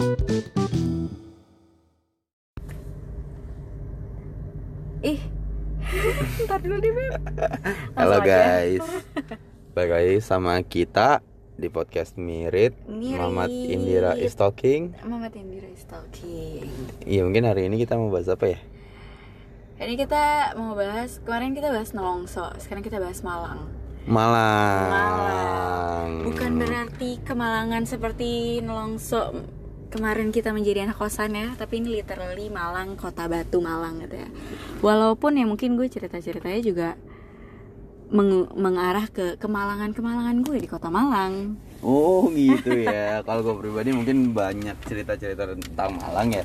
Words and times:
Ih, 0.00 0.08
ntar 6.48 6.64
dulu 6.64 6.80
deh 6.80 6.88
Beb. 6.88 7.20
Halo 8.00 8.24
guys. 8.24 8.80
Balik 9.76 9.92
lagi 9.92 10.16
sama 10.24 10.56
kita 10.64 11.20
di 11.60 11.68
podcast 11.68 12.16
Mirit. 12.16 12.72
Mirit. 12.88 13.20
Mamat 13.20 13.52
Indira 13.52 14.16
is 14.16 14.32
talking. 14.32 14.96
Mama 15.04 15.28
Indira 15.36 15.68
is 15.68 15.84
talking. 15.84 16.64
Iya 17.04 17.28
mungkin 17.28 17.44
hari 17.44 17.68
ini 17.68 17.84
kita 17.84 18.00
mau 18.00 18.08
bahas 18.08 18.32
apa 18.32 18.56
ya? 18.56 18.60
Ini 19.84 20.00
kita 20.00 20.56
mau 20.56 20.80
bahas, 20.80 21.20
kemarin 21.20 21.52
kita 21.52 21.68
bahas 21.76 21.92
Nelongso 21.92 22.48
Sekarang 22.56 22.80
kita 22.80 22.96
bahas 23.04 23.20
Malang. 23.20 23.68
Malang. 24.08 24.88
Malang. 24.88 26.10
Bukan 26.24 26.56
berarti 26.56 27.20
kemalangan 27.20 27.84
seperti 27.84 28.64
Nelongso 28.64 29.59
Kemarin 29.90 30.30
kita 30.30 30.54
menjadi 30.54 30.86
anak 30.86 31.02
kosan 31.02 31.34
ya 31.34 31.50
Tapi 31.58 31.82
ini 31.82 31.98
literally 31.98 32.46
Malang, 32.46 32.94
kota 32.94 33.26
batu 33.26 33.58
Malang 33.58 33.98
gitu 34.06 34.22
ya. 34.22 34.28
Walaupun 34.78 35.34
ya 35.34 35.44
mungkin 35.44 35.74
gue 35.74 35.90
cerita-ceritanya 35.90 36.60
juga 36.62 36.88
meng- 38.10 38.54
Mengarah 38.54 39.10
ke 39.10 39.34
kemalangan-kemalangan 39.36 40.46
gue 40.46 40.56
di 40.62 40.68
kota 40.70 40.88
Malang. 40.94 41.58
Oh 41.82 42.30
gitu 42.30 42.70
ya. 42.86 43.18
Kalau 43.26 43.42
gue 43.42 43.54
pribadi 43.58 43.90
mungkin 43.90 44.30
banyak 44.30 44.78
cerita-cerita 44.86 45.58
tentang 45.58 45.98
Malang 45.98 46.38
ya. 46.38 46.44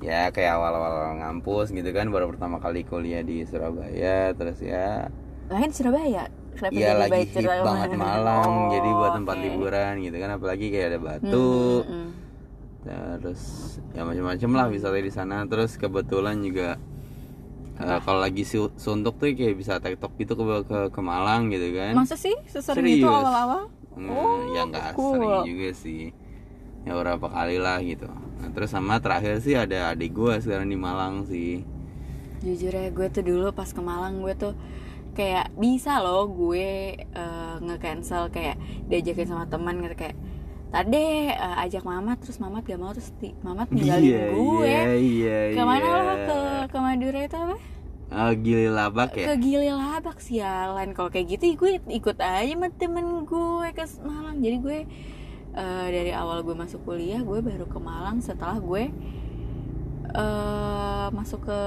Ya 0.00 0.32
kayak 0.32 0.56
awal-awal 0.56 1.12
ngampus 1.20 1.76
gitu 1.76 1.92
kan 1.92 2.08
Baru 2.08 2.32
pertama 2.32 2.56
kali 2.56 2.88
kuliah 2.88 3.20
di 3.20 3.44
Surabaya 3.44 4.32
Terus 4.32 4.56
ya 4.64 5.12
Lain 5.52 5.68
Surabaya? 5.76 6.24
Kenapa 6.56 6.72
Iya 6.72 6.88
jadi 6.88 7.00
lagi 7.04 7.20
hit 7.20 7.28
cerita 7.36 7.60
banget 7.60 7.88
Malang 8.00 8.48
Oh, 8.48 8.72
Jadi 8.72 8.88
buat 8.96 9.12
tempat 9.12 9.36
oke. 9.36 9.44
liburan 9.44 9.92
gitu 10.00 10.16
kan 10.16 10.30
Apalagi 10.40 10.66
kayak 10.72 10.86
ada 10.88 11.00
batu. 11.04 11.84
Hmm, 11.84 11.84
hmm, 11.84 12.08
hmm. 12.08 12.29
Terus 12.84 13.42
ya 13.96 14.02
macam-macam 14.08 14.50
lah 14.56 14.66
wisata 14.72 14.98
di 14.98 15.12
sana 15.12 15.44
terus 15.50 15.76
kebetulan 15.76 16.36
juga 16.40 16.80
eh, 17.80 17.98
kalau 18.04 18.20
lagi 18.24 18.42
su- 18.46 18.74
suntuk 18.76 19.14
tuh 19.20 19.28
kayak 19.38 19.56
bisa 19.60 19.74
tektok 19.84 20.12
gitu 20.20 20.32
ke 20.38 20.44
ke, 20.68 20.78
ke 20.94 21.00
Malang 21.02 21.42
gitu 21.54 21.68
kan 21.76 21.94
Masa 21.96 22.14
sih 22.14 22.34
sesering 22.46 22.86
itu 22.86 23.06
Serius? 23.06 23.10
awal-awal? 23.10 23.62
Hmm, 23.96 24.10
Oh, 24.10 24.42
ya 24.54 24.60
nggak 24.70 24.88
cool. 24.96 25.10
sering 25.10 25.42
juga 25.48 25.68
sih 25.74 26.00
ya 26.86 26.92
beberapa 26.96 27.28
kali 27.28 27.56
lah 27.60 27.78
gitu 27.84 28.08
nah, 28.08 28.50
terus 28.54 28.70
sama 28.72 28.96
terakhir 29.04 29.34
sih 29.44 29.54
ada 29.58 29.92
adik 29.92 30.10
gua 30.16 30.38
sekarang 30.40 30.68
di 30.72 30.78
Malang 30.78 31.26
sih 31.28 31.62
Jujur 32.40 32.72
ya 32.72 32.88
gue 32.88 33.06
tuh 33.12 33.20
dulu 33.24 33.52
pas 33.52 33.68
ke 33.68 33.80
Malang 33.84 34.24
gue 34.24 34.32
tuh 34.32 34.52
kayak 35.18 35.52
bisa 35.60 36.00
loh 36.04 36.24
gue 36.30 36.96
eh, 36.96 37.54
nge-cancel 37.64 38.32
kayak 38.32 38.56
diajakin 38.88 39.28
sama 39.28 39.44
teman 39.52 39.76
gitu 39.84 39.96
kayak 39.98 40.16
tadi 40.70 41.04
eh, 41.28 41.56
ajak 41.66 41.82
Mamat 41.82 42.18
terus 42.22 42.38
Mamat 42.38 42.62
gak 42.62 42.78
mau 42.78 42.94
terus 42.94 43.10
ti- 43.18 43.34
Mamat 43.42 43.68
ninggalin 43.74 44.06
iya 44.06 44.22
gue 44.30 44.66
iya 44.70 44.82
iya 44.96 45.38
ke 45.54 45.62
mana 45.66 45.82
iya. 45.84 45.98
lo? 45.98 46.14
Ke 46.14 46.38
ke 46.70 46.78
Madura 46.78 47.20
itu 47.26 47.36
apa? 47.36 47.56
Ah, 48.10 48.34
Gili 48.34 48.66
Labak 48.66 49.14
ya? 49.14 49.26
Ke 49.30 49.34
Gili 49.38 49.70
Labak 49.70 50.18
sialan 50.18 50.90
kalau 50.94 51.10
kayak 51.14 51.38
gitu 51.38 51.54
gue 51.54 51.78
ikut 51.90 52.18
aja 52.18 52.42
sama 52.50 52.66
temen 52.74 53.22
gue 53.22 53.68
ke 53.70 53.84
Malang. 54.02 54.38
Jadi 54.42 54.56
gue 54.58 54.78
eh, 55.54 55.86
dari 55.90 56.10
awal 56.10 56.42
gue 56.42 56.54
masuk 56.54 56.82
kuliah 56.82 57.22
gue 57.22 57.38
baru 57.38 57.66
ke 57.70 57.78
Malang. 57.78 58.18
Setelah 58.18 58.58
gue 58.58 58.90
eh 60.10 61.06
masuk 61.14 61.46
ke 61.46 61.60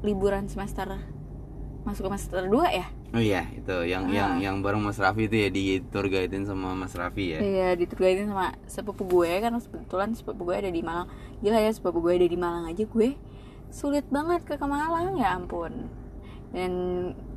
liburan 0.00 0.48
semester 0.48 0.88
masuk 1.84 2.08
ke 2.08 2.16
semester 2.16 2.48
2 2.48 2.72
ya 2.72 2.88
oh 3.14 3.22
iya 3.22 3.46
itu 3.54 3.76
yang 3.86 4.10
Ah. 4.10 4.12
yang 4.12 4.32
yang 4.42 4.56
bareng 4.58 4.82
Mas 4.82 4.98
Raffi 4.98 5.30
itu 5.30 5.36
ya 5.38 5.48
di 5.48 5.64
tour 5.88 6.10
guidein 6.10 6.44
sama 6.44 6.74
Mas 6.74 6.92
Raffi 6.92 7.34
ya? 7.34 7.38
Iya 7.38 7.68
diturgain 7.78 8.26
sama 8.26 8.52
sepupu 8.66 9.06
gue 9.06 9.30
karena 9.38 9.62
kebetulan 9.62 10.10
sepupu 10.12 10.50
gue 10.50 10.56
ada 10.58 10.70
di 10.70 10.82
Malang. 10.82 11.06
Gila 11.38 11.58
ya 11.58 11.70
sepupu 11.70 12.02
gue 12.02 12.18
ada 12.18 12.26
di 12.26 12.38
Malang 12.38 12.66
aja 12.66 12.82
gue 12.82 13.14
sulit 13.70 14.06
banget 14.10 14.42
ke, 14.42 14.54
ke 14.54 14.66
Malang 14.66 15.14
ya 15.14 15.38
ampun. 15.38 15.86
Dan 16.54 16.72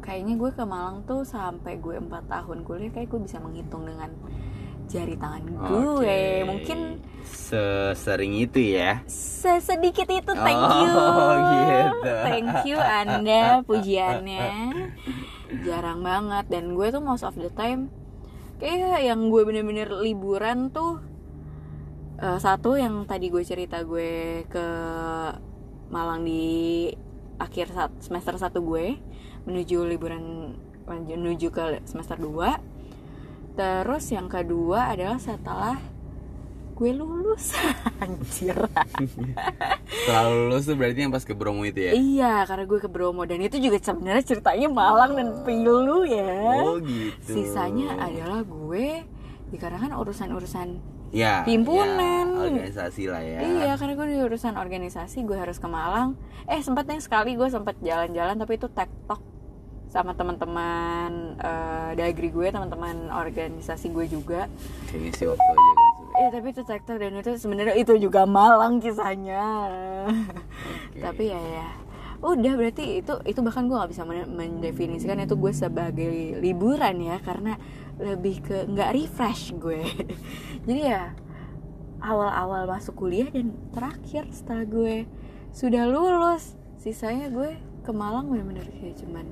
kayaknya 0.01 0.37
gue 0.37 0.51
ke 0.53 0.61
Malang 0.61 1.01
tuh 1.05 1.21
sampai 1.21 1.77
gue 1.77 1.97
4 1.97 2.09
tahun 2.25 2.61
kuliah 2.61 2.93
kayak 2.93 3.09
gue 3.09 3.21
bisa 3.25 3.37
menghitung 3.37 3.85
dengan 3.85 4.13
jari 4.87 5.15
tangan 5.15 5.43
gue. 5.43 5.67
Oke. 5.99 6.21
Mungkin 6.43 6.79
sesering 7.23 8.39
itu 8.39 8.75
ya? 8.75 9.03
Sesedikit 9.07 10.07
itu 10.07 10.31
thank 10.33 10.57
Oh, 10.57 10.71
you. 10.81 10.95
gitu. 11.51 12.11
Thank 12.23 12.55
you 12.65 12.77
Anda 12.79 13.61
pujiannya. 13.63 14.47
Jarang 15.63 16.01
banget. 16.01 16.45
Dan 16.47 16.73
gue 16.73 16.87
tuh 16.87 16.99
most 16.99 17.23
of 17.23 17.35
the 17.35 17.51
time 17.51 17.91
Kayak 18.57 19.05
yang 19.05 19.29
gue 19.29 19.45
bener-bener 19.45 19.85
liburan 19.93 20.73
tuh 20.73 20.97
eh, 22.17 22.39
Satu 22.41 22.73
yang 22.73 23.05
tadi 23.05 23.29
gue 23.29 23.45
cerita 23.45 23.85
gue 23.85 24.43
ke 24.49 24.67
Malang 25.87 26.25
di 26.25 26.89
akhir 27.37 27.69
semester 28.01 28.33
1 28.35 28.49
gue 28.57 28.85
Menuju 29.45 29.85
liburan 29.85 30.51
Menuju 30.89 31.47
ke 31.47 31.85
semester 31.85 32.17
2 32.17 32.76
Terus 33.57 34.05
yang 34.13 34.29
kedua 34.29 34.93
adalah 34.93 35.17
setelah 35.17 35.81
gue 36.77 36.93
lulus 36.93 37.57
Anjir 38.05 38.53
Setelah 39.89 40.25
lulus 40.29 40.69
tuh 40.69 40.77
berarti 40.77 40.99
yang 41.01 41.09
pas 41.09 41.25
ke 41.25 41.33
Bromo 41.33 41.65
itu 41.65 41.89
ya? 41.89 41.91
Iya, 41.97 42.33
karena 42.45 42.69
gue 42.69 42.77
ke 42.77 42.85
Bromo 42.85 43.25
dan 43.25 43.41
itu 43.41 43.57
juga 43.57 43.81
sebenarnya 43.81 44.21
ceritanya 44.21 44.69
Malang 44.69 45.17
dan 45.17 45.29
Pilu 45.41 46.05
ya. 46.05 46.37
Oh 46.61 46.77
gitu 46.77 47.33
Sisanya 47.33 47.97
adalah 47.97 48.45
gue 48.45 49.01
dikarenakan 49.49 49.97
urusan-urusan 49.97 50.67
ya, 51.09 51.41
himpunan. 51.49 52.29
ya, 52.29 52.45
Organisasi 52.45 53.03
lah 53.09 53.25
ya 53.25 53.39
Iya, 53.41 53.71
karena 53.81 53.93
gue 53.97 54.07
di 54.13 54.17
urusan 54.21 54.53
organisasi 54.53 55.25
gue 55.25 55.33
harus 55.33 55.57
ke 55.57 55.65
Malang. 55.65 56.13
Eh, 56.45 56.61
sempatnya 56.61 57.01
sekali 57.01 57.33
gue 57.33 57.49
sempat 57.49 57.73
jalan-jalan 57.81 58.37
tapi 58.37 58.53
itu 58.53 58.69
tektok 58.69 59.17
sama 59.97 60.13
teman-teman 60.13 61.33
eh, 61.41 61.91
dagri 61.97 62.29
gue, 62.29 62.47
teman-teman 62.53 63.09
organisasi 63.09 63.89
gue 63.89 64.05
juga. 64.05 64.45
Kayak 64.93 65.01
ngisi 65.09 65.23
waktu 65.25 65.41
aja 65.49 65.71
kan. 65.73 65.91
Eh, 66.17 66.29
tapi 66.33 66.47
itu 66.53 66.61
tektok 66.61 66.97
dan 67.01 67.13
itu 67.17 67.31
sebenarnya 67.37 67.75
itu 67.77 67.93
juga 67.97 68.29
Malang 68.29 68.77
kisahnya. 68.77 69.45
tapi 70.97 71.29
ya 71.33 71.41
ya 71.41 71.67
udah 72.17 72.53
berarti 72.57 73.05
itu 73.05 73.13
itu 73.29 73.39
bahkan 73.45 73.69
gue 73.69 73.77
nggak 73.77 73.91
bisa 73.93 74.01
men- 74.01 74.33
mendefinisikan 74.33 75.21
itu 75.21 75.37
gue 75.37 75.53
sebagai 75.53 76.41
liburan 76.41 76.97
ya 76.97 77.21
karena 77.21 77.61
lebih 78.01 78.41
ke 78.41 78.65
nggak 78.65 78.89
refresh 78.97 79.53
gue 79.53 79.85
jadi 80.65 80.81
ya 80.81 81.03
awal-awal 82.01 82.65
masuk 82.65 82.97
kuliah 82.97 83.29
dan 83.29 83.53
terakhir 83.69 84.25
setelah 84.33 84.65
gue 84.65 85.05
sudah 85.53 85.85
lulus 85.85 86.57
sisanya 86.81 87.29
gue 87.29 87.53
ke 87.85 87.91
Malang 87.93 88.33
bener-bener 88.33 88.65
kayak 88.65 88.97
cuman 88.97 89.25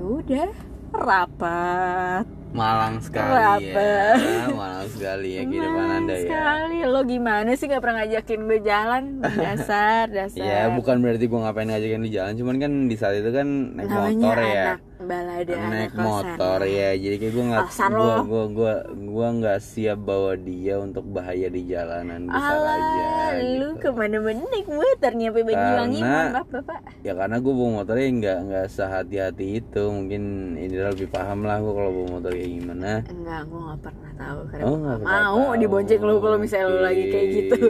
ya 0.00 0.06
udah 0.08 0.48
rapat. 0.90 2.24
Malang 2.50 2.98
sekali 2.98 3.30
Kenapa? 3.30 3.78
ya 3.78 4.50
Malang 4.50 4.88
sekali 4.90 5.28
ya 5.30 5.42
kehidupan 5.44 5.70
Malang 5.76 5.98
anda 6.02 6.14
ya. 6.16 6.22
sekali. 6.26 6.78
Lo 6.82 7.00
gimana 7.04 7.50
sih 7.54 7.66
nggak 7.68 7.78
pernah 7.78 7.96
ngajakin 8.00 8.40
gue 8.42 8.60
jalan? 8.60 9.02
Dasar 9.22 10.04
dasar. 10.16 10.42
Ya 10.42 10.66
bukan 10.66 10.98
berarti 10.98 11.28
gue 11.28 11.38
ngapain 11.38 11.68
ngajakin 11.68 12.00
lu 12.00 12.10
jalan 12.10 12.32
Cuman 12.34 12.56
kan 12.58 12.72
di 12.88 12.96
saat 12.96 13.14
itu 13.14 13.30
kan 13.30 13.46
naik 13.76 13.86
namanya 13.86 14.18
motor 14.18 14.38
ya. 14.40 14.64
anak 14.66 14.78
balada 15.00 15.54
naik 15.56 15.94
motor 15.96 16.60
ya 16.64 16.92
jadi 16.96 17.16
kayak 17.16 17.32
gue 17.32 17.44
nggak 17.50 17.66
gue 17.68 18.16
gue 18.28 18.44
gue 18.52 18.74
gue 19.10 19.28
nggak 19.40 19.58
siap 19.60 19.98
bawa 20.04 20.36
dia 20.36 20.76
untuk 20.76 21.04
bahaya 21.08 21.48
di 21.48 21.64
jalanan 21.64 22.28
besar 22.28 22.56
Alah, 22.60 22.76
aja 22.76 23.08
lu 23.40 23.76
gitu. 23.76 23.82
ke 23.82 23.88
mana-mana 23.92 24.42
naik 24.44 24.68
motor 24.68 25.12
nyampe 25.16 25.40
Banyuwangi 25.40 26.00
maaf 26.04 26.48
bapak. 26.52 26.80
ya 27.00 27.12
karena 27.16 27.36
gue 27.40 27.52
bawa 27.52 27.70
motornya 27.82 28.08
nggak 28.20 28.38
nggak 28.50 28.66
sehati-hati 28.70 29.46
itu. 29.62 29.82
Mungkin 29.90 30.22
Indra 30.60 30.92
lebih 30.92 31.08
paham 31.10 31.46
lah 31.46 31.58
gue 31.58 31.72
kalau 31.72 31.90
bawa 31.90 32.06
motor 32.18 32.30
kayak 32.34 32.50
gimana. 32.60 32.90
Enggak 33.08 33.40
gue 33.48 33.60
nggak 33.60 33.80
pernah 33.80 34.12
tahu. 34.14 34.40
Karena 34.50 34.64
oh 34.64 34.76
pernah 34.76 34.96
mau 35.00 35.44
tahu. 35.48 35.60
dibonceng 35.60 36.00
lu 36.02 36.14
kalau 36.20 36.36
misalnya 36.38 36.66
lu 36.68 36.78
lagi 36.84 37.04
kayak 37.08 37.28
gitu. 37.32 37.60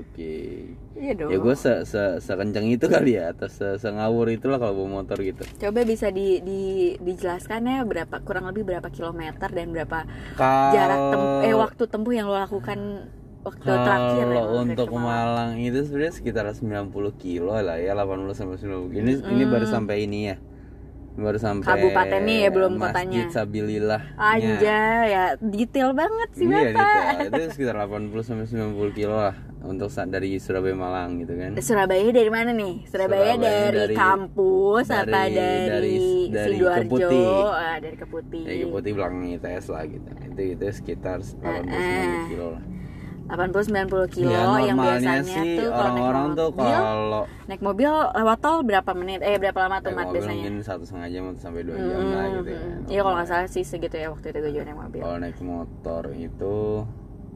Oke 0.00 0.34
iya 1.00 1.12
dong 1.16 1.32
ya 1.32 1.38
gue 1.40 1.56
se, 1.56 1.72
se 1.88 2.20
sekencang 2.20 2.68
itu 2.68 2.86
kali 2.86 3.16
ya 3.16 3.32
atau 3.32 3.48
se 3.48 3.80
sengawur 3.80 4.28
itulah 4.28 4.60
kalau 4.60 4.84
bawa 4.84 5.00
motor 5.00 5.16
gitu. 5.24 5.42
Coba 5.56 5.80
bisa 5.88 6.12
di, 6.12 6.44
di 6.44 6.60
dijelaskan 7.00 7.64
ya 7.64 7.82
berapa 7.88 8.20
kurang 8.22 8.46
lebih 8.52 8.68
berapa 8.68 8.92
kilometer 8.92 9.48
dan 9.48 9.72
berapa 9.72 10.04
kalau 10.36 10.70
jarak 10.76 11.00
tem 11.10 11.22
eh 11.48 11.56
waktu 11.56 11.82
tempuh 11.88 12.12
yang 12.12 12.28
lo 12.28 12.36
lakukan 12.36 13.08
waktu 13.40 13.64
terakhir 13.64 14.26
ya, 14.28 14.44
untuk 14.44 14.86
ke 14.92 14.98
Malang 15.00 15.56
itu 15.56 15.80
sebenarnya 15.88 16.12
sekitar 16.12 16.44
90 16.52 16.92
kilo 17.16 17.56
lah 17.56 17.80
ya 17.80 17.96
80 17.96 18.36
sampai 18.36 18.56
90 18.60 19.00
ini 19.00 19.12
ini 19.24 19.44
baru 19.48 19.64
sampai 19.64 20.04
ini 20.04 20.18
ya 20.28 20.36
baru 21.20 21.36
sampai 21.36 21.66
Kabupatennya 21.66 22.36
ya, 22.38 22.50
belum 22.50 22.72
Masjid 22.74 22.90
kotanya. 22.90 23.22
Sabilillah 23.30 24.02
Anjay 24.14 25.04
ya 25.06 25.24
detail 25.36 25.92
banget 25.92 26.28
sih 26.32 26.44
iya 26.44 26.72
bapak 26.72 27.02
gitu. 27.20 27.30
itu 27.30 27.42
sekitar 27.52 27.74
80 27.78 28.20
sampai 28.20 28.46
90 28.46 28.90
kilo 28.92 29.14
lah 29.14 29.36
untuk 29.60 29.88
sa- 29.88 30.04
dari 30.04 30.36
Surabaya 30.36 30.72
Malang 30.72 31.20
gitu 31.20 31.32
kan 31.34 31.52
Surabaya 31.56 32.08
dari 32.08 32.28
mana 32.28 32.50
nih? 32.50 32.74
Surabaya, 32.84 33.30
Surabaya 33.30 33.36
dari, 33.36 33.78
dari- 33.78 33.94
kampus 33.94 34.86
apa 34.88 35.04
dari- 35.04 35.34
dari, 35.34 35.68
dari- 35.68 36.28
dari 36.30 36.54
Sidoarjo? 36.56 36.88
Keputih. 36.88 37.28
Ah, 37.46 37.76
dari 37.76 37.96
Keputih. 37.96 38.42
ya 38.42 38.54
ke 38.56 38.66
putih 38.66 38.90
belakang 38.90 39.20
ITS 39.30 39.64
lah 39.68 39.84
gitu 39.84 40.08
itu 40.26 40.42
itu 40.50 40.64
sekitar 40.72 41.18
80 41.20 41.44
Eh, 41.44 41.76
eh. 41.76 42.04
90 42.08 42.30
kilo 42.30 42.46
lah 42.50 42.62
80-90 43.30 44.10
kilo 44.10 44.30
ya 44.34 44.58
yang 44.66 44.76
biasanya 44.76 45.22
sih 45.22 45.62
tuh 45.62 45.70
kalau 45.70 45.90
naik 45.94 46.02
orang-orang 46.02 46.28
tuh 46.34 46.48
kalau 46.52 47.22
naik 47.46 47.62
mobil 47.62 47.90
lewat 47.90 48.38
tol 48.42 48.56
berapa 48.66 48.90
menit? 48.92 49.20
Eh 49.22 49.38
berapa 49.38 49.58
lama 49.66 49.76
tuh 49.78 49.92
mat 49.94 50.10
biasanya? 50.10 50.34
mungkin 50.42 50.54
satu 50.60 50.82
setengah 50.82 51.08
jam 51.08 51.22
atau 51.30 51.40
sampai 51.40 51.62
dua 51.62 51.76
jam 51.78 52.00
lah 52.10 52.26
gitu 52.34 52.50
ya. 52.50 52.60
Hmm, 52.60 52.90
Iya 52.90 53.00
kalau 53.00 53.14
nggak 53.16 53.28
salah 53.30 53.48
sih 53.48 53.62
segitu 53.62 53.96
ya 53.96 54.08
waktu 54.10 54.26
itu 54.34 54.38
gue 54.42 54.52
juga 54.52 54.64
naik 54.66 54.78
mobil. 54.82 55.00
kalau 55.00 55.16
naik 55.18 55.38
motor 55.40 56.02
itu 56.12 56.56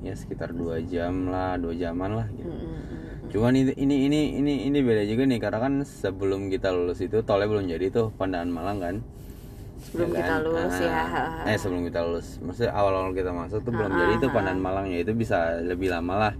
ya 0.02 0.12
sekitar 0.12 0.50
dua 0.52 0.76
jam 0.85 1.32
lah 1.32 1.56
dua 1.56 1.73
jaman 1.73 2.11
lah 2.12 2.26
gitu. 2.35 2.50
Hmm, 2.50 2.61
hmm, 2.61 2.82
hmm. 2.85 3.29
cuman 3.32 3.52
ini 3.56 3.73
ini 3.79 3.97
ini 4.05 4.20
ini 4.37 4.55
ini 4.69 4.79
beda 4.85 5.02
juga 5.08 5.23
nih 5.25 5.40
karena 5.40 5.58
kan 5.62 5.75
sebelum 5.81 6.52
kita 6.52 6.69
lulus 6.70 7.00
itu 7.00 7.25
tolnya 7.25 7.49
belum 7.49 7.64
jadi 7.64 7.87
tuh 7.88 8.12
Pandaan 8.14 8.52
Malang 8.52 8.79
kan 8.82 8.97
Sebelum 9.85 10.09
Ya 10.09 10.17
kita 10.17 10.27
kan? 10.31 10.41
lulus 10.43 10.75
ya. 10.77 10.93
Ah, 10.95 11.47
eh 11.47 11.57
sebelum 11.57 11.83
kita 11.85 12.01
lulus 12.03 12.29
maksudnya 12.39 12.73
awal-awal 12.73 13.13
kita 13.13 13.31
masuk 13.31 13.61
tuh 13.61 13.71
belum 13.71 13.91
jadi 13.91 14.13
itu 14.17 14.27
Pandaan 14.29 14.59
Malang 14.59 14.87
ya 14.87 14.99
itu 14.99 15.13
bisa 15.13 15.39
lebih 15.61 15.89
lama 15.89 16.15
lah 16.21 16.35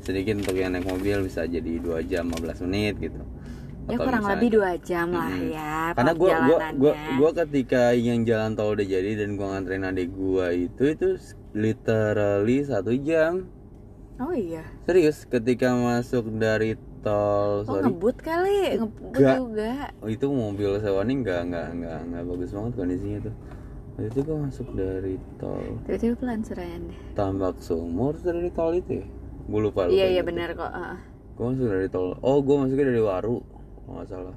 sedikit 0.00 0.38
untuk 0.38 0.54
yang 0.54 0.70
naik 0.70 0.86
mobil 0.86 1.18
bisa 1.20 1.42
jadi 1.44 1.72
dua 1.76 1.98
jam 2.00 2.28
15 2.28 2.62
menit 2.62 2.94
gitu 2.98 3.18
Ya 3.86 3.94
Atau 3.94 4.02
kurang 4.02 4.18
misalnya- 4.20 4.34
lebih 4.34 4.50
dua 4.52 4.70
jam 4.80 5.06
lah 5.08 5.30
Mm-mm. 5.30 5.50
ya. 5.52 5.74
karena 5.92 6.12
gua 6.12 6.30
gua 6.40 6.58
gua 6.74 6.92
gua 7.16 7.30
ketika 7.36 7.82
yang 7.92 8.22
jalan 8.22 8.50
tol 8.52 8.72
udah 8.72 8.82
jadi 8.84 9.10
dan 9.16 9.34
gua 9.34 9.46
nganterin 9.52 9.84
adik 9.84 10.10
gua 10.10 10.46
itu 10.50 10.82
itu 10.88 11.08
literally 11.52 12.62
satu 12.62 12.92
jam 12.96 13.46
Oh 14.16 14.32
iya. 14.32 14.64
serius 14.82 15.22
ketika 15.24 15.70
masuk 15.72 16.24
dari 16.34 16.74
tol 17.06 17.62
Oh 17.62 17.66
sorry 17.70 17.82
ngebut 17.86 18.16
kali, 18.18 18.58
ngebut 18.76 19.14
Enggak. 19.14 19.36
juga. 19.38 19.72
oh, 19.96 20.08
itu 20.08 20.26
mobil 20.26 20.70
sewa 20.76 21.00
nih 21.00 21.16
nggak 21.16 21.40
nggak 21.46 21.68
nggak 21.76 21.98
nggak 22.04 22.22
bagus 22.26 22.50
banget 22.50 22.72
kondisinya 22.74 23.20
tuh 23.22 23.36
Waktu 23.96 24.08
itu 24.10 24.20
gua 24.22 24.36
masuk 24.42 24.68
dari 24.74 25.14
tol 25.36 25.64
Tiba-tiba 25.82 26.14
pelan 26.18 26.40
serayan 26.42 26.82
deh. 26.84 26.98
tambak 27.14 27.56
sumur 27.58 28.12
dari 28.18 28.50
tol 28.50 28.74
itu 28.74 28.92
ya 28.96 29.06
gue 29.46 29.60
lupa, 29.62 29.86
lupa 29.86 29.94
Iya 29.94 30.06
iya 30.10 30.22
benar 30.22 30.50
kok. 30.52 30.66
ah. 30.66 30.98
gue 31.32 31.44
masuk 31.46 31.66
dari 31.66 31.88
tol 31.88 32.18
oh 32.18 32.38
gue 32.38 32.56
masuknya 32.56 32.86
dari 32.86 33.00
waru 33.00 33.38
kalau 33.78 33.94
nggak 33.94 34.08
salah 34.08 34.36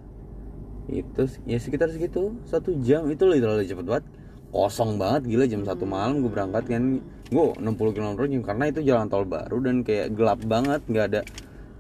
itu 0.88 1.22
ya 1.44 1.58
sekitar 1.58 1.88
segitu 1.88 2.22
satu 2.44 2.74
jam 2.80 3.06
itu 3.06 3.24
literally 3.24 3.64
cepet 3.64 3.84
banget 3.84 4.06
kosong 4.50 4.96
banget 4.96 5.22
gila 5.28 5.46
jam 5.46 5.62
satu 5.62 5.84
malam 5.84 6.20
gue 6.20 6.30
berangkat 6.30 6.66
kan 6.66 6.84
gue 7.28 7.46
60 7.56 7.68
km 7.94 8.14
jam 8.22 8.42
karena 8.42 8.64
itu 8.66 8.80
jalan 8.82 9.06
tol 9.06 9.22
baru 9.24 9.58
dan 9.60 9.82
kayak 9.82 10.14
gelap 10.14 10.42
banget 10.44 10.82
nggak 10.84 11.06
ada 11.08 11.22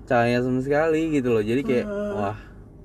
cahaya 0.10 0.42
sama 0.42 0.66
sekali 0.66 1.14
gitu 1.14 1.30
loh 1.38 1.44
jadi 1.46 1.62
kayak 1.62 1.86
wah 2.18 2.38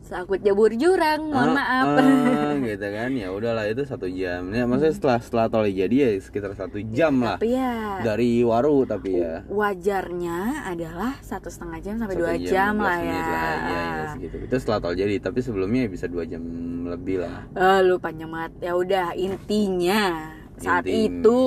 Sakut 0.04 0.36
jabur 0.44 0.68
jurang, 0.76 1.32
mohon 1.32 1.56
ah, 1.56 1.64
maaf. 1.64 1.86
ah, 1.96 2.52
gitu 2.68 2.86
kan 2.92 3.08
ya 3.16 3.32
udahlah 3.32 3.64
itu 3.72 3.88
satu 3.88 4.04
jam 4.04 4.52
ya 4.52 4.68
maksudnya 4.68 4.92
setelah 4.92 5.18
setelah 5.24 5.46
tol 5.48 5.64
jadi 5.64 5.96
ya 5.96 6.08
sekitar 6.20 6.52
satu 6.52 6.76
jam 6.92 7.24
lah 7.24 7.40
Tapi 7.40 7.56
ya 7.56 8.04
dari 8.04 8.44
waru 8.44 8.84
tapi 8.84 9.16
ya 9.16 9.40
wajarnya 9.48 10.68
adalah 10.68 11.16
satu 11.24 11.48
setengah 11.48 11.80
jam 11.80 11.94
sampai 11.96 12.20
Satu 12.20 12.22
dua 12.22 12.34
jam, 12.36 12.76
15 12.76 12.84
lah 12.84 12.98
ya. 13.00 13.16
Iya, 13.16 13.40
iya, 13.64 14.04
segitu. 14.12 14.36
Itu 14.44 14.56
setelah 14.60 14.78
tol 14.84 14.92
jadi, 14.92 15.14
tapi 15.24 15.40
sebelumnya 15.40 15.88
bisa 15.88 16.04
dua 16.04 16.28
jam 16.28 16.44
lebih 16.84 17.24
lah. 17.24 17.48
Eh, 17.56 17.80
lu 17.80 17.96
panjang 17.96 18.28
banget. 18.28 18.52
Ya 18.60 18.72
udah 18.76 19.16
intinya 19.16 20.28
saat 20.56 20.84
Intinya. 20.84 21.18
itu 21.20 21.38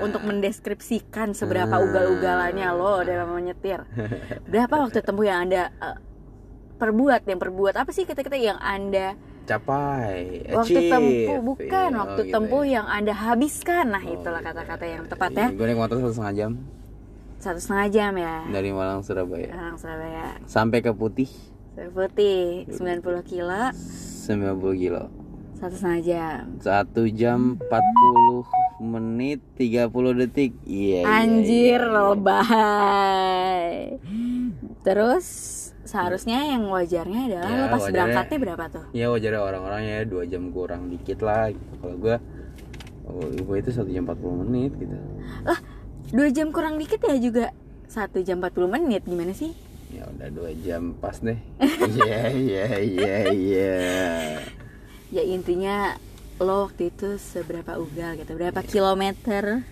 untuk 0.00 0.22
mendeskripsikan 0.22 1.32
seberapa 1.32 1.72
Ah. 1.72 1.80
ugal-ugalannya 1.80 2.68
lo 2.70 3.00
dalam 3.00 3.30
menyetir. 3.30 3.82
Berapa 4.46 4.74
waktu 4.80 5.00
tempuh 5.00 5.22
yang 5.22 5.44
anda 5.44 5.74
eh, 5.74 5.96
perbuat 6.74 7.22
yang 7.24 7.38
perbuat 7.38 7.74
apa 7.76 7.90
sih 7.90 8.02
kata-kata 8.02 8.34
yang 8.34 8.56
anda 8.56 9.14
Capai, 9.44 10.40
waktu 10.48 10.72
achieve. 10.80 10.88
tempuh 10.88 11.38
bukan 11.44 11.90
Iya, 11.90 11.98
waktu 11.98 12.16
oh, 12.16 12.24
gitu 12.24 12.32
tempuh 12.32 12.62
ya. 12.62 12.72
yang 12.72 12.86
anda 12.88 13.12
habiskan 13.12 13.84
nah 13.90 14.00
Oh, 14.00 14.14
itulah 14.14 14.40
gitu 14.40 14.48
kata-kata 14.50 14.84
ya. 14.84 14.92
yang 14.92 15.04
tepat 15.04 15.30
ya 15.30 15.46
Gue 15.50 15.66
naik 15.66 15.76
motor 15.76 15.96
satu 15.98 16.12
setengah 16.12 16.34
jam 16.34 16.52
satu 17.36 17.58
setengah 17.58 17.88
jam 17.90 18.12
ya 18.16 18.36
dari 18.48 18.70
Malang 18.70 19.00
Surabaya 19.00 19.52
orang 19.52 19.76
Surabaya 19.76 20.40
sampai 20.44 20.80
ke 20.80 20.90
Putih 20.90 21.28
Surabaya 21.70 22.08
putih 22.08 22.64
90 22.72 23.04
kilo 23.22 23.60
90 24.24 24.80
kilo. 24.80 25.04
Satu 25.54 25.74
setengah 25.74 26.00
jam 26.02 26.42
Satu 26.58 27.02
jam 27.06 27.56
40 27.58 28.44
menit 28.84 29.40
30 29.54 29.88
detik. 30.18 30.52
Iya. 30.62 31.00
iya, 31.00 31.22
Anjir 31.22 31.80
iya, 31.80 31.88
iya. 31.88 31.94
lebay. 32.04 33.70
Terus 34.82 35.24
seharusnya 35.84 36.42
yang 36.44 36.66
wajarnya 36.66 37.20
adalah 37.28 37.48
Ya, 37.48 37.56
lo 37.56 37.66
pas 37.66 37.80
wajarnya- 37.80 37.92
berangkatnya 37.94 38.38
berapa 38.40 38.64
tuh? 38.68 38.84
Ya 38.90 39.06
wajarnya 39.08 39.40
orang-orang 39.40 39.82
ya 39.84 39.98
dua 40.04 40.24
jam 40.24 40.50
kurang 40.50 40.90
dikit 40.90 41.22
lah. 41.22 41.48
Gitu. 41.48 41.72
Kalau 41.78 41.96
gue, 41.96 42.16
oh, 43.06 43.24
gue 43.24 43.56
itu 43.56 43.70
satu 43.70 43.88
jam 43.88 44.04
40 44.04 44.42
menit 44.44 44.72
gitu. 44.74 44.96
Lah, 45.42 45.58
dua 46.10 46.28
jam 46.28 46.50
kurang 46.50 46.76
dikit 46.76 47.00
ya 47.00 47.16
juga 47.16 47.54
satu 47.86 48.20
jam 48.20 48.42
40 48.42 48.66
menit 48.66 49.06
gimana 49.06 49.32
sih? 49.32 49.54
Ya 49.88 50.10
udah 50.10 50.28
dua 50.28 50.50
jam 50.58 50.98
pas 50.98 51.14
deh. 51.16 51.38
Iya 51.94 52.20
iya 52.28 52.66
iya 52.82 53.16
iya. 53.30 53.72
Ya 55.12 55.22
intinya 55.24 55.96
lo 56.42 56.66
waktu 56.68 56.90
itu 56.90 57.16
seberapa 57.20 57.78
ugal 57.78 58.18
gitu, 58.18 58.32
berapa 58.34 58.60
kilometer? 58.64 59.62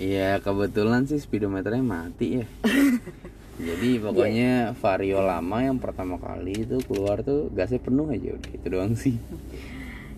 Iya 0.00 0.40
kebetulan 0.40 1.04
sih 1.04 1.20
speedometernya 1.20 1.84
mati 1.84 2.40
ya. 2.42 2.46
Jadi 3.68 4.00
pokoknya 4.00 4.72
vario 4.80 5.20
lama 5.20 5.58
yang 5.60 5.76
pertama 5.76 6.16
kali 6.16 6.64
itu 6.64 6.80
keluar 6.88 7.20
tuh 7.20 7.52
gasnya 7.52 7.76
penuh 7.76 8.08
aja 8.08 8.32
udah 8.32 8.50
itu 8.56 8.66
doang 8.72 8.94
sih. 8.96 9.20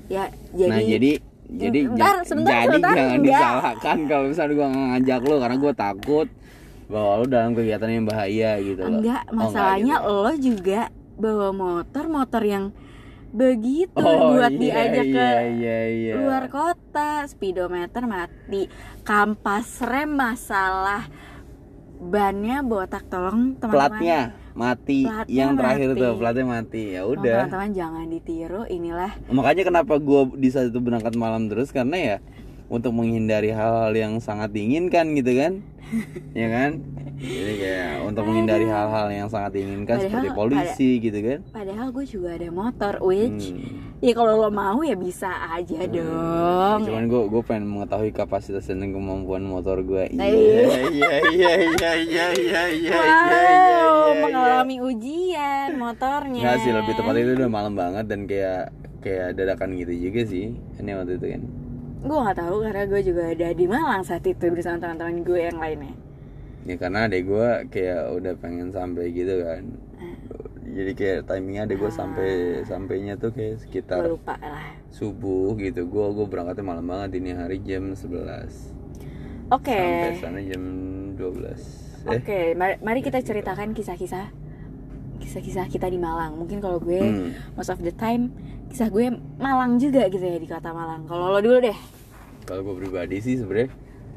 Ya 0.07 0.31
jadi, 0.55 0.71
nah 0.71 0.79
jadi 0.79 1.11
jadi 1.53 1.79
Bentar, 1.91 2.15
ja- 2.23 2.25
sebentar, 2.25 2.55
jadi 2.55 2.69
sebentar, 2.71 2.95
jangan 2.95 3.19
enggak. 3.19 3.27
disalahkan 3.27 3.99
kalau 4.07 4.25
misalnya 4.31 4.55
nggak 4.55 4.73
ngajak 4.79 5.21
lo 5.27 5.37
karena 5.43 5.57
gua 5.59 5.73
takut 5.75 6.29
bahwa 6.87 7.11
lo 7.19 7.25
dalam 7.27 7.51
kegiatan 7.59 7.91
yang 7.91 8.05
bahaya 8.07 8.51
gitu 8.63 8.79
loh. 8.79 8.89
enggak 9.03 9.23
Oh, 9.27 9.35
masalahnya 9.43 9.97
gitu. 9.99 10.13
lo 10.23 10.33
juga 10.39 10.81
bawa 11.19 11.49
motor 11.51 12.05
motor 12.07 12.43
yang 12.47 12.65
begitu 13.33 13.97
Oh, 13.97 14.37
buat 14.37 14.53
iya, 14.53 14.61
diajak 14.61 15.07
ke 15.09 15.17
iya, 15.17 15.41
iya, 15.49 15.79
iya. 15.89 16.13
luar 16.21 16.53
kota. 16.53 17.25
Speedometer 17.25 18.05
mati. 18.05 18.69
Kampas 19.03 19.81
rem 19.81 20.13
masalah. 20.13 21.09
Bannya 22.03 22.61
botak 22.61 23.09
tolong 23.09 23.57
teman-teman. 23.57 23.73
Platnya 23.73 24.19
mati. 24.53 25.09
Platnya 25.09 25.33
yang 25.33 25.57
terakhir 25.57 25.89
mati. 25.97 26.01
tuh 26.05 26.13
platnya 26.21 26.45
mati. 26.45 26.83
Ya 26.93 27.03
udah. 27.09 27.49
teman-teman 27.49 27.71
jangan 27.73 28.07
ditiru 28.13 28.63
inilah 28.69 29.13
makanya 29.33 29.63
kenapa 29.65 29.95
gue 29.97 30.23
di 30.37 30.49
saat 30.53 30.69
itu 30.69 30.81
berangkat 30.83 31.17
malam 31.17 31.49
terus 31.49 31.73
karena 31.73 31.97
ya 31.97 32.17
untuk 32.73 32.91
menghindari 32.91 33.53
hal-hal 33.53 33.93
yang 33.93 34.17
sangat 34.17 34.49
diinginkan 34.51 35.13
gitu 35.13 35.33
kan? 35.37 35.53
Ya 36.33 36.49
kan? 36.49 36.81
Jadi 37.21 37.55
kayak 37.61 37.93
untuk 38.03 38.25
menghindari 38.25 38.65
hal-hal 38.65 39.13
yang 39.13 39.29
sangat 39.29 39.53
diinginkan 39.53 39.95
Padahal 39.95 40.09
seperti 40.09 40.29
polisi 40.33 40.91
gitu 40.99 41.19
kan? 41.21 41.39
padahal 41.53 41.87
gue 41.93 42.05
juga 42.09 42.29
ada 42.33 42.49
motor 42.49 42.95
which 42.99 43.53
Hmm. 43.53 44.01
ya 44.01 44.11
kalau 44.11 44.35
lo 44.35 44.49
mau 44.49 44.81
ya 44.81 44.97
bisa 44.97 45.29
aja 45.53 45.85
dong. 45.85 46.79
Ya, 46.81 46.87
cuman 46.89 47.05
gue 47.07 47.23
gue 47.29 47.43
pengen 47.45 47.69
mengetahui 47.69 48.11
kapasitas 48.11 48.65
dan 48.65 48.81
kemampuan 48.83 49.45
motor 49.45 49.85
gue 49.85 50.09
Nah, 50.11 50.25
iya 50.25 50.65
iya. 50.97 51.13
iya 51.29 51.53
iya 51.61 51.93
iya 51.93 52.27
iya 52.33 52.63
iya 52.73 52.97
wow 52.97 54.17
mengalami 54.17 54.81
ujian 54.81 55.77
motornya. 55.77 56.41
Nggak 56.41 56.59
sih 56.59 56.73
lebih 56.73 56.93
tepat 56.97 57.15
itu 57.21 57.31
udah 57.37 57.51
malam 57.53 57.77
banget 57.77 58.09
dan 58.09 58.25
kayak 58.25 58.73
kayak 58.99 59.37
dadakan 59.37 59.77
gitu 59.77 59.93
juga 60.01 60.21
sih. 60.25 60.57
Ini 60.81 60.91
waktu 60.97 61.21
itu 61.21 61.27
kan 61.29 61.43
gue 62.03 62.19
nggak 62.19 62.39
tahu 62.39 62.57
karena 62.67 62.83
gue 62.91 63.01
juga 63.07 63.23
ada 63.31 63.49
di 63.55 63.65
Malang 63.71 64.03
saat 64.03 64.27
itu 64.27 64.51
bersama 64.51 64.83
teman-teman 64.83 65.23
gue 65.23 65.39
yang 65.39 65.59
lainnya. 65.59 65.95
Ya 66.67 66.75
karena 66.79 67.07
adek 67.07 67.23
gue 67.31 67.49
kayak 67.71 68.03
udah 68.19 68.35
pengen 68.43 68.75
sampai 68.75 69.15
gitu 69.15 69.43
kan. 69.43 69.63
Ah. 70.03 70.19
jadi 70.67 70.93
kayak 70.99 71.19
timingnya 71.31 71.63
adek 71.71 71.79
gue 71.79 71.93
sampai 71.95 72.31
sampainya 72.67 73.15
tuh 73.15 73.31
kayak 73.31 73.63
sekitar 73.63 74.03
lupa 74.03 74.35
lah. 74.43 74.75
subuh 74.91 75.55
gitu. 75.63 75.87
Gue 75.87 76.07
gue 76.11 76.27
berangkatnya 76.27 76.67
malam 76.67 76.87
banget 76.91 77.23
ini 77.23 77.39
hari 77.39 77.63
jam 77.63 77.95
11 77.95 78.03
oke. 79.55 79.79
Sampai 79.79 80.19
sana 80.19 80.41
jam 80.43 80.63
12 81.15 81.23
eh. 81.23 82.19
Oke, 82.19 82.41
mari, 82.59 82.83
mari 82.83 82.99
kita 82.99 83.23
ceritakan 83.23 83.79
kisah-kisah 83.79 84.42
kisah-kisah 85.23 85.67
kita 85.67 85.87
di 85.87 85.97
Malang. 85.97 86.35
Mungkin 86.35 86.59
kalau 86.59 86.77
gue 86.77 86.99
Hmm. 86.99 87.31
most 87.55 87.69
of 87.69 87.79
the 87.79 87.91
time 87.91 88.35
kisah 88.67 88.89
gue 88.89 89.09
Malang 89.37 89.77
juga 89.77 90.07
gitu 90.07 90.21
ya 90.21 90.37
di 90.37 90.45
kota 90.45 90.71
Malang. 90.71 91.07
Kalau 91.07 91.31
lo 91.31 91.39
dulu 91.39 91.63
deh. 91.63 91.79
kalau 92.43 92.61
gue 92.65 92.75
pribadi 92.77 93.17
sih 93.17 93.39
sebenarnya 93.39 93.71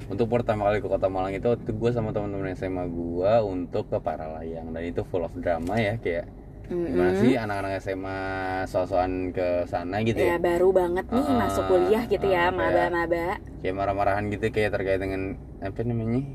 untuk 0.08 0.26
pertama 0.28 0.66
kali 0.66 0.78
ke 0.78 0.88
kota 0.88 1.06
Malang 1.06 1.30
itu 1.32 1.46
waktu 1.46 1.70
gue 1.70 1.92
sama 1.92 2.10
teman-teman 2.10 2.52
SMA 2.52 2.84
gue 2.86 3.32
untuk 3.44 3.86
ke 3.86 3.98
Paralayang 3.98 4.68
dan 4.68 4.82
itu 4.82 5.06
full 5.06 5.22
of 5.22 5.34
drama 5.36 5.78
ya 5.78 5.94
kayak 5.96 6.26
gimana 6.66 7.14
sih 7.16 7.38
anak-anak 7.38 7.78
SMA 7.78 8.20
sosokan 8.66 9.30
ke 9.30 9.46
sana 9.66 10.02
gitu 10.02 10.18
Ya 10.18 10.26
ya 10.26 10.38
baru 10.42 10.74
banget 10.74 11.06
nih 11.06 11.22
Ah, 11.24 11.38
masuk 11.40 11.64
kuliah 11.68 12.04
gitu 12.04 12.26
ya, 12.26 12.50
ah, 12.50 12.50
kayak- 12.50 12.90
maba-maba. 12.90 13.38
kayak 13.62 13.76
marah-marahan 13.76 14.26
gitu 14.28 14.46
kayak 14.50 14.74
terkait 14.74 14.98
dengan 14.98 15.22
apa 15.62 15.80
namanya 15.80 16.18
ya? 16.18 16.26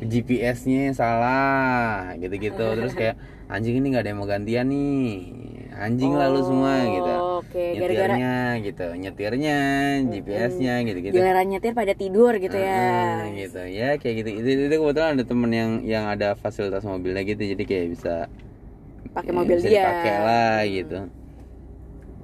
GPS-nya 0.00 0.96
salah 0.96 2.16
gitu-gitu. 2.16 2.64
Terus 2.78 2.94
kayak 2.96 3.16
anjing 3.52 3.76
ini 3.78 3.86
nggak 3.92 4.02
ada 4.06 4.10
yang 4.14 4.20
mau 4.20 4.28
gantian 4.28 4.66
nih. 4.72 5.04
Anjing 5.72 6.12
lalu 6.16 6.38
semua 6.44 6.72
gitu. 6.88 7.12
Oh, 7.12 7.40
oke 7.44 7.64
gara-gara 7.76 8.14
nyetirnya 8.16 8.34
gitu. 8.64 8.86
Nyetirnya 8.96 9.58
GPS-nya 10.08 10.74
gitu-gitu. 10.88 11.16
Giliran 11.16 11.46
nyetir 11.48 11.72
pada 11.72 11.92
tidur 11.96 12.32
gitu 12.40 12.56
ya. 12.56 12.76
Ah, 12.76 13.20
gitu. 13.36 13.60
Ya 13.68 13.88
kayak 14.00 14.14
gitu. 14.24 14.28
Itu, 14.40 14.48
itu 14.68 14.76
kebetulan 14.80 15.10
ada 15.16 15.24
temen 15.24 15.50
yang 15.52 15.70
yang 15.84 16.04
ada 16.08 16.28
fasilitas 16.36 16.84
mobilnya 16.84 17.22
gitu 17.24 17.42
jadi 17.44 17.64
kayak 17.64 17.86
bisa 17.92 18.14
pakai 19.12 19.32
ya, 19.32 19.36
mobil 19.36 19.56
bisa 19.60 19.68
dia. 19.68 19.84
dipakai 19.84 20.14
lah 20.20 20.58
gitu. 20.68 20.98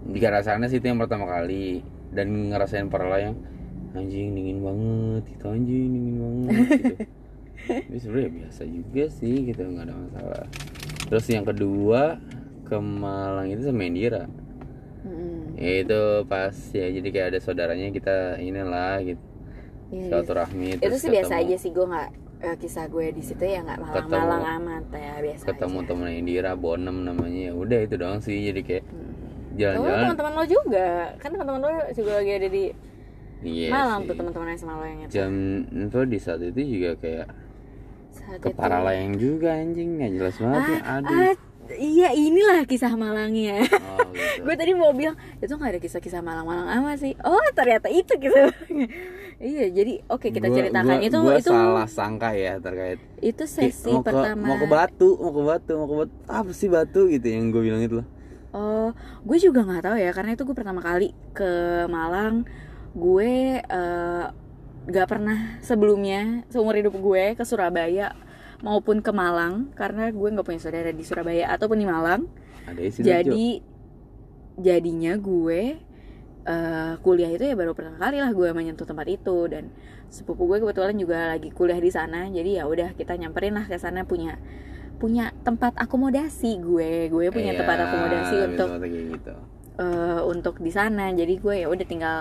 Jika 0.08 0.28
rasanya 0.32 0.66
sih 0.72 0.78
itu 0.80 0.86
yang 0.88 1.00
pertama 1.00 1.28
kali. 1.28 1.84
Dan 2.08 2.48
ngerasain 2.48 2.88
paralel 2.88 3.20
yang 3.20 3.36
anjing 3.92 4.32
dingin 4.32 4.58
banget 4.64 5.22
itu 5.28 5.44
anjing 5.44 5.86
dingin 5.92 6.16
banget 6.20 6.68
gitu 6.80 6.94
tapi 7.60 7.96
sebenarnya 7.96 8.30
biasa 8.38 8.62
juga 8.64 9.04
sih 9.10 9.34
gitu 9.44 9.60
nggak 9.60 9.84
ada 9.84 9.94
masalah 9.96 10.44
terus 11.04 11.26
yang 11.26 11.44
kedua 11.44 12.02
ke 12.62 12.76
Malang 12.76 13.48
itu 13.48 13.62
sama 13.62 13.82
Indira 13.82 14.24
Mm-mm. 15.00 15.54
ya 15.54 15.72
itu 15.82 16.00
pas 16.24 16.52
ya 16.70 16.86
jadi 16.90 17.08
kayak 17.08 17.26
ada 17.28 17.38
saudaranya 17.38 17.88
kita 17.88 18.16
inilah 18.38 19.02
gitu 19.02 19.22
Iya, 19.88 19.96
iya. 19.96 20.08
silaturahmi 20.12 20.66
itu 20.70 20.82
terus 20.82 21.00
sih 21.00 21.08
biasa 21.08 21.32
ketemu- 21.32 21.42
aja 21.42 21.56
sih 21.56 21.70
gue 21.70 21.86
nggak 21.88 22.08
eh, 22.38 22.56
kisah 22.56 22.84
gue 22.86 23.06
di 23.08 23.22
situ 23.22 23.40
ya 23.40 23.60
nggak 23.62 23.78
malang-malang 23.80 24.44
amat 24.60 24.84
ya 24.92 25.12
biasa 25.18 25.42
ketemu 25.48 25.78
aja. 25.78 25.86
temen 25.88 26.08
Indira 26.12 26.52
Bonem 26.54 26.96
namanya 27.02 27.40
ya 27.40 27.52
udah 27.52 27.78
itu 27.80 27.94
doang 27.96 28.20
sih 28.20 28.36
jadi 28.44 28.60
kayak. 28.60 28.84
Oh, 28.84 29.56
jalan-jalan 29.56 29.98
teman-teman 30.04 30.32
lo 30.34 30.44
juga 30.46 30.88
kan 31.16 31.28
teman-teman 31.32 31.60
lo 31.60 31.70
juga 31.90 32.12
lagi 32.14 32.30
ada 32.32 32.48
di 32.48 32.64
Iya 33.38 33.68
Malang 33.70 34.00
sih. 34.00 34.06
tuh 34.06 34.14
teman-teman 34.14 34.46
yang 34.46 34.60
sama 34.60 34.72
lo 34.74 34.84
yang 34.84 35.00
itu 35.00 35.10
jam 35.10 35.32
itu 35.72 35.98
di 36.04 36.18
saat 36.20 36.40
itu 36.44 36.60
juga 36.68 36.90
kayak 36.94 37.26
Saat 38.10 38.38
ke 38.40 38.48
Paralayang 38.50 39.14
juga 39.14 39.52
anjing. 39.52 39.96
Nggak 39.96 40.12
jelas 40.14 40.34
banget 40.36 40.62
ya. 40.64 40.78
Aduh. 40.94 41.14
ah, 41.14 41.34
iya 41.70 42.08
inilah 42.10 42.64
kisah 42.64 42.92
Malangnya. 42.92 43.60
Oh 43.68 44.08
gitu. 44.14 44.40
Gue 44.40 44.54
tadi 44.54 44.72
mau 44.72 44.90
bilang 44.90 45.14
itu 45.36 45.50
nggak 45.50 45.70
ada 45.70 45.80
kisah-kisah 45.80 46.20
Malang-Malang 46.20 46.68
amat 46.74 46.96
sih. 46.98 47.12
Oh 47.20 47.44
ternyata 47.52 47.88
itu 47.88 48.12
kisah 48.14 48.48
iya 49.38 49.70
jadi 49.70 50.02
oke 50.04 50.28
kita 50.28 50.48
Gua- 50.48 50.56
ceritakan. 50.56 50.88
gua- 50.90 51.04
itu 51.04 51.18
gua 51.18 51.34
itu 51.36 51.50
salah 51.50 51.86
sangka 51.86 52.30
ya 52.32 52.56
terkait. 52.58 52.98
Itu 53.18 53.44
sesi 53.44 53.86
mau 53.86 54.00
ke, 54.00 54.10
pertama. 54.10 54.44
mau 54.44 54.56
ke 54.56 54.66
Batu 54.66 55.10
mau 55.14 55.30
ke 55.30 55.42
Batu 55.42 55.72
mau 55.76 55.86
ke 55.86 55.96
Batu. 55.98 56.14
Apa 56.26 56.50
sih 56.50 56.66
Batu 56.66 57.06
gitu 57.06 57.26
yang 57.26 57.50
gue 57.50 57.62
bilang 57.62 57.80
itu 57.80 58.00
loh? 58.00 58.06
Oh, 58.48 58.90
gue 59.22 59.36
juga 59.38 59.60
nggak 59.60 59.84
tahu 59.84 59.96
ya 59.96 60.10
karena 60.10 60.32
itu 60.32 60.42
gue 60.42 60.56
pertama 60.56 60.80
kali 60.80 61.12
ke 61.30 61.50
Malang. 61.86 62.48
Gue 62.90 63.60
eh, 63.60 64.24
nggak 64.88 65.06
pernah 65.06 65.60
sebelumnya 65.60 66.48
seumur 66.48 66.72
hidup 66.72 66.96
gue 66.96 67.36
ke 67.36 67.44
Surabaya 67.44 68.16
maupun 68.64 69.04
ke 69.04 69.12
Malang 69.12 69.70
karena 69.76 70.08
gue 70.10 70.28
nggak 70.32 70.46
punya 70.48 70.60
saudara 70.60 70.90
di 70.90 71.04
Surabaya 71.04 71.52
ataupun 71.52 71.76
di 71.78 71.86
Malang. 71.86 72.24
ada 72.64 72.80
isi 72.80 73.00
Jadi 73.04 73.60
jadinya 74.58 75.12
gue 75.20 75.60
eh, 76.48 76.92
kuliah 77.04 77.30
itu 77.30 77.44
ya 77.44 77.54
baru 77.54 77.76
pertama 77.76 78.00
kali 78.00 78.18
lah 78.18 78.32
gue 78.32 78.48
menyentuh 78.56 78.88
tempat 78.88 79.06
itu. 79.06 79.38
Dan 79.46 79.70
sepupu 80.08 80.48
gue 80.48 80.58
kebetulan 80.64 80.96
juga 80.96 81.36
lagi 81.36 81.52
kuliah 81.52 81.78
di 81.78 81.92
sana. 81.92 82.26
Jadi 82.32 82.56
ya 82.56 82.64
udah 82.64 82.96
kita 82.96 83.14
nyamperin 83.20 83.54
lah 83.60 83.68
ke 83.68 83.76
sana 83.76 84.08
punya 84.08 84.40
punya 84.98 85.30
tempat 85.44 85.76
akomodasi 85.78 86.58
gue. 86.58 87.12
Gue 87.12 87.28
punya 87.30 87.52
Iya, 87.54 87.60
tempat 87.62 87.76
akomodasi 87.86 88.36
untuk 88.56 88.68
gitu. 88.82 89.34
eh, 89.78 90.20
untuk 90.24 90.54
di 90.58 90.72
sana. 90.72 91.12
Jadi 91.12 91.34
gue 91.38 91.54
ya 91.62 91.68
udah 91.70 91.86
tinggal 91.86 92.16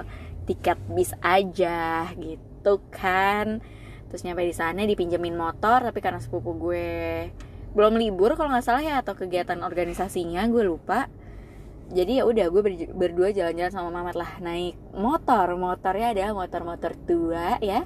tiket 0.47 0.79
bis 0.95 1.11
aja 1.19 2.07
gitu 2.15 2.46
kan. 2.89 3.59
Terus 4.07 4.23
nyampe 4.23 4.47
di 4.47 4.55
sana 4.55 4.87
dipinjemin 4.87 5.35
motor 5.35 5.83
tapi 5.83 5.99
karena 5.99 6.23
sepupu 6.23 6.55
gue 6.55 7.27
belum 7.75 7.99
libur 7.99 8.33
kalau 8.33 8.49
nggak 8.49 8.65
salah 8.65 8.81
ya 8.81 9.03
atau 9.03 9.13
kegiatan 9.13 9.59
organisasinya 9.61 10.47
gue 10.47 10.63
lupa. 10.63 11.11
Jadi 11.87 12.19
ya 12.19 12.23
udah 12.27 12.45
gue 12.51 12.61
ber- 12.63 12.93
berdua 12.95 13.31
jalan-jalan 13.31 13.71
sama 13.71 13.89
Mamat 13.91 14.15
lah 14.15 14.31
naik 14.39 14.75
motor. 14.91 15.55
Motornya 15.55 16.11
ada 16.11 16.35
motor-motor 16.35 16.91
tua 17.05 17.59
ya. 17.59 17.83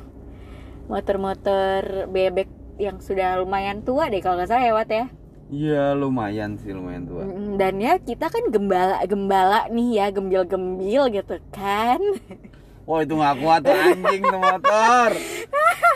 Motor-motor 0.89 2.09
bebek 2.09 2.49
yang 2.81 2.97
sudah 2.97 3.37
lumayan 3.37 3.85
tua 3.85 4.09
deh 4.09 4.21
kalau 4.21 4.41
nggak 4.41 4.49
salah 4.49 4.65
ya 4.65 4.73
Wat 4.73 4.89
ya. 4.89 5.05
Iya 5.51 5.83
lumayan 5.99 6.55
sih 6.55 6.71
lumayan 6.71 7.05
tua. 7.05 7.27
Dan 7.59 7.83
ya 7.83 7.99
kita 7.99 8.31
kan 8.31 8.47
gembala 8.49 9.03
gembala 9.03 9.67
nih 9.67 9.99
ya 9.99 10.05
gembil 10.09 10.47
gembil 10.47 11.11
gitu 11.11 11.35
kan 11.51 11.99
Wah 12.85 12.99
itu 13.05 13.13
gak 13.13 13.37
kuat 13.39 13.61
tuh 13.63 13.77
anjing 13.77 14.21
tuh 14.25 14.39
motor. 14.41 15.09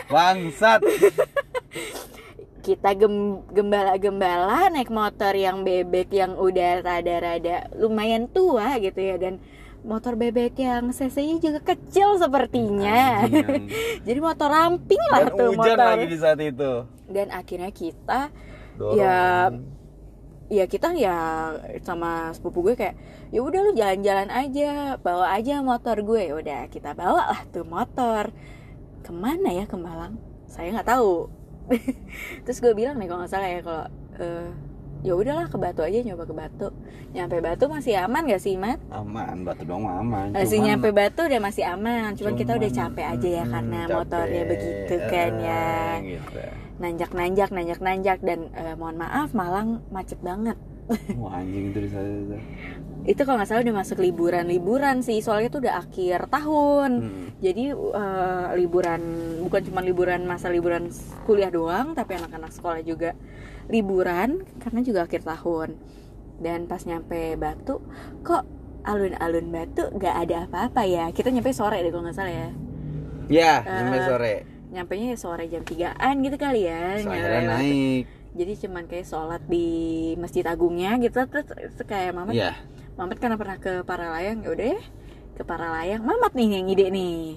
Bangsat. 0.06 0.80
Kita 2.62 2.90
gem, 2.98 3.46
gembala 3.54 3.94
gembala 3.94 4.66
naik 4.70 4.90
motor 4.90 5.30
yang 5.34 5.62
bebek 5.62 6.10
yang 6.10 6.34
udah 6.34 6.82
rada-rada 6.82 7.70
lumayan 7.78 8.26
tua 8.26 8.74
gitu 8.82 8.98
ya 8.98 9.16
dan 9.18 9.38
motor 9.86 10.18
bebek 10.18 10.58
yang 10.58 10.90
cc-nya 10.90 11.38
juga 11.38 11.60
kecil 11.62 12.18
sepertinya. 12.18 13.22
Anjing. 13.22 13.70
jadi 14.06 14.18
motor 14.18 14.50
ramping 14.50 15.02
lah 15.14 15.30
Dan 15.30 15.38
tuh 15.38 15.48
hujan 15.54 15.78
motor. 15.78 15.86
lagi 15.94 16.06
di 16.10 16.18
saat 16.18 16.38
itu. 16.42 16.72
Dan 17.06 17.26
akhirnya 17.30 17.70
kita 17.70 18.20
Dorong. 18.74 18.98
ya 18.98 19.18
ya 20.46 20.64
kita 20.66 20.94
ya 20.94 21.16
sama 21.82 22.30
sepupu 22.34 22.66
gue 22.66 22.74
kayak 22.74 22.94
ya 23.30 23.40
udah 23.42 23.60
lu 23.60 23.72
jalan-jalan 23.72 24.28
aja 24.28 24.96
bawa 24.98 25.34
aja 25.34 25.60
motor 25.60 25.96
gue. 26.00 26.22
Ya 26.28 26.34
udah 26.34 26.60
kita 26.68 26.92
bawa 26.92 27.32
lah 27.32 27.40
tuh 27.48 27.66
motor. 27.66 28.30
Ke 29.02 29.10
mana 29.10 29.50
ya 29.50 29.64
ke 29.64 29.74
Malang? 29.74 30.18
Saya 30.46 30.72
nggak 30.72 30.88
tahu. 30.88 31.30
Terus 32.46 32.58
gue 32.58 32.72
bilang 32.72 32.96
nih 32.96 33.06
kalau 33.06 33.20
nggak 33.22 33.32
salah 33.32 33.48
ya 33.48 33.60
kalau 33.60 33.84
eh, 34.16 34.48
ya 35.02 35.12
udahlah 35.14 35.46
ke 35.46 35.56
Batu 35.58 35.82
aja 35.82 35.98
nyoba 36.02 36.24
ke 36.24 36.34
Batu. 36.34 36.68
Nyampe 37.14 37.38
Batu 37.38 37.64
masih 37.66 37.94
aman 37.96 38.26
gak 38.26 38.42
sih 38.42 38.58
Mat? 38.58 38.76
Aman 38.90 39.40
batu 39.40 39.62
dong 39.64 39.86
aman. 39.86 40.34
Masih 40.34 40.58
Cuman- 40.58 40.66
nyampe 40.68 40.88
Batu 40.92 41.20
udah 41.24 41.40
masih 41.40 41.64
aman 41.64 42.12
cuman, 42.12 42.34
kita 42.34 42.52
udah 42.54 42.70
cuman, 42.70 42.80
capek 42.92 43.06
aja 43.14 43.28
ya 43.40 43.44
mm, 43.46 43.52
karena 43.54 43.78
capek, 43.80 43.94
motornya 43.96 44.42
begitu 44.44 44.94
kan 45.08 45.30
ya. 45.38 45.64
eh, 45.64 45.94
gitu. 46.12 46.40
nanjak-nanjak 46.76 47.48
nanjak-nanjak 47.50 48.18
dan 48.20 48.40
eh, 48.52 48.74
mohon 48.76 48.96
maaf 48.98 49.32
Malang 49.32 49.80
macet 49.88 50.20
banget 50.20 50.58
Wah 51.16 51.42
anjing 51.42 51.70
itu 51.70 51.78
di 51.80 51.90
saat 51.90 52.06
itu 53.06 53.20
kalau 53.22 53.38
nggak 53.38 53.48
salah 53.48 53.62
udah 53.62 53.76
masuk 53.76 53.98
liburan-liburan 53.98 54.98
sih 54.98 55.18
soalnya 55.18 55.48
itu 55.48 55.58
udah 55.58 55.74
akhir 55.78 56.26
tahun. 56.26 56.90
Hmm. 57.02 57.26
jadi 57.38 57.64
eh, 57.74 58.46
liburan 58.54 59.00
bukan 59.42 59.62
cuma 59.62 59.80
liburan 59.80 60.22
masa 60.24 60.46
liburan 60.46 60.90
kuliah 61.22 61.48
doang 61.48 61.92
tapi 61.92 62.14
anak-anak 62.14 62.50
sekolah 62.50 62.82
juga 62.82 63.14
liburan 63.66 64.42
karena 64.58 64.80
juga 64.80 65.00
akhir 65.02 65.22
tahun. 65.22 65.74
Dan 66.36 66.66
pas 66.66 66.82
nyampe 66.82 67.34
Batu 67.34 67.80
kok 68.20 68.42
alun-alun 68.82 69.46
Batu 69.48 69.90
nggak 69.90 70.14
ada 70.22 70.36
apa-apa 70.44 70.82
ya? 70.82 71.10
Kita 71.10 71.30
nyampe 71.30 71.50
sore 71.50 71.80
deh 71.80 71.90
kalau 71.90 72.04
nggak 72.04 72.14
salah 72.14 72.30
ya. 72.30 72.48
Ya 73.26 73.52
Eh, 73.62 74.02
sore. 74.02 74.34
nyampe 74.66 74.92
nya 74.94 75.14
sore 75.14 75.46
jam 75.46 75.62
3an 75.62 76.14
gitu 76.20 76.36
kali 76.36 76.66
ya 76.66 76.98
So, 77.00 77.08
nyampe. 77.08 77.16
akhirnya 77.16 77.40
Batu. 77.40 77.54
naik 77.56 78.04
jadi 78.36 78.52
cuman 78.68 78.84
kayak 78.84 79.08
sholat 79.08 79.42
di 79.48 79.66
masjid 80.20 80.44
agungnya 80.44 80.94
gitu 81.00 81.24
terus, 81.26 81.48
terus 81.48 81.80
kayak 81.88 82.12
mama 82.12 82.30
Iya. 82.30 82.52
Mamat 82.96 83.16
karena 83.20 83.36
pernah 83.36 83.58
ke 83.60 83.84
Paralayang 83.84 84.40
ya 84.40 84.48
udah 84.56 84.80
ke 85.36 85.42
Paralayang. 85.44 86.00
Mamat 86.00 86.32
nih 86.32 86.48
yang 86.48 86.66
ide 86.72 86.86
nih. 86.88 87.36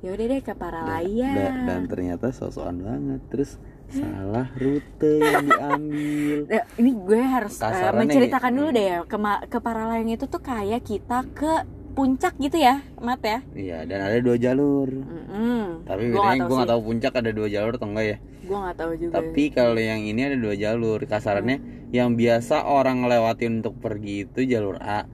Ya 0.00 0.08
udah 0.16 0.24
deh 0.24 0.40
ke 0.40 0.48
dan, 0.48 0.56
Paralayang. 0.56 1.36
Dan- 1.36 1.66
dan 1.68 1.82
ternyata 1.92 2.26
sosokan 2.32 2.80
banget. 2.80 3.20
Terus 3.28 3.50
salah 3.88 4.48
rute 4.56 5.12
yang 5.20 5.44
diambil. 5.44 6.38
Nah, 6.48 6.64
ini 6.80 6.90
gue 6.92 7.20
harus 7.20 7.56
uh, 7.60 7.92
menceritakan 7.92 8.48
nih. 8.48 8.56
dulu 8.56 8.68
deh 8.72 8.86
ya. 8.88 8.98
Ke, 9.04 9.16
ke 9.44 9.58
Paralayang 9.60 10.08
itu 10.08 10.24
tuh 10.24 10.40
kayak 10.40 10.80
kita 10.88 11.18
ke 11.36 11.52
puncak 11.98 12.38
gitu 12.38 12.62
ya 12.62 12.78
Mat 13.02 13.18
ya? 13.26 13.42
Iya 13.58 13.82
dan 13.82 14.06
ada 14.06 14.22
dua 14.22 14.38
jalur. 14.38 14.86
Mm-mm. 14.86 15.82
tapi 15.82 16.14
Gua 16.14 16.30
bedanya 16.30 16.38
gue 16.38 16.46
tahu 16.46 16.54
nggak 16.54 16.70
tahu 16.70 16.82
puncak 16.86 17.12
ada 17.18 17.30
dua 17.34 17.48
jalur 17.50 17.72
atau 17.74 17.88
enggak 17.90 18.06
ya. 18.06 18.16
Gue 18.46 18.58
nggak 18.62 18.76
tahu 18.78 18.92
juga 18.94 19.12
tapi 19.18 19.44
kalau 19.50 19.80
yang 19.82 20.00
ini 20.06 20.20
ada 20.22 20.38
dua 20.38 20.54
jalur. 20.54 20.98
Kasarannya 21.02 21.58
yang 21.90 22.14
biasa 22.14 22.62
orang 22.70 23.02
lewatin 23.10 23.58
untuk 23.58 23.74
pergi 23.82 24.30
itu 24.30 24.46
jalur 24.46 24.78
A 24.78 25.10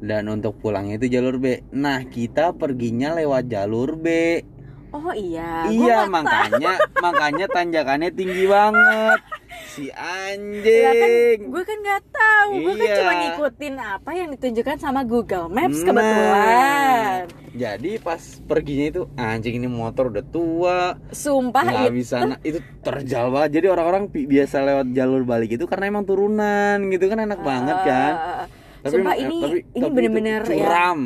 dan 0.00 0.32
untuk 0.32 0.56
pulangnya 0.56 0.96
itu 0.96 1.12
jalur 1.12 1.36
B. 1.36 1.60
Nah 1.76 2.00
kita 2.08 2.56
perginya 2.56 3.12
lewat 3.12 3.52
jalur 3.52 4.00
B. 4.00 4.40
Oh 4.92 5.12
iya. 5.12 5.68
Iya 5.68 6.04
makanya 6.08 6.80
makanya 7.00 7.46
tanjakannya 7.48 8.10
tinggi 8.12 8.44
banget 8.44 9.20
si 9.66 9.86
Lah 9.86 9.94
kan, 9.94 10.32
anjing. 10.32 11.38
gue 11.46 11.62
kan 11.62 11.78
nggak 11.78 12.02
tahu. 12.06 12.50
Gue 12.58 12.74
kan 12.74 12.84
Iya. 12.84 12.96
cuma 12.96 13.12
ngikutin 13.14 13.74
apa 13.76 14.10
yang 14.12 14.28
ditunjukkan 14.30 14.76
sama 14.78 15.00
Google 15.02 15.46
Maps 15.48 15.78
Nah. 15.78 15.86
kebetulan. 15.86 17.20
Jadi 17.52 17.90
pas 17.98 18.16
perginya 18.42 18.86
itu 18.88 19.02
anjing 19.14 19.54
ini 19.54 19.68
motor 19.68 20.08
udah 20.08 20.24
tua. 20.24 20.80
Sumpah 21.08 21.62
nggak 21.62 21.84
itu 21.84 21.92
bisa 21.94 22.16
na- 22.22 22.40
itu 22.42 22.56
terjal 22.80 23.28
banget. 23.28 23.50
Jadi 23.54 23.66
orang-orang 23.68 24.02
pi- 24.06 24.24
biasa 24.24 24.56
lewat 24.62 24.86
jalur 24.90 25.22
balik 25.22 25.52
itu 25.52 25.64
karena 25.64 25.88
emang 25.88 26.02
turunan 26.02 26.80
gitu 26.88 27.04
kan 27.06 27.18
enak 27.18 27.40
banget 27.40 27.76
kan. 27.82 28.12
Ah, 28.14 28.44
Tapi 28.80 28.92
sumpah 28.94 29.14
emang- 29.14 29.22
ini 29.22 29.38
tapi- 29.38 29.64
ini 29.70 29.82
tapi 29.82 29.94
bener-bener 29.94 30.40
itu 30.42 30.52
ya. 30.54 30.60
curam. 30.62 31.00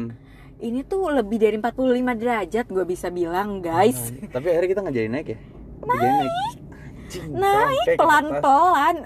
ini 0.56 0.80
tuh 0.82 1.12
lebih 1.12 1.36
dari 1.36 1.60
45 1.60 2.16
derajat 2.16 2.64
gue 2.66 2.84
bisa 2.84 3.10
bilang 3.10 3.60
guys. 3.60 4.08
Nah, 4.10 4.32
tapi 4.32 4.48
akhirnya 4.48 4.70
kita 4.70 4.80
nggak 4.80 4.96
jadi 4.96 5.08
naik 5.10 5.28
ya? 5.28 5.38
Naik. 5.82 6.00
Anjing, 6.00 6.65
naik 7.28 7.86
atas. 7.86 7.98
pelan-pelan 7.98 8.96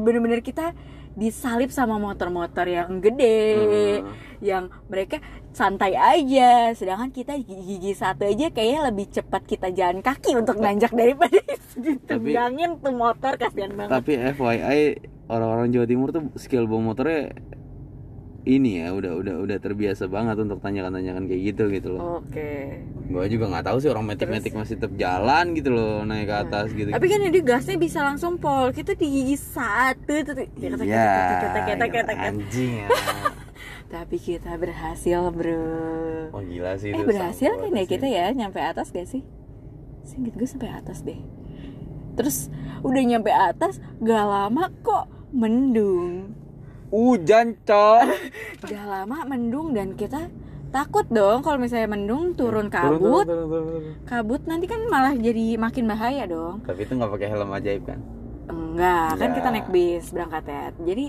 bener-bener 0.00 0.40
kita 0.40 0.72
disalip 1.12 1.74
sama 1.74 1.98
motor-motor 1.98 2.62
yang 2.62 3.02
gede 3.02 3.58
Hmm. 3.98 4.14
yang 4.38 4.64
mereka 4.86 5.18
santai 5.50 5.98
aja 5.98 6.70
sedangkan 6.70 7.10
kita 7.10 7.34
gigi 7.42 7.90
satu 7.90 8.22
aja 8.22 8.54
kayaknya 8.54 8.86
lebih 8.86 9.10
cepat 9.10 9.42
kita 9.42 9.74
jalan 9.74 9.98
kaki 9.98 10.38
untuk 10.38 10.62
nanjak 10.62 10.94
daripada 10.94 11.42
ditendangin 11.84 12.78
tuh 12.78 12.94
motor 12.94 13.34
kasihan 13.34 13.74
banget 13.74 13.90
Tapi 13.98 14.12
FYI 14.38 14.80
orang-orang 15.26 15.74
Jawa 15.74 15.86
Timur 15.90 16.08
tuh 16.14 16.30
skill 16.38 16.70
bawa 16.70 16.94
motornya 16.94 17.34
ini 18.48 18.80
ya 18.80 18.96
udah 18.96 19.12
udah 19.14 19.34
udah 19.44 19.56
terbiasa 19.60 20.08
banget 20.08 20.40
untuk 20.40 20.58
tanyakan-tanyakan 20.58 21.28
kayak 21.28 21.42
gitu 21.52 21.68
gitu 21.68 21.88
loh. 21.92 22.24
oke 22.24 22.52
Gua 23.08 23.24
juga 23.24 23.48
nggak 23.48 23.64
tahu 23.68 23.76
sih 23.80 23.88
orang 23.88 24.04
metik-metik 24.08 24.52
masih 24.52 24.76
tetap 24.76 24.92
jalan 24.96 25.52
gitu 25.52 25.68
loh 25.72 26.04
naik 26.04 26.28
ke 26.28 26.34
atas 26.34 26.72
gitu. 26.72 26.88
tapi 26.88 27.06
kan 27.06 27.20
ini 27.20 27.40
gasnya 27.44 27.76
bisa 27.76 28.00
langsung 28.00 28.40
pol 28.40 28.72
kita 28.72 28.96
di 28.96 29.06
gigi 29.06 29.36
satu 29.36 30.14
tuh. 30.24 30.34
Ya, 30.56 30.72
Iya, 30.80 31.76
kata. 31.76 32.12
anjing 32.16 32.72
ya. 32.84 32.88
tapi 33.94 34.16
kita 34.20 34.52
berhasil 34.60 35.32
bro 35.32 36.28
Oh 36.36 36.44
gila 36.44 36.76
sih 36.76 36.92
eh 36.92 37.04
berhasil 37.04 37.56
kan 37.56 37.72
ya 37.72 37.84
kita 37.88 38.04
ya 38.04 38.28
nyampe 38.32 38.60
atas 38.60 38.92
gak 38.92 39.08
sih 39.08 39.24
Singkat 40.04 40.36
gue 40.36 40.48
sampai 40.48 40.72
atas 40.72 41.00
deh 41.04 41.16
terus 42.12 42.50
udah 42.82 43.02
nyampe 43.06 43.30
atas 43.30 43.80
gak 44.02 44.24
lama 44.26 44.68
kok 44.82 45.06
mendung 45.32 46.34
Hujan 46.88 47.56
cok. 47.62 48.00
gak 48.64 48.84
lama 48.84 49.18
mendung 49.24 49.70
dan 49.70 49.92
kita 49.92 50.32
takut 50.68 51.04
dong 51.06 51.40
kalau 51.40 51.56
misalnya 51.56 51.88
mendung 51.88 52.32
turun 52.32 52.66
Turun, 52.66 52.68
kabut 52.68 53.24
turun, 53.24 53.44
turun, 53.44 53.46
turun, 53.46 53.66
turun. 53.70 53.94
kabut 54.04 54.40
nanti 54.44 54.64
kan 54.64 54.80
malah 54.84 55.12
jadi 55.12 55.56
makin 55.56 55.84
bahaya 55.84 56.24
dong 56.24 56.60
Tapi 56.62 56.80
itu 56.82 56.92
nggak 56.92 57.08
pakai 57.10 57.28
helm 57.28 57.50
ajaib 57.50 57.82
kan? 57.84 58.00
enggak 58.46 59.08
kan 59.10 59.16
Enggak. 59.18 59.34
kita 59.34 59.48
naik 59.50 59.68
bis 59.68 60.04
berangkat 60.08 60.44
ya 60.44 60.64
jadi 60.78 61.06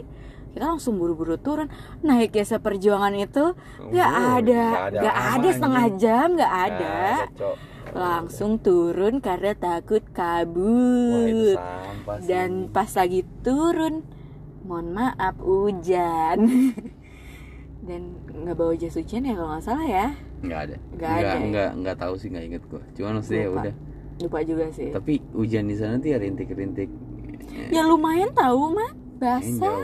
kita 0.49 0.65
langsung 0.65 0.95
buru-buru 0.95 1.35
turun 1.37 1.67
naik 2.01 2.31
ya 2.31 2.43
seperjuangan 2.45 3.13
itu 3.13 3.55
nggak 3.85 4.09
Oh, 4.09 4.27
ada 4.33 4.63
nggak 4.89 5.05
ada 5.05 5.11
ada 5.33 5.49
setengah 5.49 5.83
anjing. 5.85 5.97
jam 5.97 6.27
nggak 6.33 6.53
ada 6.65 6.95
Cok. 7.33 7.55
langsung 7.91 8.51
turun 8.57 9.13
karena 9.17 9.51
takut 9.53 10.03
Wah 10.03 10.13
kabut 10.13 11.55
sampah 11.55 12.15
sih. 12.17 12.27
dan 12.27 12.49
pas 12.69 12.91
lagi 12.93 13.21
turun 13.41 14.03
mohon 14.69 14.93
maaf 14.93 15.35
hujan 15.41 16.39
dan 17.89 18.01
nggak 18.29 18.53
bawa 18.53 18.77
jas 18.77 18.93
hujan 18.93 19.25
ya 19.25 19.33
kalau 19.33 19.49
nggak 19.57 19.65
salah 19.65 19.87
ya 19.89 20.07
nggak 20.39 20.59
ada. 20.71 20.75
Nggak 20.95 21.11
ada 21.11 21.27
ya? 21.27 21.35
Nggak 21.51 21.69
nggak 21.83 21.97
tahu 21.99 22.13
sih 22.15 22.27
nggak 22.31 22.45
inget 22.47 22.63
gua. 22.71 22.79
Cuman 22.95 23.11
maksudnya 23.19 23.41
ya 23.43 23.51
udah. 23.51 23.73
lupa 24.19 24.39
juga 24.43 24.65
sih 24.71 24.91
Tapi 24.91 25.13
hujan 25.31 25.63
di 25.67 25.75
sana 25.79 25.95
tuh 25.99 26.11
ya 26.11 26.17
rintik-rintik. 26.19 26.91
ya 27.71 27.81
lumayan 27.83 28.31
tahu 28.31 28.71
mah 28.71 28.91
basah 29.19 29.83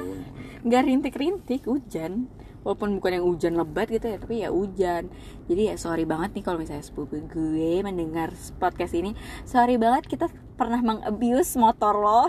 nggak 0.63 0.83
rintik-rintik 0.85 1.65
hujan 1.67 2.27
walaupun 2.65 2.97
bukan 2.97 3.21
yang 3.21 3.25
hujan 3.29 3.53
lebat 3.53 3.87
gitu 3.89 4.05
ya 4.09 4.17
tapi 4.17 4.41
ya 4.41 4.49
hujan 4.49 5.07
jadi 5.45 5.73
ya 5.73 5.75
sorry 5.77 6.03
banget 6.03 6.33
nih 6.33 6.43
kalau 6.43 6.57
misalnya 6.57 6.81
sepupu 6.81 7.21
gue 7.21 7.73
mendengar 7.85 8.33
podcast 8.57 8.97
ini 8.97 9.13
sorry 9.45 9.77
banget 9.77 10.09
kita 10.09 10.25
pernah 10.55 10.79
mengabuse 10.79 11.59
motor 11.59 11.95
lo 11.95 12.23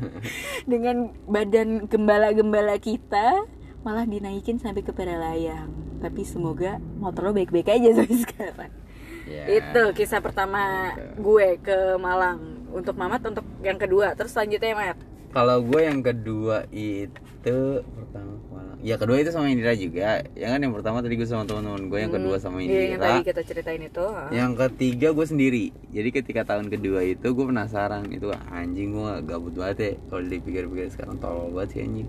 dengan 0.70 1.10
badan 1.26 1.90
gembala-gembala 1.90 2.78
kita 2.78 3.46
malah 3.86 4.02
dinaikin 4.02 4.58
sampai 4.58 4.82
ke 4.82 4.90
layang. 4.94 5.70
Tapi 6.02 6.22
semoga 6.26 6.82
motor 6.98 7.30
lo 7.30 7.32
baik-baik 7.34 7.70
aja 7.70 8.02
sampai 8.02 8.18
sekarang. 8.26 8.72
Ya. 9.26 9.42
itu 9.58 9.82
kisah 9.98 10.22
pertama 10.22 10.94
gue 11.18 11.58
ke 11.62 11.98
Malang. 11.98 12.66
Untuk 12.70 12.98
Mamat 12.98 13.22
untuk 13.26 13.46
yang 13.62 13.78
kedua. 13.78 14.14
Terus 14.18 14.34
selanjutnya 14.34 14.74
Mat? 14.74 14.98
Kalau 15.30 15.62
gue 15.62 15.80
yang 15.82 16.02
kedua 16.02 16.66
itu 16.70 17.82
pertama. 17.82 18.65
Ya 18.78 18.94
kedua 18.94 19.16
itu 19.16 19.28
sama 19.28 19.48
Indira 19.48 19.72
juga. 19.72 20.20
Ya 20.32 20.46
kan 20.48 20.58
yang 20.58 20.70
pertama 20.70 21.00
tadi 21.00 21.14
gue 21.14 21.24
sama 21.24 21.42
teman-teman 21.42 21.88
gue, 21.88 21.98
yang 21.98 22.12
kedua 22.12 22.36
sama 22.36 22.58
Iya, 22.58 22.68
yang 22.68 22.76
Indira. 22.94 23.02
tadi 23.02 23.20
kita 23.24 23.40
ceritain 23.42 23.82
itu 23.82 24.04
Yang 24.30 24.50
ketiga 24.58 25.08
gue 25.10 25.26
sendiri. 25.26 25.64
Jadi 25.88 26.08
ketika 26.10 26.42
tahun 26.46 26.68
kedua 26.68 27.00
itu 27.02 27.26
gue 27.26 27.46
penasaran 27.46 28.04
itu 28.08 28.28
anjing 28.46 28.92
gue 28.92 29.12
gabut 29.22 29.52
banget 29.52 29.76
ya. 29.78 29.90
Kalau 30.06 30.22
dipikir-pikir 30.22 30.86
sekarang 30.88 31.16
tolol 31.16 31.50
banget 31.50 31.68
sih 31.72 31.80
anjing. 31.82 32.08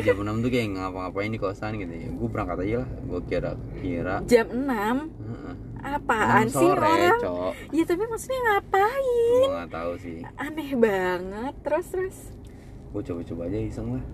Jam 0.00 0.16
6 0.16 0.44
tuh 0.44 0.50
kayak 0.50 0.68
ngapa-ngapain 0.70 1.30
di 1.30 1.38
kosan 1.38 1.72
gitu 1.76 1.90
ya. 1.90 2.08
Gue 2.10 2.28
berangkat 2.28 2.56
aja 2.60 2.76
lah. 2.78 2.90
Gue 3.04 3.20
kira 3.24 3.50
kira. 3.78 4.16
jam 4.24 4.46
6 4.46 4.68
Heeh. 4.68 5.54
apaan 5.80 6.44
Enam 6.44 6.50
sih 6.50 6.58
sore, 6.64 6.82
orang 6.84 7.20
Cok. 7.20 7.52
ya 7.70 7.82
tapi 7.84 8.02
maksudnya 8.04 8.38
ngapain 8.44 9.38
Gue 9.38 9.50
nggak 9.52 9.70
tahu 9.70 9.92
sih. 9.96 10.16
aneh 10.36 10.70
banget 10.74 11.54
terus 11.60 11.86
terus 11.86 12.16
gue 12.88 13.02
coba-coba 13.04 13.42
aja 13.46 13.58
iseng 13.60 13.88
lah 13.94 14.04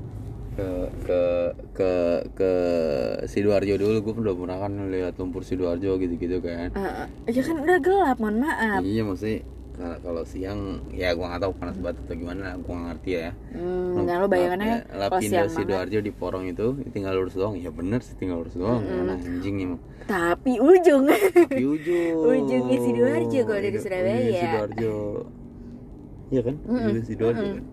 ke 0.55 0.69
ke 1.03 1.21
ke 1.75 1.91
ke 2.33 2.53
sidoarjo 3.27 3.75
dulu 3.75 3.97
gue 4.01 4.15
udah 4.23 4.35
pernah 4.35 4.59
kan 4.59 4.73
lihat 4.87 5.19
lumpur 5.19 5.43
sidoarjo 5.43 5.99
gitu-gitu 5.99 6.39
kan. 6.39 6.71
Eh, 6.71 7.07
ya 7.29 7.43
kan 7.43 7.57
udah 7.59 7.79
gelap 7.79 8.17
mohon 8.19 8.39
maaf. 8.39 8.81
Iya 8.81 9.03
maksudnya 9.03 9.43
kalau- 9.75 9.99
kalau 10.01 10.23
siang 10.23 10.61
ya 10.95 11.11
gue 11.11 11.21
nggak 11.21 11.43
tahu 11.43 11.53
panas 11.59 11.75
banget 11.77 11.99
atau 12.01 12.15
gimana 12.15 12.55
gue 12.55 12.71
nggak 12.71 12.87
ngerti 12.89 13.11
ya. 13.13 13.31
Hmm, 13.51 14.07
nah 14.07 14.15
lo 14.17 14.27
bayangannya 14.31 14.87
kalau 14.87 15.11
Lapindo 15.11 15.45
sidoarjo 15.51 15.99
di 15.99 16.13
porong 16.13 16.45
itu 16.47 16.67
tinggal 16.91 17.19
lurus 17.19 17.35
doang. 17.35 17.59
Ya 17.59 17.75
bener 17.75 17.99
sih 17.99 18.15
tinggal 18.15 18.39
lurus 18.39 18.55
doang. 18.55 18.87
Nah 18.87 19.19
anjing 19.19 19.57
emang. 19.59 19.83
Tapi 20.07 20.63
ujung. 20.63 21.11
Di 21.51 21.65
ujung. 21.67 22.15
Ujungnya 22.23 22.79
Sidoarjo 22.79 23.41
kalau 23.43 23.59
dari 23.59 23.73
Ujung- 23.73 23.83
Surabaya. 23.83 24.39
sidoarjo. 24.39 24.95
Iya 26.31 26.41
kan? 26.47 26.55
Ujungnya 26.63 27.03
sidoarjo 27.03 27.43
kan 27.51 27.65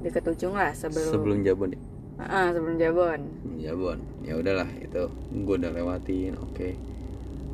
deket 0.00 0.24
ujung 0.26 0.54
lah 0.54 0.70
sebelum 0.72 1.10
sebelum 1.10 1.38
jabon 1.42 1.74
ya? 1.74 1.80
Ah, 2.18 2.50
sebelum 2.50 2.74
Jabon. 2.76 3.20
Jabon. 3.62 3.98
Ya 4.26 4.34
udahlah 4.34 4.66
itu 4.74 5.06
gue 5.30 5.54
udah 5.54 5.70
lewatin 5.70 6.34
oke. 6.34 6.74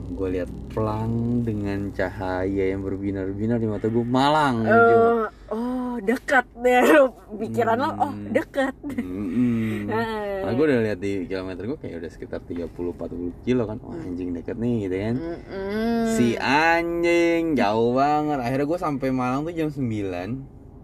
Gue 0.04 0.28
lihat 0.32 0.48
pelang 0.72 1.40
dengan 1.40 1.92
cahaya 1.92 2.72
yang 2.72 2.80
berbinar-binar 2.80 3.56
di 3.56 3.68
mata 3.68 3.88
gue 3.88 4.04
Malang 4.04 4.64
oh 4.64 5.24
oh 5.48 5.96
dekat 5.96 6.44
deh 6.60 6.80
Lo 6.92 7.12
pikiran 7.36 7.76
lo 7.76 7.88
oh 7.94 8.12
Hmm. 8.12 8.32
dekat. 8.32 8.72
Mm-mm. 8.88 9.88
Ah. 9.88 10.48
Nah, 10.48 10.52
gue 10.52 10.64
udah 10.64 10.80
lihat 10.80 10.98
di 10.98 11.24
kilometer 11.24 11.68
gue 11.68 11.78
kayak 11.78 12.00
udah 12.00 12.10
sekitar 12.10 12.40
30-40 12.40 13.44
kilo 13.44 13.68
kan. 13.68 13.76
Wah 13.84 14.00
anjing 14.00 14.32
deket 14.32 14.56
nih 14.56 14.88
gitu 14.88 14.96
kan. 14.96 15.14
Mm-mm. 15.20 16.00
Si 16.16 16.40
anjing 16.40 17.52
jauh 17.52 17.92
banget. 17.92 18.40
Akhirnya 18.40 18.64
gue 18.64 18.78
sampai 18.80 19.08
Malang 19.12 19.44
tuh 19.44 19.52
jam 19.52 19.68
9 19.68 19.84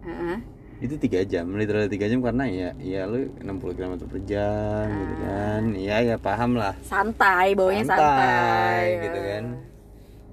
Heeh. 0.05 0.38
Itu 0.81 0.97
3 0.97 1.29
jam, 1.29 1.45
literal 1.53 1.93
3 1.93 2.09
jam 2.09 2.21
karena 2.25 2.45
ya 2.49 2.71
Ya 2.81 3.05
lu 3.05 3.29
60 3.37 3.77
km 3.77 3.95
per 4.09 4.21
jam 4.25 4.88
gitu 4.88 5.14
kan. 5.21 5.62
Iya 5.77 5.97
ya 6.01 6.16
paham 6.16 6.57
lah. 6.57 6.73
Santai 6.81 7.53
baunya 7.53 7.85
santai, 7.85 9.05
gitu 9.05 9.19
kan. 9.21 9.45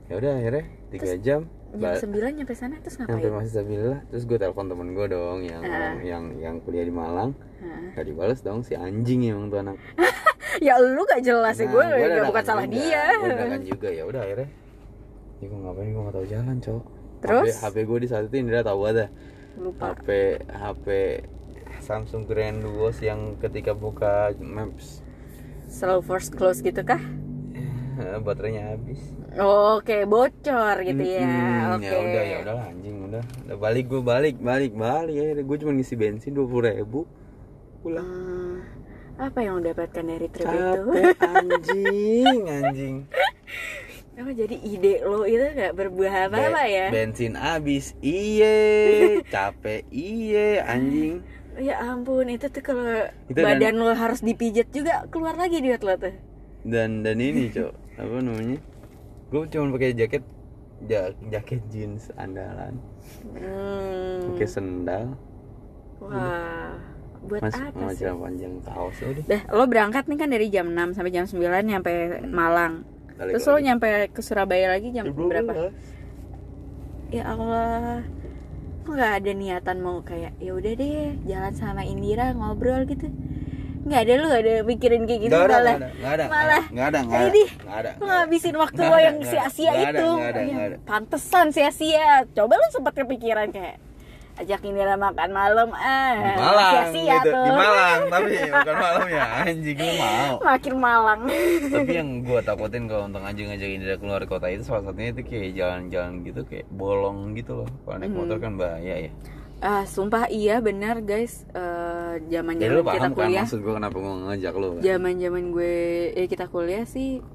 Ya 0.07 0.13
udah 0.23 0.31
akhirnya 0.39 0.63
tiga 0.87 1.13
jam 1.19 1.41
jam 1.75 1.99
sembilan 1.99 2.31
nyampe 2.31 2.55
sana 2.55 2.79
terus 2.79 2.95
ngapain? 2.95 3.27
masih 3.27 3.51
stabilah 3.51 3.99
terus 4.07 4.23
gue 4.23 4.39
telepon 4.39 4.71
temen 4.71 4.95
gue 4.95 5.07
dong 5.11 5.43
yang 5.43 5.61
yang 5.99 6.23
yang 6.39 6.55
kuliah 6.63 6.87
di 6.87 6.95
Malang. 6.95 7.35
Heeh. 7.59 7.91
gak 7.91 8.05
dibales 8.07 8.39
dong 8.39 8.63
si 8.63 8.71
anjing 8.77 9.27
emang 9.27 9.51
tuh 9.51 9.59
anak. 9.61 9.77
Ya 10.57 10.79
lu 10.81 11.05
gak 11.05 11.21
jelas 11.21 11.53
ya 11.59 11.69
gue 11.69 11.83
Nah, 11.85 11.91
gua 11.91 12.01
ya 12.01 12.07
dadakan 12.07 12.29
bukan 12.33 12.43
salah 12.47 12.65
juga, 12.65 12.73
dia. 12.81 13.03
gua 13.19 13.27
dadakan 13.29 13.61
juga. 13.61 13.87
Ya 13.93 14.03
udah 14.09 14.21
akhirnya. 14.25 14.49
Ya 15.37 15.45
gue 15.45 15.59
ngapain 15.59 15.89
gue 15.93 16.01
gak 16.01 16.15
tahu 16.17 16.25
jalan 16.25 16.57
cowok 16.57 16.83
Terus? 17.17 17.53
HP, 17.61 17.61
HP 17.61 17.75
gue 17.85 17.97
di 18.01 18.07
saat 18.09 18.23
itu 18.25 18.35
Indra 18.41 18.59
tahu 18.65 18.81
ada 18.89 19.05
lupa. 19.59 19.93
HP 19.93 20.07
HP 20.47 20.87
Samsung 21.81 22.25
Grand 22.25 22.61
Duos 22.61 22.97
yang 23.01 23.35
ketika 23.41 23.73
buka 23.73 24.33
Maps. 24.39 25.01
Slow 25.67 25.99
force 25.99 26.31
close 26.31 26.63
gitu 26.63 26.79
kah 26.85 27.01
baterainya 28.25 28.77
habis. 28.77 29.01
Oke 29.37 30.07
bocor 30.07 30.75
gitu 30.81 31.03
ya. 31.03 31.25
Mm-mm, 31.27 31.75
oke. 31.77 31.85
ya 31.85 31.97
udah 31.99 32.23
ya 32.23 32.37
udah 32.45 32.55
anjing 32.71 32.97
udah. 33.11 33.23
Udah 33.45 33.57
balik 33.57 33.85
gue 33.89 34.01
balik 34.01 34.35
balik 34.39 34.73
balik. 34.73 35.13
Ya 35.13 35.37
gue 35.37 35.57
cuma 35.59 35.71
ngisi 35.75 35.93
bensin 35.99 36.33
dua 36.33 36.47
puluh 36.47 36.71
ribu. 36.71 37.05
Pulang. 37.83 38.05
Hmm, 38.05 38.55
apa 39.17 39.37
yang 39.41 39.57
lo 39.57 39.61
dapatkan 39.65 40.05
dari 40.05 40.27
trip 40.29 40.45
itu? 40.45 40.81
Capek 40.93 41.17
anjing 41.25 42.41
anjing 42.45 42.95
Oh, 44.17 44.25
jadi 44.27 44.57
ide 44.57 45.05
lo 45.05 45.23
itu 45.23 45.45
gak 45.53 45.77
berbuah 45.77 46.25
apa-apa 46.25 46.49
Be- 46.59 46.73
ya? 46.73 46.87
bensin 46.89 47.37
habis 47.37 47.93
iye 47.99 48.57
capek 49.33 49.85
iye 49.87 50.57
anjing 50.59 51.21
Ya 51.57 51.81
ampun, 51.81 52.25
itu 52.27 52.45
tuh 52.47 52.61
kalau 52.61 52.85
badan 53.27 53.77
lo 53.77 53.89
harus 53.89 54.21
dipijat 54.21 54.69
juga 54.69 55.05
keluar 55.07 55.33
lagi 55.33 55.57
duit 55.57 55.81
lo 55.81 55.93
tuh. 55.95 56.13
dan 56.61 57.01
dan 57.01 57.17
ini 57.17 57.49
cok 57.55 57.73
apa 57.95 58.15
namanya 58.19 58.57
gue 59.27 59.41
cuma 59.47 59.69
pakai 59.71 59.93
jaket 59.93 60.23
ja- 60.83 61.13
jaket 61.29 61.61
jeans 61.67 62.09
andalan 62.15 62.73
Hmm. 63.31 64.33
pakai 64.33 64.47
sendal 64.47 65.05
Wah, 65.97 66.77
buat 67.23 67.41
mas 67.41 67.55
apa 67.55 67.89
sih? 67.89 68.05
panjang 68.05 68.53
kaos 68.61 68.97
udah 68.99 69.23
Dah, 69.25 69.41
lo 69.47 69.63
berangkat 69.65 70.05
nih 70.05 70.17
kan 70.17 70.29
dari 70.29 70.47
jam 70.47 70.67
6 70.67 70.93
sampai 70.93 71.09
jam 71.09 71.23
9 71.23 71.41
nyampe 71.63 71.91
Malang. 72.23 72.85
Balik 73.17 73.33
Terus 73.37 73.45
lo 73.49 73.57
nyampe 73.57 73.87
ke 74.13 74.21
Surabaya 74.21 74.69
lagi 74.69 74.93
jam 74.93 75.09
Jam 75.09 75.17
berapa? 75.17 75.73
12. 75.73 77.13
Ya 77.17 77.23
Allah. 77.25 78.05
kok 78.87 78.95
nggak 78.95 79.13
ada 79.19 79.31
niatan 79.35 79.77
mau 79.83 79.99
kayak 79.99 80.39
ya 80.39 80.55
udah 80.55 80.73
deh 80.79 81.11
jalan 81.27 81.51
sama 81.51 81.83
Indira 81.83 82.31
ngobrol 82.31 82.87
gitu 82.87 83.11
nggak 83.83 83.99
ada 83.99 84.13
lu 84.15 84.25
nggak 84.31 84.43
ada 84.47 84.55
mikirin 84.63 85.03
kayak 85.03 85.21
gitu 85.27 85.31
Nggak 85.35 85.43
ada, 85.43 85.55
malah 85.59 85.75
nggak 85.75 86.13
ada, 86.15 86.25
malah 86.27 86.63
nggak 86.71 86.87
ada, 86.87 86.99
nggak 87.03 87.19
ada, 87.19 87.27
nggak 87.27 87.77
ada, 87.83 87.91
ada. 87.91 88.05
ngabisin 88.07 88.55
waktu 88.55 88.81
lo 88.83 88.97
yang 88.99 89.17
sia-sia 89.23 89.71
ada, 89.75 89.91
itu 89.91 90.07
ada, 90.07 90.39
nggak 90.39 90.67
ada. 90.71 90.77
pantesan 90.87 91.51
sia-sia 91.51 92.23
coba 92.31 92.53
lu 92.55 92.67
sempat 92.71 92.93
kepikiran 92.95 93.51
kayak 93.51 93.75
ajak 94.37 94.61
Indira 94.61 94.93
makan 94.93 95.29
malam. 95.33 95.67
Di 95.73 96.33
Malang 96.37 96.73
sia-sia 96.93 97.15
gitu. 97.17 97.29
Tuh. 97.33 97.45
Di 97.45 97.51
Malang 97.51 98.01
tapi 98.13 98.31
bukan 98.53 98.75
malam 98.77 99.05
ya 99.09 99.25
anjing 99.43 99.77
lu 99.81 99.93
mau. 99.97 100.33
Makin 100.45 100.73
malang. 100.77 101.21
Tapi 101.73 101.91
yang 101.91 102.09
gua 102.27 102.39
takutin 102.45 102.85
kalau 102.85 103.09
untuk 103.09 103.25
anjing 103.25 103.49
ngajakin 103.49 103.81
dia 103.81 103.97
keluar 103.97 104.21
kota 104.29 104.47
itu 104.53 104.61
salah 104.61 104.85
satunya 104.85 105.09
itu 105.09 105.21
kayak 105.25 105.57
jalan-jalan 105.57 106.13
gitu 106.21 106.41
kayak 106.45 106.65
bolong 106.69 107.33
gitu 107.33 107.65
loh. 107.65 107.69
Kalau 107.85 107.97
naik 107.97 108.13
motor 108.13 108.37
kan 108.37 108.53
bahaya 108.55 109.09
ya. 109.09 109.11
Ah 109.57 109.89
sumpah 109.89 110.29
iya 110.29 110.61
benar 110.61 111.01
guys. 111.01 111.41
Eh, 111.57 112.21
zaman 112.29 112.61
jadi 112.61 112.77
zaman 112.77 112.77
lu 112.77 112.81
kita 112.85 113.01
kan 113.01 113.13
kuliah. 113.17 113.41
maksud 113.41 113.59
gua 113.65 113.73
kenapa 113.81 113.95
gua 113.97 114.13
ngajak 114.29 114.53
lu? 114.53 114.67
Kan? 114.77 114.81
zaman 114.85 115.13
zaman 115.17 115.43
gue 115.49 115.75
eh 116.13 116.27
kita 116.29 116.45
kuliah 116.45 116.85
sih 116.85 117.25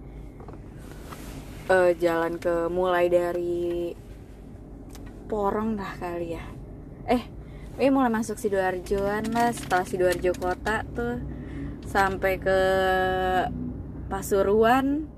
eh 1.67 1.91
jalan 1.99 2.39
ke 2.39 2.71
mulai 2.71 3.11
dari 3.11 3.91
Porong 5.27 5.81
dah 5.81 5.97
kali 5.97 6.37
ya 6.37 6.45
eh 7.09 7.23
eh 7.81 7.89
mulai 7.89 8.13
masuk 8.13 8.37
sidoarjoan 8.37 9.33
lah 9.33 9.51
setelah 9.51 9.87
sidoarjo 9.89 10.33
kota 10.37 10.85
tuh 10.93 11.19
sampai 11.89 12.39
ke 12.39 12.59
Pasuruan 14.13 15.09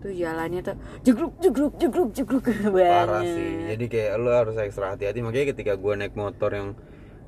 tuh 0.00 0.08
jalannya 0.14 0.64
tuh 0.64 0.76
jegluk 1.04 1.36
jegluk 1.42 1.74
jegluk 1.76 2.10
jegluk 2.16 2.44
parah 2.72 3.20
banget. 3.20 3.34
sih 3.36 3.50
jadi 3.76 3.84
kayak 3.92 4.12
lu 4.16 4.30
harus 4.32 4.56
ekstra 4.56 4.96
hati-hati. 4.96 5.20
Makanya 5.20 5.52
ketika 5.52 5.76
gua 5.76 6.00
naik 6.00 6.16
motor 6.16 6.54
yang 6.54 6.68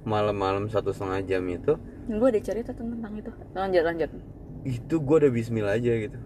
malam-malam 0.08 0.72
satu 0.72 0.96
setengah 0.96 1.20
jam 1.28 1.44
itu 1.44 1.76
gue 2.08 2.28
ada 2.32 2.40
cerita 2.40 2.72
tentang 2.72 3.12
itu. 3.20 3.30
Lanjut 3.52 3.84
lanjut. 3.84 4.10
itu 4.64 4.94
gua 5.00 5.16
udah 5.24 5.32
Bismillah 5.32 5.76
aja 5.76 5.92
gitu. 5.92 6.18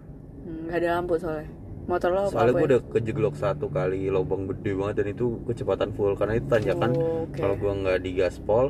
Hmm, 0.47 0.71
nggak 0.71 0.79
ada 0.79 0.89
lampu 0.95 1.19
soalnya 1.19 1.64
motor 1.87 2.09
lo 2.15 2.21
soalnya 2.31 2.53
gue 2.57 2.65
ya? 2.65 2.69
udah 2.75 2.81
kejeglok 2.93 3.35
satu 3.37 3.65
kali 3.69 4.09
lubang 4.09 4.49
gede 4.49 4.71
banget 4.79 4.95
dan 5.03 5.07
itu 5.13 5.25
kecepatan 5.47 5.89
full 5.97 6.13
karena 6.19 6.33
itu 6.39 6.47
tanjakan 6.49 6.91
Oh, 6.97 7.25
oke. 7.29 7.37
kalau 7.39 7.55
gua 7.61 7.71
nggak 7.77 7.99
di 8.05 8.11
gaspol 8.19 8.65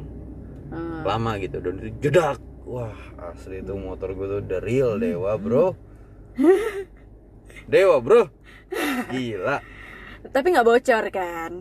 Hmm. 0.66 1.06
lama 1.06 1.38
gitu 1.38 1.62
dan 1.62 1.78
itu 1.80 1.90
jedak 2.10 2.42
wah 2.66 2.98
asli 3.32 3.62
itu 3.62 3.74
motor 3.78 4.10
gue 4.18 4.28
tuh 4.28 4.42
the 4.50 4.58
real 4.60 4.98
dewa 4.98 5.38
bro 5.38 5.78
dewa 7.72 7.98
bro 8.02 8.22
gila 9.12 9.58
Tapi 10.26 10.48
nggak 10.52 10.68
bocor 10.68 11.06
kan? 11.14 11.54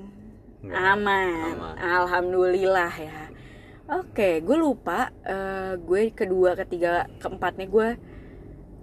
Nggak, 0.64 0.80
aman. 0.96 1.52
aman. 1.52 1.74
Alhamdulillah 1.76 2.92
ya. 2.96 3.20
Oke, 3.92 4.40
gue 4.40 4.56
lupa. 4.56 5.12
eh, 5.24 5.76
gue 5.76 6.02
kedua, 6.16 6.56
ketiga, 6.56 7.04
keempatnya 7.20 7.66
gue, 7.68 7.88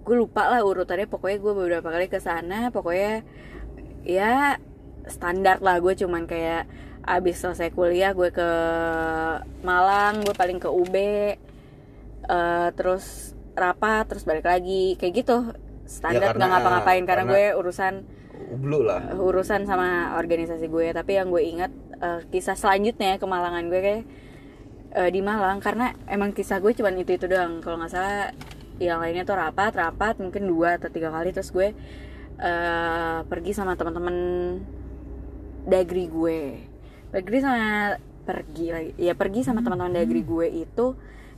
gue 0.02 0.16
lupa 0.16 0.46
lah 0.46 0.60
urutannya. 0.60 1.06
Pokoknya 1.06 1.38
gue 1.38 1.52
beberapa 1.52 1.88
kali 1.88 2.06
ke 2.06 2.18
sana. 2.18 2.68
Pokoknya 2.68 3.22
ya 4.02 4.58
standar 5.06 5.58
lah. 5.58 5.78
Gue 5.78 5.94
cuman 5.94 6.26
kayak 6.26 6.66
abis 7.02 7.42
selesai 7.42 7.70
kuliah 7.70 8.12
gue 8.12 8.30
ke 8.30 8.48
Malang. 9.62 10.22
Gue 10.22 10.34
paling 10.34 10.58
ke 10.58 10.68
UB. 10.68 10.96
eh, 12.22 12.68
terus 12.78 13.34
rapat, 13.52 14.06
terus 14.06 14.22
balik 14.22 14.46
lagi 14.46 14.94
kayak 14.94 15.12
gitu. 15.12 15.50
Standar 15.84 16.30
karena- 16.30 16.38
nggak 16.38 16.50
ngapa-ngapain 16.54 17.02
karena, 17.02 17.22
karena- 17.26 17.32
gue 17.34 17.44
urusan 17.58 17.94
ublu 18.52 18.84
lah 18.84 19.00
urusan 19.16 19.64
sama 19.64 20.12
organisasi 20.14 20.68
gue 20.68 20.92
tapi 20.92 21.16
yang 21.16 21.32
gue 21.32 21.40
ingat 21.42 21.72
eh, 21.98 22.20
kisah 22.28 22.52
selanjutnya 22.52 23.16
kemalangan 23.16 23.64
gue 23.66 23.80
kayak 23.80 24.02
eh, 24.92 25.10
di 25.10 25.20
Malang 25.20 25.58
karena 25.58 25.96
emang 26.04 26.30
kisah 26.30 26.60
gue 26.60 26.70
cuman 26.70 26.94
itu 26.96 27.16
itu 27.16 27.26
doang 27.26 27.58
kalau 27.58 27.80
nggak 27.80 27.90
salah 27.90 28.28
yang 28.82 28.98
lainnya 28.98 29.22
tuh 29.22 29.38
rapat 29.38 29.72
rapat 29.78 30.18
mungkin 30.18 30.50
dua 30.50 30.78
atau 30.78 30.90
tiga 30.90 31.14
kali. 31.14 31.30
Terus 31.30 31.50
gue 31.54 31.68
eh, 32.42 33.18
pergi 33.26 33.52
sama 33.54 33.78
teman-teman 33.78 34.16
dagri 35.66 36.10
gue. 36.10 36.40
Pergi 37.14 37.38
sama 37.38 37.94
pergi 38.22 38.66
lagi. 38.70 38.90
Ya 38.98 39.14
pergi 39.14 39.40
sama 39.46 39.62
teman-teman 39.62 39.94
dagri 39.94 40.22
gue 40.22 40.46
itu 40.50 40.86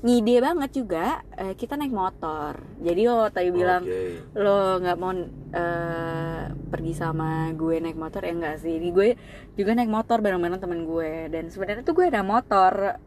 ngide 0.04 0.36
banget 0.44 0.70
juga 0.84 1.24
eh, 1.36 1.56
kita 1.56 1.80
naik 1.80 1.92
motor. 1.92 2.60
Jadi 2.80 3.02
lo 3.08 3.24
tadi 3.32 3.48
bilang 3.48 3.88
Oke. 3.88 4.36
lo 4.36 4.80
nggak 4.80 4.98
mau 5.00 5.12
eh, 5.52 6.44
pergi 6.68 6.92
sama 6.92 7.52
gue 7.56 7.80
naik 7.80 7.96
motor? 7.96 8.20
Ya 8.24 8.32
enggak 8.36 8.56
sih. 8.60 8.76
Ini 8.76 8.88
gue 8.92 9.08
juga 9.56 9.72
naik 9.72 9.88
motor 9.92 10.20
bareng-bareng 10.20 10.60
temen 10.60 10.84
gue. 10.84 11.32
Dan 11.32 11.48
sebenarnya 11.48 11.84
tuh 11.84 11.96
gue 11.96 12.06
ada 12.08 12.20
motor. 12.20 13.00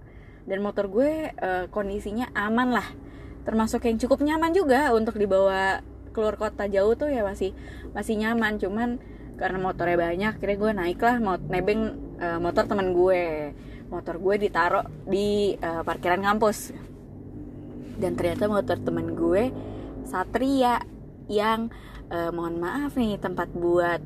Dan 0.48 0.64
motor 0.64 0.90
gue 0.90 1.34
eh, 1.34 1.66
kondisinya 1.70 2.34
aman 2.34 2.72
lah 2.72 3.07
termasuk 3.48 3.88
yang 3.88 3.96
cukup 3.96 4.20
nyaman 4.28 4.52
juga 4.52 4.92
untuk 4.92 5.16
dibawa 5.16 5.80
keluar 6.12 6.36
kota 6.36 6.68
jauh 6.68 7.00
tuh 7.00 7.08
ya 7.08 7.24
masih 7.24 7.56
masih 7.96 8.20
nyaman. 8.20 8.60
Cuman 8.60 9.00
karena 9.40 9.56
motornya 9.56 9.96
banyak 9.96 10.36
akhirnya 10.36 10.58
gue 10.60 10.72
naik 10.76 11.00
lah 11.00 11.18
mau 11.24 11.40
nebeng 11.40 11.96
eh, 12.20 12.40
motor 12.44 12.68
temen 12.68 12.92
gue. 12.92 13.56
Motor 13.88 14.20
gue 14.20 14.36
ditaruh 14.36 14.84
di 15.08 15.56
eh, 15.56 15.82
parkiran 15.88 16.20
kampus. 16.20 16.76
Dan 17.96 18.20
ternyata 18.20 18.52
motor 18.52 18.76
temen 18.84 19.16
gue 19.16 19.56
Satria 20.04 20.84
yang 21.32 21.72
eh, 22.12 22.32
mohon 22.36 22.60
maaf 22.60 23.00
nih 23.00 23.16
tempat 23.16 23.48
buat 23.56 24.04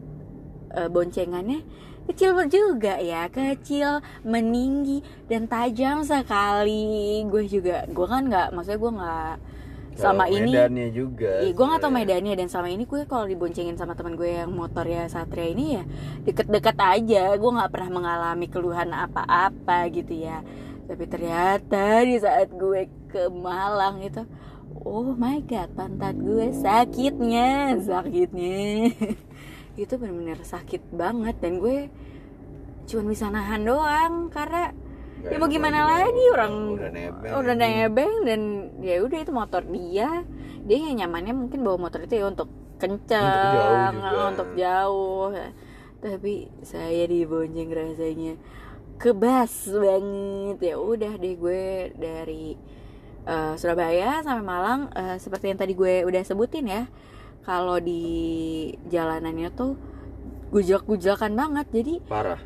eh, 0.78 0.90
boncengannya 0.94 1.66
kecil 2.10 2.34
juga 2.50 2.98
ya 2.98 3.30
kecil 3.30 4.02
meninggi 4.26 5.02
dan 5.30 5.46
tajam 5.46 6.02
sekali 6.02 7.22
gue 7.26 7.44
juga 7.46 7.86
gue 7.88 8.08
kan 8.10 8.26
nggak 8.28 8.48
maksudnya 8.52 8.80
gue 8.82 8.92
nggak 8.98 9.34
sama 9.92 10.24
Kalau 10.26 10.38
ini 10.40 10.52
medannya 10.56 10.88
juga 10.96 11.32
Iya, 11.44 11.52
gue 11.52 11.66
gak 11.68 11.82
tau 11.84 11.92
sebenarnya. 11.92 12.16
medannya 12.16 12.34
dan 12.40 12.48
sama 12.48 12.68
ini 12.72 12.84
gue 12.88 13.02
kalau 13.06 13.26
diboncengin 13.28 13.76
sama 13.76 13.94
teman 13.94 14.16
gue 14.16 14.40
yang 14.40 14.52
motornya 14.56 15.06
Satria 15.12 15.52
ini 15.52 15.66
ya 15.78 15.84
deket-deket 16.24 16.78
aja. 16.80 17.24
Gue 17.36 17.52
nggak 17.52 17.72
pernah 17.76 17.90
mengalami 17.92 18.48
keluhan 18.48 18.90
apa-apa 18.96 19.92
gitu 19.92 20.16
ya. 20.16 20.42
Tapi 20.88 21.04
ternyata 21.08 22.08
di 22.08 22.16
saat 22.18 22.50
gue 22.52 22.88
ke 23.12 23.28
Malang 23.32 24.00
itu, 24.00 24.24
oh 24.84 25.12
my 25.12 25.44
god, 25.44 25.70
pantat 25.76 26.16
gue 26.16 26.52
sakitnya, 26.56 27.76
sakitnya. 27.84 28.96
itu 29.80 29.94
bener-bener 29.96 30.40
sakit 30.44 30.92
banget 30.92 31.36
dan 31.40 31.60
gue 31.64 31.88
cuma 32.90 33.04
bisa 33.08 33.32
nahan 33.32 33.64
doang 33.64 34.28
karena 34.34 34.76
Nggak 35.22 35.38
ya 35.38 35.38
mau 35.38 35.50
gimana 35.54 35.80
lagi, 35.86 36.24
orang 36.34 36.54
udah 36.74 36.90
nebeng 36.90 37.34
udah 37.38 37.56
nebeng 37.56 38.14
dan 38.26 38.42
ya 38.82 38.96
udah 39.06 39.20
itu 39.22 39.30
motor 39.30 39.62
dia. 39.70 40.26
Dia 40.66 40.78
yang 40.82 41.06
nyamannya 41.06 41.34
mungkin 41.38 41.62
bawa 41.62 41.78
motor 41.78 42.10
itu 42.10 42.18
ya 42.18 42.26
untuk 42.26 42.50
kencang 42.82 43.22
Untuk 43.22 43.54
jauh 43.54 43.94
juga. 44.02 44.30
untuk 44.34 44.50
jauh. 44.58 45.30
Tapi 46.02 46.34
saya 46.66 47.06
dibonceng 47.06 47.70
rasanya 47.70 48.34
kebas 48.98 49.70
banget. 49.70 50.58
Ya 50.58 50.76
udah 50.82 51.14
deh 51.22 51.34
gue 51.38 51.94
dari 51.94 52.58
eh, 53.30 53.54
Surabaya 53.62 54.26
sampai 54.26 54.42
Malang 54.42 54.90
eh, 54.98 55.22
seperti 55.22 55.54
yang 55.54 55.62
tadi 55.62 55.78
gue 55.78 56.02
udah 56.02 56.22
sebutin 56.26 56.66
ya 56.66 56.90
kalau 57.42 57.82
di 57.82 58.02
jalanannya 58.90 59.50
tuh 59.54 59.74
gujak-gujakan 60.52 61.32
banget 61.34 61.68
jadi 61.72 61.94
parah. 62.06 62.42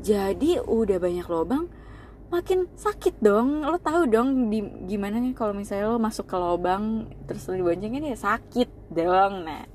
Jadi 0.00 0.56
udah 0.64 0.96
banyak 0.96 1.26
lobang 1.28 1.68
makin 2.30 2.70
sakit 2.78 3.20
dong. 3.20 3.66
Lo 3.66 3.76
tahu 3.76 4.08
dong 4.08 4.48
di 4.48 4.64
gimana 4.88 5.20
nih 5.20 5.36
kalau 5.36 5.52
misalnya 5.52 5.92
lo 5.92 5.98
masuk 6.00 6.24
ke 6.30 6.36
lobang 6.38 7.10
terus 7.26 7.44
lo 7.50 7.58
diboncengin 7.58 8.08
ya 8.08 8.16
sakit 8.16 8.94
dong. 8.94 9.44
Nah 9.44 9.66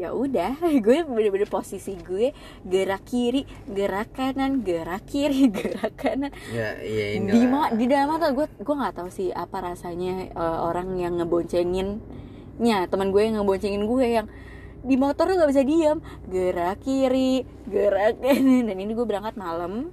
ya 0.00 0.16
udah 0.16 0.56
gue 0.84 1.04
bener-bener 1.04 1.44
posisi 1.44 1.92
gue 2.00 2.32
gerak 2.64 3.04
kiri 3.04 3.44
gerak 3.68 4.16
kanan 4.16 4.64
gerak 4.64 5.04
kiri 5.04 5.50
gerak 5.58 5.92
kanan. 6.00 6.32
Ya 6.48 6.80
iya 6.80 7.20
ini 7.20 7.28
di 7.28 7.44
di 7.76 7.84
dalam 7.84 8.16
mata 8.16 8.32
gue 8.32 8.48
gue 8.48 8.74
nggak 8.80 8.96
tahu 8.96 9.12
sih 9.12 9.28
apa 9.28 9.60
rasanya 9.60 10.32
eh, 10.32 10.58
orang 10.64 10.96
yang 10.96 11.20
ngeboncengin 11.20 12.00
nya 12.60 12.84
teman 12.86 13.08
gue 13.08 13.24
yang 13.24 13.40
ngeboncengin 13.40 13.88
gue 13.88 14.06
yang 14.06 14.26
di 14.80 14.96
motor 14.96 15.28
tuh 15.28 15.36
nggak 15.36 15.50
bisa 15.52 15.64
diam 15.64 15.98
gerak 16.28 16.84
kiri 16.84 17.44
gerak 17.68 18.20
kanan. 18.20 18.68
Dan 18.68 18.76
ini 18.76 18.92
gue 18.92 19.06
berangkat 19.08 19.34
malam 19.40 19.88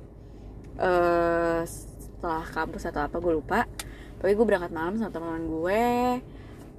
eh 0.77 1.63
setelah 1.65 2.43
kampus 2.43 2.91
atau 2.91 3.07
apa 3.07 3.17
gue 3.17 3.33
lupa. 3.33 3.63
Tapi 4.19 4.31
gue 4.35 4.45
berangkat 4.45 4.75
malam 4.75 4.99
sama 4.99 5.15
teman 5.15 5.47
gue 5.47 5.83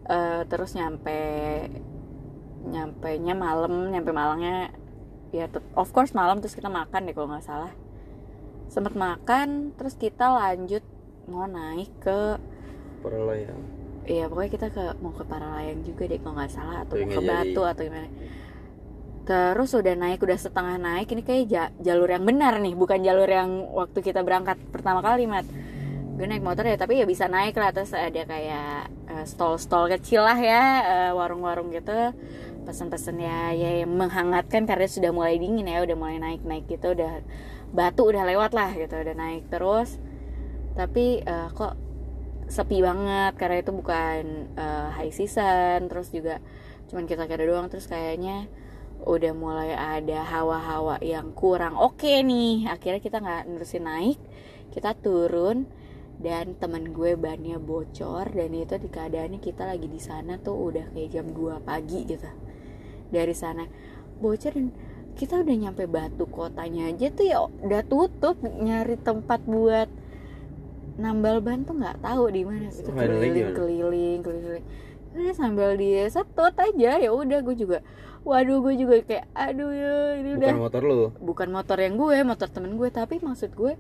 eh, 0.09 0.43
terus 0.49 0.77
nyampe 0.77 1.21
nyampe 2.69 3.11
nya 3.23 3.33
malam 3.39 3.89
nyampe 3.89 4.11
malangnya 4.13 4.75
ya 5.33 5.49
of 5.79 5.89
course 5.95 6.13
malam 6.13 6.43
terus 6.43 6.57
kita 6.57 6.69
makan 6.69 7.09
deh 7.09 7.15
kalau 7.17 7.33
nggak 7.33 7.49
salah. 7.49 7.73
Sempet 8.69 8.93
makan 8.93 9.73
terus 9.81 9.97
kita 9.97 10.29
lanjut 10.29 10.85
mau 11.29 11.49
naik 11.49 11.93
ke 12.01 12.37
Paralayang. 12.99 13.78
Iya 14.07 14.25
pokoknya 14.31 14.51
kita 14.51 14.67
ke 14.71 14.85
mau 15.01 15.13
ke 15.13 15.25
Paralayang 15.25 15.83
juga 15.83 16.07
deh 16.07 16.19
kalau 16.21 16.35
nggak 16.39 16.53
salah 16.53 16.87
atau 16.87 16.95
mau 16.97 17.03
ke 17.03 17.11
nggak 17.11 17.25
Batu 17.25 17.61
jadi. 17.61 17.71
atau 17.75 17.83
gimana. 17.85 18.09
terus 19.29 19.71
udah 19.77 19.93
naik 19.93 20.25
udah 20.25 20.39
setengah 20.41 20.77
naik 20.81 21.13
ini 21.13 21.21
kayak 21.21 21.45
ja- 21.53 21.73
jalur 21.85 22.09
yang 22.09 22.25
benar 22.25 22.57
nih 22.57 22.73
bukan 22.73 23.05
jalur 23.05 23.29
yang 23.29 23.69
waktu 23.77 24.01
kita 24.01 24.25
berangkat 24.25 24.57
pertama 24.73 25.05
kali 25.05 25.29
mat 25.29 25.45
gue 26.17 26.25
naik 26.25 26.41
motor 26.41 26.65
ya 26.65 26.81
tapi 26.81 26.97
ya 26.97 27.05
bisa 27.05 27.29
naik 27.29 27.53
lah 27.53 27.69
terus 27.71 27.93
ada 27.93 28.25
kayak 28.25 28.89
eh, 28.89 29.25
stall-stall 29.29 29.93
kecil 29.93 30.25
lah 30.25 30.39
ya 30.41 30.65
eh, 30.81 31.11
warung-warung 31.13 31.69
gitu 31.71 31.93
pesen-pesen 32.65 33.21
ya 33.21 33.53
ya 33.53 33.85
yang 33.85 33.93
menghangatkan 33.93 34.65
karena 34.65 34.89
sudah 34.89 35.13
mulai 35.13 35.37
dingin 35.37 35.69
ya 35.69 35.85
udah 35.85 35.97
mulai 36.01 36.17
naik-naik 36.17 36.65
gitu 36.65 36.97
udah 36.97 37.21
batu 37.69 38.09
udah 38.09 38.25
lewat 38.25 38.57
lah 38.57 38.73
gitu 38.73 38.97
udah 38.97 39.13
naik 39.13 39.45
terus 39.53 40.01
tapi 40.73 41.21
eh, 41.21 41.49
kok 41.53 41.77
sepi 42.49 42.81
banget 42.81 43.37
karena 43.37 43.61
itu 43.61 43.73
bukan 43.73 44.23
eh, 44.57 44.89
high 44.97 45.13
season 45.13 45.87
terus 45.87 46.09
juga 46.11 46.41
cuman 46.89 47.05
kita 47.05 47.29
kira 47.29 47.45
doang 47.45 47.69
terus 47.69 47.85
kayaknya 47.85 48.49
udah 49.07 49.33
mulai 49.37 49.73
ada 49.77 50.27
hawa-hawa 50.27 50.99
yang 51.05 51.31
kurang 51.31 51.79
oke 51.79 52.03
nih. 52.03 52.67
Akhirnya 52.67 52.99
kita 52.99 53.23
nggak 53.23 53.47
nerusin 53.47 53.87
naik 53.87 54.19
kita 54.75 54.93
turun 54.99 55.65
dan 56.19 56.59
temen 56.59 56.91
gue 56.91 57.15
bannya 57.15 57.63
bocor 57.63 58.27
dan 58.35 58.51
itu 58.51 58.75
di 58.77 58.91
keadaannya 58.91 59.39
kita 59.39 59.71
lagi 59.71 59.87
di 59.87 60.03
sana 60.03 60.37
tuh 60.43 60.55
udah 60.71 60.91
kayak 60.91 61.11
jam 61.15 61.27
2 61.31 61.63
pagi 61.63 62.05
gitu. 62.05 62.27
Dari 63.09 63.35
sana 63.35 63.65
bocor 64.19 64.53
dan 64.53 64.69
kita 65.15 65.43
udah 65.43 65.57
nyampe 65.57 65.87
batu 65.91 66.27
kotanya 66.31 66.91
aja 66.95 67.11
tuh 67.11 67.27
ya 67.27 67.39
udah 67.43 67.83
tutup 67.87 68.39
nyari 68.43 68.99
tempat 68.99 69.43
buat 69.47 69.91
nambal 70.99 71.39
ban 71.39 71.63
tuh 71.63 71.79
nggak 71.79 72.03
tahu 72.03 72.29
di 72.29 72.43
mana 72.43 72.69
gitu. 72.69 72.91
Keliling 72.91 73.55
keliling 73.55 74.21
keliling. 74.21 74.65
Udah 75.15 75.35
sambil 75.35 75.75
dia 75.75 76.05
setut 76.11 76.53
aja 76.53 76.99
ya 76.99 77.11
udah 77.11 77.39
gue 77.41 77.57
juga 77.57 77.79
waduh 78.27 78.61
gue 78.61 78.75
juga 78.77 79.01
kayak 79.01 79.25
aduh 79.33 79.71
ya 79.73 79.95
ini 80.21 80.31
udah. 80.37 80.51
bukan 80.53 80.59
motor 80.61 80.83
lu? 80.83 81.01
Bukan 81.17 81.49
motor 81.49 81.79
yang 81.79 81.95
gue 81.97 82.17
motor 82.23 82.49
temen 82.51 82.75
gue 82.75 82.89
tapi 82.91 83.17
maksud 83.19 83.55
gue 83.55 83.79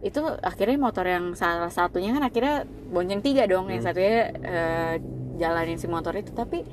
itu 0.00 0.20
akhirnya 0.42 0.76
motor 0.76 1.04
yang 1.04 1.32
salah 1.32 1.70
satunya 1.70 2.12
kan 2.12 2.24
akhirnya 2.24 2.64
bonceng 2.90 3.20
tiga 3.20 3.44
dong 3.44 3.68
yang 3.68 3.80
Hmm. 3.80 3.88
satunya 3.88 4.18
eh, 4.42 4.94
jalanin 5.36 5.76
si 5.76 5.86
motor 5.86 6.16
itu 6.16 6.32
tapi 6.32 6.64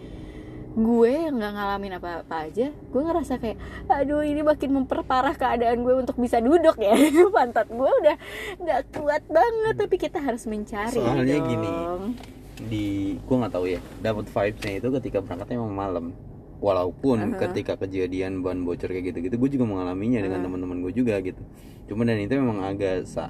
gue 0.73 1.05
yang 1.05 1.37
nggak 1.37 1.53
ngalamin 1.53 1.93
apa-apa 1.95 2.49
aja 2.49 2.73
gue 2.73 3.01
ngerasa 3.01 3.37
kayak 3.37 3.57
aduh 3.85 4.25
ini 4.25 4.41
makin 4.41 4.73
memperparah 4.73 5.37
keadaan 5.37 5.85
gue 5.85 5.93
untuk 5.95 6.17
bisa 6.17 6.41
duduk 6.41 6.81
ya 6.81 6.97
pantat 7.35 7.69
gue 7.69 7.91
udah 8.01 8.17
nggak 8.57 8.81
kuat 8.91 9.21
banget 9.29 9.75
tapi 9.77 9.95
kita 9.95 10.17
harus 10.17 10.43
mencari 10.43 10.97
Soalnya 10.97 11.37
dong. 11.37 11.47
gini. 11.47 11.69
di 12.63 12.85
gua 13.23 13.45
nggak 13.45 13.53
tahu 13.53 13.65
ya 13.67 13.79
dapat 13.99 14.25
vibesnya 14.25 14.73
itu 14.77 14.87
ketika 14.97 15.17
berangkatnya 15.19 15.57
emang 15.57 15.73
malam 15.73 16.05
walaupun 16.57 17.17
Uh-huh. 17.19 17.39
ketika 17.43 17.75
kejadian 17.77 18.39
ban 18.39 18.63
bocor 18.63 18.87
kayak 18.87 19.13
gitu-gitu 19.13 19.35
gue 19.35 19.49
juga 19.51 19.65
mengalaminya 19.67 20.21
dengan 20.21 20.41
Uh-huh. 20.41 20.47
teman-teman 20.49 20.77
gue 20.81 20.93
juga 20.95 21.19
gitu 21.19 21.41
cuman 21.85 22.09
dan 22.09 22.17
itu 22.17 22.33
memang 22.33 22.63
agak 22.63 23.05
sa 23.05 23.29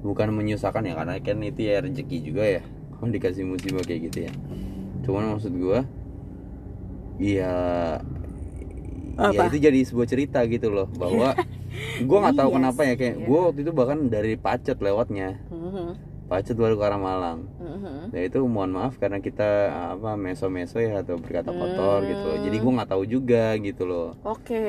bukan 0.00 0.30
menyusahkan 0.30 0.86
ya 0.86 0.94
karena 0.94 1.18
kan 1.18 1.36
itu 1.42 1.60
ya 1.60 1.82
rezeki 1.82 2.16
juga 2.22 2.44
ya 2.46 2.62
kalau 2.96 3.12
dikasih 3.18 3.44
musibah 3.44 3.82
kayak 3.82 4.08
gitu 4.08 4.18
ya 4.24 4.32
cuman 5.02 5.36
maksud 5.36 5.52
gue 5.52 5.80
iya. 7.18 7.52
Ya 9.16 9.28
Apa? 9.32 9.48
itu 9.48 9.58
jadi 9.58 9.80
sebuah 9.80 10.08
cerita 10.08 10.44
gitu 10.44 10.68
loh 10.68 10.88
bahwa 10.92 11.32
gue 12.08 12.18
nggak 12.20 12.36
tahu 12.36 12.50
Iya 12.52 12.56
kenapa 12.60 12.80
ya 12.84 12.94
kayak 13.00 13.16
gue 13.24 13.38
waktu 13.48 13.60
itu 13.64 13.72
bahkan 13.72 13.98
dari 14.12 14.32
pacet 14.36 14.76
lewatnya. 14.78 15.40
Mhm, 15.48 15.88
pacet 16.28 16.56
baru 16.58 16.74
ke 16.76 16.84
arah 16.84 17.00
Malang. 17.00 17.38
Ya 18.14 18.22
itu 18.28 18.38
mohon 18.46 18.70
maaf 18.70 19.00
karena 19.02 19.18
kita 19.18 19.72
apa 19.98 20.14
meso-meso 20.14 20.78
ya 20.78 21.02
atau 21.02 21.18
berkata 21.18 21.50
kotor 21.50 22.06
gitu 22.06 22.22
loh. 22.28 22.38
Jadi 22.38 22.56
Hmm. 22.56 22.64
gue 22.64 22.72
nggak 22.76 22.90
tahu 22.92 23.02
juga 23.08 23.44
gitu 23.58 23.82
loh. 23.88 24.08
Oke, 24.22 24.62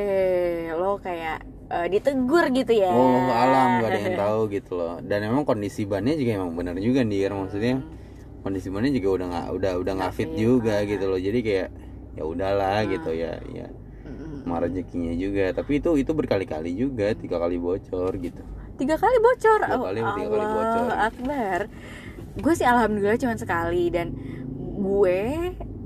lo 0.73 0.97
kayak 0.97 1.37
eh, 1.67 1.87
ditegur 1.91 2.47
gitu 2.55 2.71
ya? 2.71 2.87
oh 2.87 3.27
alam 3.27 3.83
gak 3.83 3.89
ada 3.91 3.99
yang 3.99 4.15
tahu 4.25 4.39
gitu 4.49 4.71
loh. 4.79 4.93
Dan 5.03 5.19
emang 5.27 5.43
kondisi 5.43 5.83
bannya 5.83 6.15
juga 6.15 6.31
emang 6.39 6.55
benar 6.55 6.79
juga 6.79 7.03
nih 7.03 7.27
maksudnya 7.29 7.83
kondisi 8.41 8.71
bannya 8.71 8.95
juga 8.95 9.09
udah 9.19 9.27
nggak 9.27 9.47
udah 9.59 9.71
udah 9.83 9.93
nggak 9.99 10.13
fit 10.15 10.31
fit, 10.31 10.39
juga 10.39 10.75
gitu 10.87 11.05
loh. 11.11 11.19
Jadi 11.19 11.39
kayak 11.43 11.67
ya 12.17 12.23
udahlah 12.25 12.81
gitu 12.89 13.13
ya 13.13 13.37
ya 13.53 13.69
Mm-mm. 14.03 14.49
emang 14.49 14.65
rezekinya 14.65 15.13
juga 15.13 15.53
tapi 15.53 15.77
itu 15.77 15.93
itu 16.01 16.11
berkali-kali 16.11 16.73
juga 16.73 17.13
tiga 17.13 17.37
kali 17.37 17.61
bocor 17.61 18.11
gitu 18.17 18.41
Tiga 18.77 18.95
kali 18.95 19.17
bocor. 19.17 19.59
Dua 19.65 19.79
kali 19.89 19.99
atau 20.05 20.13
tiga 20.13 20.29
kali 20.29 20.45
Allah 20.45 20.53
bocor. 20.53 20.87
Akbar. 21.09 21.59
Gue 22.37 22.53
sih 22.53 22.67
alhamdulillah 22.69 23.17
cuma 23.17 23.33
sekali 23.33 23.89
dan 23.89 24.13
gue 24.77 25.19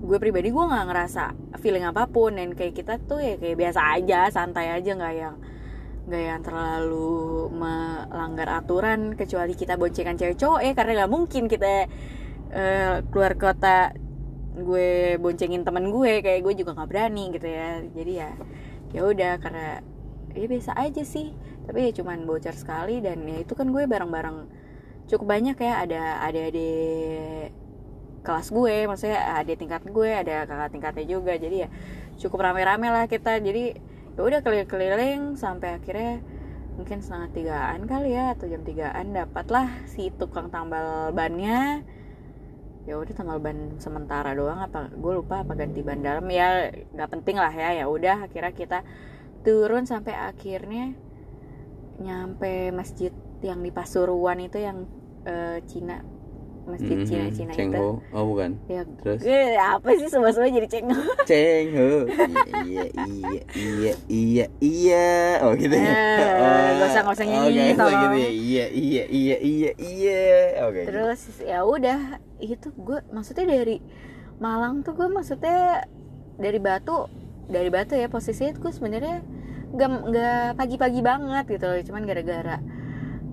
gue 0.02 0.18
pribadi 0.20 0.52
gue 0.52 0.60
nggak 0.60 0.86
ngerasa 0.92 1.24
feeling 1.64 1.88
apa 1.88 2.04
pun 2.12 2.36
dan 2.36 2.52
kayak 2.52 2.76
kita 2.76 3.00
tuh 3.00 3.24
ya 3.24 3.40
kayak 3.40 3.56
biasa 3.56 3.80
aja 3.96 4.28
santai 4.28 4.76
aja 4.76 4.92
nggak 4.92 5.14
yang 5.16 5.36
nggak 6.12 6.24
yang 6.28 6.42
terlalu 6.44 7.48
melanggar 7.56 8.60
aturan 8.60 9.16
kecuali 9.16 9.56
kita 9.56 9.80
boncengan 9.80 10.20
cewek 10.20 10.36
cowok 10.36 10.60
ya 10.68 10.72
karena 10.76 10.92
nggak 11.00 11.12
mungkin 11.16 11.44
kita 11.48 11.88
eh, 12.52 12.94
keluar 13.08 13.40
kota 13.40 13.96
gue 14.64 15.18
boncengin 15.18 15.66
temen 15.68 15.90
gue 15.90 16.22
kayak 16.22 16.42
gue 16.46 16.54
juga 16.64 16.72
nggak 16.78 16.90
berani 16.90 17.24
gitu 17.36 17.48
ya. 17.48 17.84
Jadi 17.92 18.12
ya 18.18 18.30
ya 18.92 19.02
udah 19.08 19.34
karena 19.42 19.84
ya 20.34 20.46
biasa 20.48 20.72
aja 20.78 21.04
sih. 21.06 21.34
Tapi 21.68 21.90
ya 21.90 21.92
cuman 22.02 22.26
bocor 22.26 22.56
sekali 22.56 23.00
dan 23.04 23.22
ya 23.28 23.44
itu 23.44 23.54
kan 23.54 23.70
gue 23.70 23.84
bareng-bareng 23.86 24.38
cukup 25.10 25.28
banyak 25.28 25.58
ya. 25.60 25.74
Ada 25.86 26.02
ada 26.26 26.44
di 26.50 26.72
kelas 28.22 28.54
gue 28.54 28.86
maksudnya 28.86 29.42
ada 29.42 29.54
tingkat 29.58 29.82
gue 29.90 30.10
ada 30.10 30.46
kakak 30.46 30.70
tingkatnya 30.74 31.06
juga. 31.06 31.34
Jadi 31.38 31.56
ya 31.66 31.70
cukup 32.22 32.46
rame-rame 32.46 32.88
lah 32.90 33.06
kita. 33.10 33.42
Jadi 33.42 33.78
ya 34.12 34.22
udah 34.22 34.40
keliling-keliling 34.44 35.40
sampai 35.40 35.80
akhirnya 35.80 36.22
mungkin 36.76 37.04
setengah 37.04 37.30
tigaan 37.36 37.82
kali 37.84 38.16
ya 38.16 38.32
atau 38.34 38.48
jam 38.48 38.64
tigaan 38.64 39.12
dapatlah 39.12 39.68
si 39.92 40.08
tukang 40.16 40.48
tambal 40.48 41.12
bannya 41.12 41.84
ya 42.90 42.98
udah 42.98 43.14
tambal 43.14 43.38
ban 43.38 43.78
sementara 43.78 44.34
doang 44.34 44.58
apa 44.58 44.90
gue 44.90 45.14
lupa 45.14 45.46
apa 45.46 45.54
ganti 45.54 45.82
ban 45.86 46.02
dalam. 46.02 46.26
Ya 46.30 46.70
nggak 46.70 47.10
penting 47.10 47.38
lah 47.38 47.54
ya 47.54 47.84
ya 47.84 47.86
udah 47.86 48.26
akhirnya 48.30 48.54
kita 48.54 48.80
turun 49.42 49.90
sampai 49.90 50.14
akhirnya 50.14 50.94
nyampe 52.02 52.74
masjid 52.74 53.14
yang 53.42 53.62
di 53.62 53.74
Pasuruan 53.74 54.42
itu 54.42 54.58
yang 54.62 54.86
eh, 55.26 55.62
Cina 55.66 56.11
masjid 56.64 56.94
Mhm, 56.94 57.06
Cina 57.06 57.26
Cina 57.30 57.52
Cheng 57.52 57.70
itu. 57.70 57.80
Ho. 57.80 57.90
oh 58.12 58.24
bukan. 58.28 58.52
Ya. 58.66 58.82
Terus? 58.98 59.22
Eh, 59.22 59.54
apa 59.56 59.88
sih 59.94 60.08
semua 60.08 60.30
semua 60.30 60.48
jadi 60.48 60.68
ceng 60.68 60.88
Ceng 61.30 61.68
Ho. 61.74 61.90
iya 62.64 62.86
iya 62.86 63.34
iya 63.52 63.94
iya 64.08 64.46
iya. 64.58 65.06
Oh 65.42 65.54
gitu 65.54 65.74
ya? 65.74 65.90
Eh, 65.90 66.68
nggak 66.72 66.88
usah- 66.88 67.02
nggak 67.02 67.16
usah 67.16 67.26
nyanyi, 67.26 67.66
tolong. 67.74 67.92
gitu 67.94 68.16
ya? 68.16 68.30
iya 68.30 68.66
iya 68.70 69.04
iya 69.08 69.36
iya 69.40 69.72
iya 69.76 70.22
oke 70.64 70.82
terus 70.84 71.20
ya 71.40 71.60
udah 71.62 72.00
itu 72.38 72.68
gue 72.72 73.00
maksudnya 73.10 73.46
dari 73.48 73.78
Malang 74.38 74.82
tuh 74.82 74.94
gue 74.94 75.08
maksudnya 75.08 75.86
dari 76.36 76.58
Batu 76.58 77.06
dari 77.46 77.68
Batu 77.68 77.94
ya 77.94 78.06
posisinya 78.06 78.54
gue 78.54 78.72
sebenarnya 78.72 79.22
nggak 79.72 79.90
nggak 80.04 80.46
pagi-pagi 80.56 81.00
banget 81.00 81.46
gitu 81.48 81.64
loh. 81.64 81.80
Cuman 81.82 82.04
gara-gara 82.04 82.58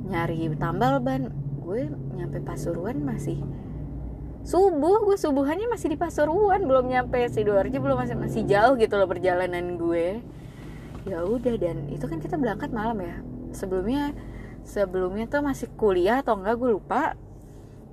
nyari 0.05 0.49
tambal 0.55 0.99
ban 0.99 1.29
gue 1.69 1.93
nyampe 2.17 2.41
Pasuruan 2.41 3.05
masih 3.05 3.45
subuh 4.41 5.05
gue 5.05 5.21
subuhannya 5.21 5.69
masih 5.69 5.93
di 5.93 6.01
Pasuruan 6.01 6.65
belum 6.65 6.89
nyampe 6.89 7.21
sidoarjo 7.29 7.77
belum 7.77 8.09
masih 8.09 8.17
masih 8.17 8.43
jauh 8.49 8.81
gitu 8.81 8.97
loh 8.97 9.05
perjalanan 9.05 9.77
gue. 9.77 10.25
Ya 11.05 11.21
udah 11.29 11.61
dan 11.61 11.93
itu 11.93 12.09
kan 12.09 12.25
kita 12.25 12.41
berangkat 12.41 12.73
malam 12.73 12.97
ya. 13.05 13.21
Sebelumnya 13.53 14.17
sebelumnya 14.65 15.29
tuh 15.29 15.45
masih 15.45 15.69
kuliah 15.77 16.25
atau 16.25 16.41
enggak 16.41 16.57
gue 16.57 16.71
lupa. 16.73 17.13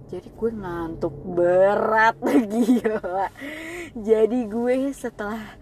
Jadi 0.07 0.31
gue 0.31 0.51
ngantuk 0.55 1.15
berat 1.35 2.15
gila. 2.55 3.27
Jadi 3.91 4.39
gue 4.47 4.95
setelah 4.95 5.59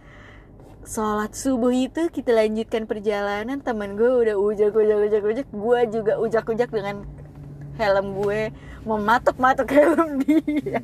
sholat 0.85 1.33
subuh 1.33 1.73
itu 1.73 2.13
kita 2.13 2.29
lanjutkan 2.29 2.85
perjalanan 2.85 3.57
teman 3.65 3.97
gue 3.97 4.05
udah 4.05 4.35
ujak 4.37 4.69
ujak 4.69 4.99
ujak 5.01 5.23
ujak 5.25 5.47
gue 5.49 5.79
juga 5.89 6.13
ujak 6.21 6.45
ujak 6.45 6.69
dengan 6.69 7.07
helm 7.77 8.17
gue 8.21 8.51
mematuk 8.83 9.39
matuk 9.39 9.69
helm 9.71 10.19
dia. 10.23 10.83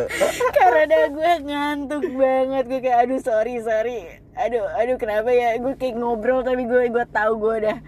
Karena 0.58 0.98
gue 1.12 1.32
ngantuk 1.44 2.04
banget 2.16 2.64
gue 2.66 2.80
kayak 2.80 2.98
aduh 3.04 3.20
sorry 3.20 3.60
sorry. 3.60 4.20
Aduh 4.34 4.64
aduh 4.80 4.96
kenapa 4.96 5.30
ya? 5.30 5.56
Gue 5.60 5.76
kayak 5.76 6.00
ngobrol 6.00 6.40
tapi 6.40 6.64
gue 6.64 6.88
gue 6.88 7.04
tahu 7.12 7.32
gue 7.38 7.54
udah 7.68 7.78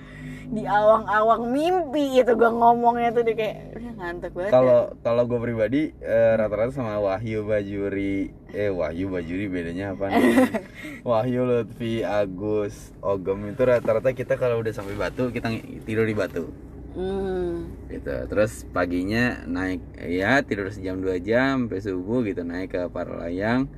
di 0.47 0.63
awang-awang 0.63 1.51
mimpi 1.51 2.23
itu 2.23 2.39
gue 2.39 2.47
ngomongnya 2.47 3.11
tuh 3.11 3.27
dia 3.27 3.35
kayak 3.35 3.57
udah 3.83 3.93
ngantuk 3.99 4.31
banget 4.31 4.53
kalau 4.55 4.81
kalau 5.03 5.23
gue 5.27 5.39
pribadi 5.43 5.91
eh, 5.99 6.39
rata-rata 6.39 6.71
sama 6.71 7.03
Wahyu 7.03 7.43
Bajuri. 7.43 8.31
Eh 8.55 8.71
Wahyu 8.71 9.11
Bajuri 9.11 9.51
bedanya 9.51 9.99
apa 9.99 10.07
nih? 10.13 10.23
Wahyu 11.09 11.43
Lutfi 11.49 12.07
Agus 12.07 12.95
Ogem 13.03 13.51
itu 13.51 13.63
rata-rata 13.67 14.15
kita 14.15 14.39
kalau 14.39 14.63
udah 14.63 14.71
sampai 14.71 14.95
Batu 14.95 15.35
kita 15.35 15.51
tidur 15.83 16.07
di 16.07 16.15
Batu 16.15 16.76
hmm. 16.97 17.53
gitu 17.93 18.15
terus 18.33 18.65
paginya 18.73 19.45
naik 19.45 19.85
ya 20.01 20.41
tidur 20.41 20.73
sejam 20.73 20.99
dua 20.99 21.21
jam 21.21 21.69
sampai 21.69 21.81
subuh 21.85 22.25
gitu 22.25 22.43
naik 22.43 22.73
ke 22.73 22.81
Paralayang 22.89 23.69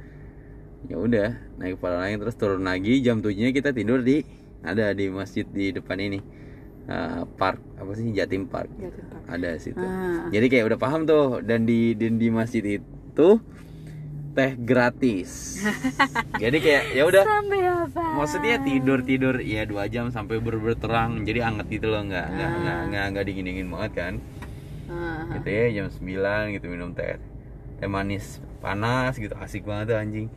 ya 0.87 0.97
udah 0.97 1.35
naik 1.59 1.83
para 1.83 1.99
layang 2.07 2.23
terus 2.23 2.39
turun 2.39 2.63
lagi 2.63 3.03
jam 3.03 3.19
7 3.19 3.35
nya 3.35 3.51
kita 3.51 3.75
tidur 3.75 3.99
di 3.99 4.23
ada 4.63 4.95
di 4.95 5.11
masjid 5.11 5.43
di 5.43 5.75
depan 5.75 5.99
ini 5.99 6.39
Eh, 6.89 7.23
park 7.37 7.61
apa 7.77 7.93
sih 8.01 8.17
Jatim 8.17 8.49
Park 8.49 8.73
Jatim 8.81 9.05
Park. 9.13 9.29
ada 9.29 9.61
situ 9.61 9.77
Ah. 9.77 10.25
jadi 10.33 10.49
kayak 10.49 10.73
udah 10.73 10.79
paham 10.81 11.05
tuh 11.05 11.45
dan 11.45 11.69
di 11.69 11.93
dan 11.93 12.17
di 12.17 12.33
masjid 12.33 12.65
itu 12.65 13.29
teh 14.35 14.53
gratis. 14.57 15.61
Jadi 16.43 16.57
kayak 16.59 16.85
ya 16.97 17.03
udah. 17.07 17.25
Maksudnya 18.19 18.61
tidur 18.63 19.05
tidur 19.05 19.41
ya 19.41 19.65
dua 19.65 19.87
jam 19.87 20.09
sampai 20.09 20.41
bener 20.41 20.77
terang. 20.77 21.23
Jadi 21.23 21.41
anget 21.45 21.67
gitu 21.69 21.93
loh 21.93 22.03
nggak 22.05 22.27
nggak 22.33 22.51
nggak 22.63 22.79
nggak 22.93 23.05
nggak 23.15 23.25
dingin 23.25 23.45
dingin 23.47 23.69
banget 23.69 23.93
kan. 23.95 24.15
Ah. 24.89 25.37
gitu 25.37 25.53
ya 25.53 25.65
jam 25.77 25.87
9 25.93 26.57
gitu 26.57 26.65
minum 26.73 26.97
teh 26.97 27.21
teh 27.77 27.85
manis 27.85 28.41
panas 28.65 29.21
gitu 29.21 29.37
asik 29.37 29.69
banget 29.69 29.93
tuh 29.93 29.99
anjing. 30.01 30.29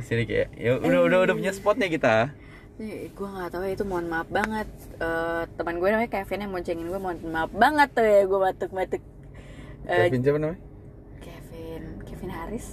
Jadi 0.00 0.22
kayak 0.24 0.48
ya 0.56 0.80
udah 0.80 1.00
udah 1.04 1.18
udah 1.28 1.34
punya 1.36 1.52
spotnya 1.52 1.92
kita. 1.92 2.32
Gue 2.80 3.28
nggak 3.28 3.52
tahu 3.54 3.62
ya 3.62 3.76
itu 3.76 3.84
mohon 3.84 4.08
maaf 4.08 4.26
banget. 4.32 4.66
Eh, 4.98 5.42
teman 5.54 5.78
gue 5.78 5.88
namanya 5.92 6.10
Kevin 6.10 6.48
yang 6.48 6.52
moncengin 6.56 6.88
gue 6.88 7.00
mohon 7.02 7.18
maaf 7.28 7.52
banget 7.52 7.88
tuh 7.92 8.02
ya 8.08 8.22
gue 8.24 8.40
batuk 8.40 8.70
batuk 8.72 9.02
Kevin 9.84 10.20
siapa 10.24 10.38
namanya? 10.40 10.60
Kevin 11.20 11.82
Kevin 12.08 12.30
Haris 12.32 12.66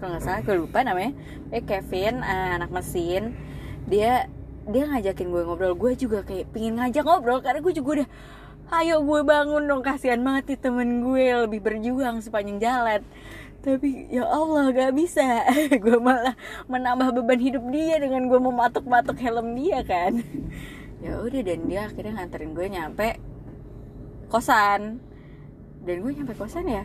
kalau 0.00 0.16
nggak 0.16 0.24
salah 0.24 0.40
gue 0.40 0.56
lupa 0.56 0.80
namanya. 0.80 1.12
Eh 1.52 1.60
Kevin 1.60 2.24
eh, 2.24 2.50
anak 2.56 2.72
mesin. 2.72 3.36
Dia 3.84 4.26
dia 4.64 4.84
ngajakin 4.88 5.28
gue 5.28 5.42
ngobrol. 5.44 5.76
Gue 5.76 5.92
juga 5.94 6.24
kayak 6.24 6.50
pingin 6.56 6.80
ngajak 6.80 7.04
ngobrol 7.04 7.44
karena 7.44 7.60
gue 7.60 7.74
juga 7.76 7.88
udah 8.00 8.08
ayo 8.80 9.02
gue 9.04 9.20
bangun 9.26 9.66
dong 9.66 9.82
kasihan 9.84 10.22
banget 10.22 10.54
nih 10.54 10.60
temen 10.62 10.88
gue 11.04 11.26
lebih 11.44 11.60
berjuang 11.60 12.24
sepanjang 12.24 12.58
jalan. 12.58 13.00
Tapi 13.60 14.08
ya 14.08 14.24
Allah 14.24 14.72
gak 14.72 14.96
bisa. 14.96 15.44
Gue 15.84 16.00
malah 16.00 16.32
menambah 16.64 17.12
beban 17.20 17.36
hidup 17.36 17.60
dia 17.68 18.00
dengan 18.00 18.24
gue 18.24 18.40
mematuk-matuk 18.40 19.20
helm 19.20 19.52
dia 19.52 19.84
kan. 19.84 20.16
Ya 21.00 21.16
udah 21.16 21.40
dan 21.40 21.64
dia 21.64 21.88
akhirnya 21.88 22.12
nganterin 22.12 22.52
gue 22.52 22.66
nyampe 22.68 23.16
kosan. 24.28 25.00
Dan 25.80 25.96
gue 26.04 26.12
nyampe 26.12 26.36
kosan 26.36 26.68
ya 26.68 26.84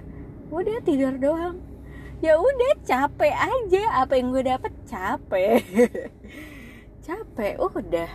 udah 0.53 0.77
tidur 0.85 1.15
doang 1.17 1.57
ya 2.19 2.33
udah 2.35 2.73
capek 2.81 3.31
aja. 3.31 3.83
Apa 3.99 4.13
yang 4.15 4.29
gue 4.29 4.43
dapet 4.43 4.71
capek. 4.83 5.59
Capek 7.01 7.53
udah. 7.59 8.09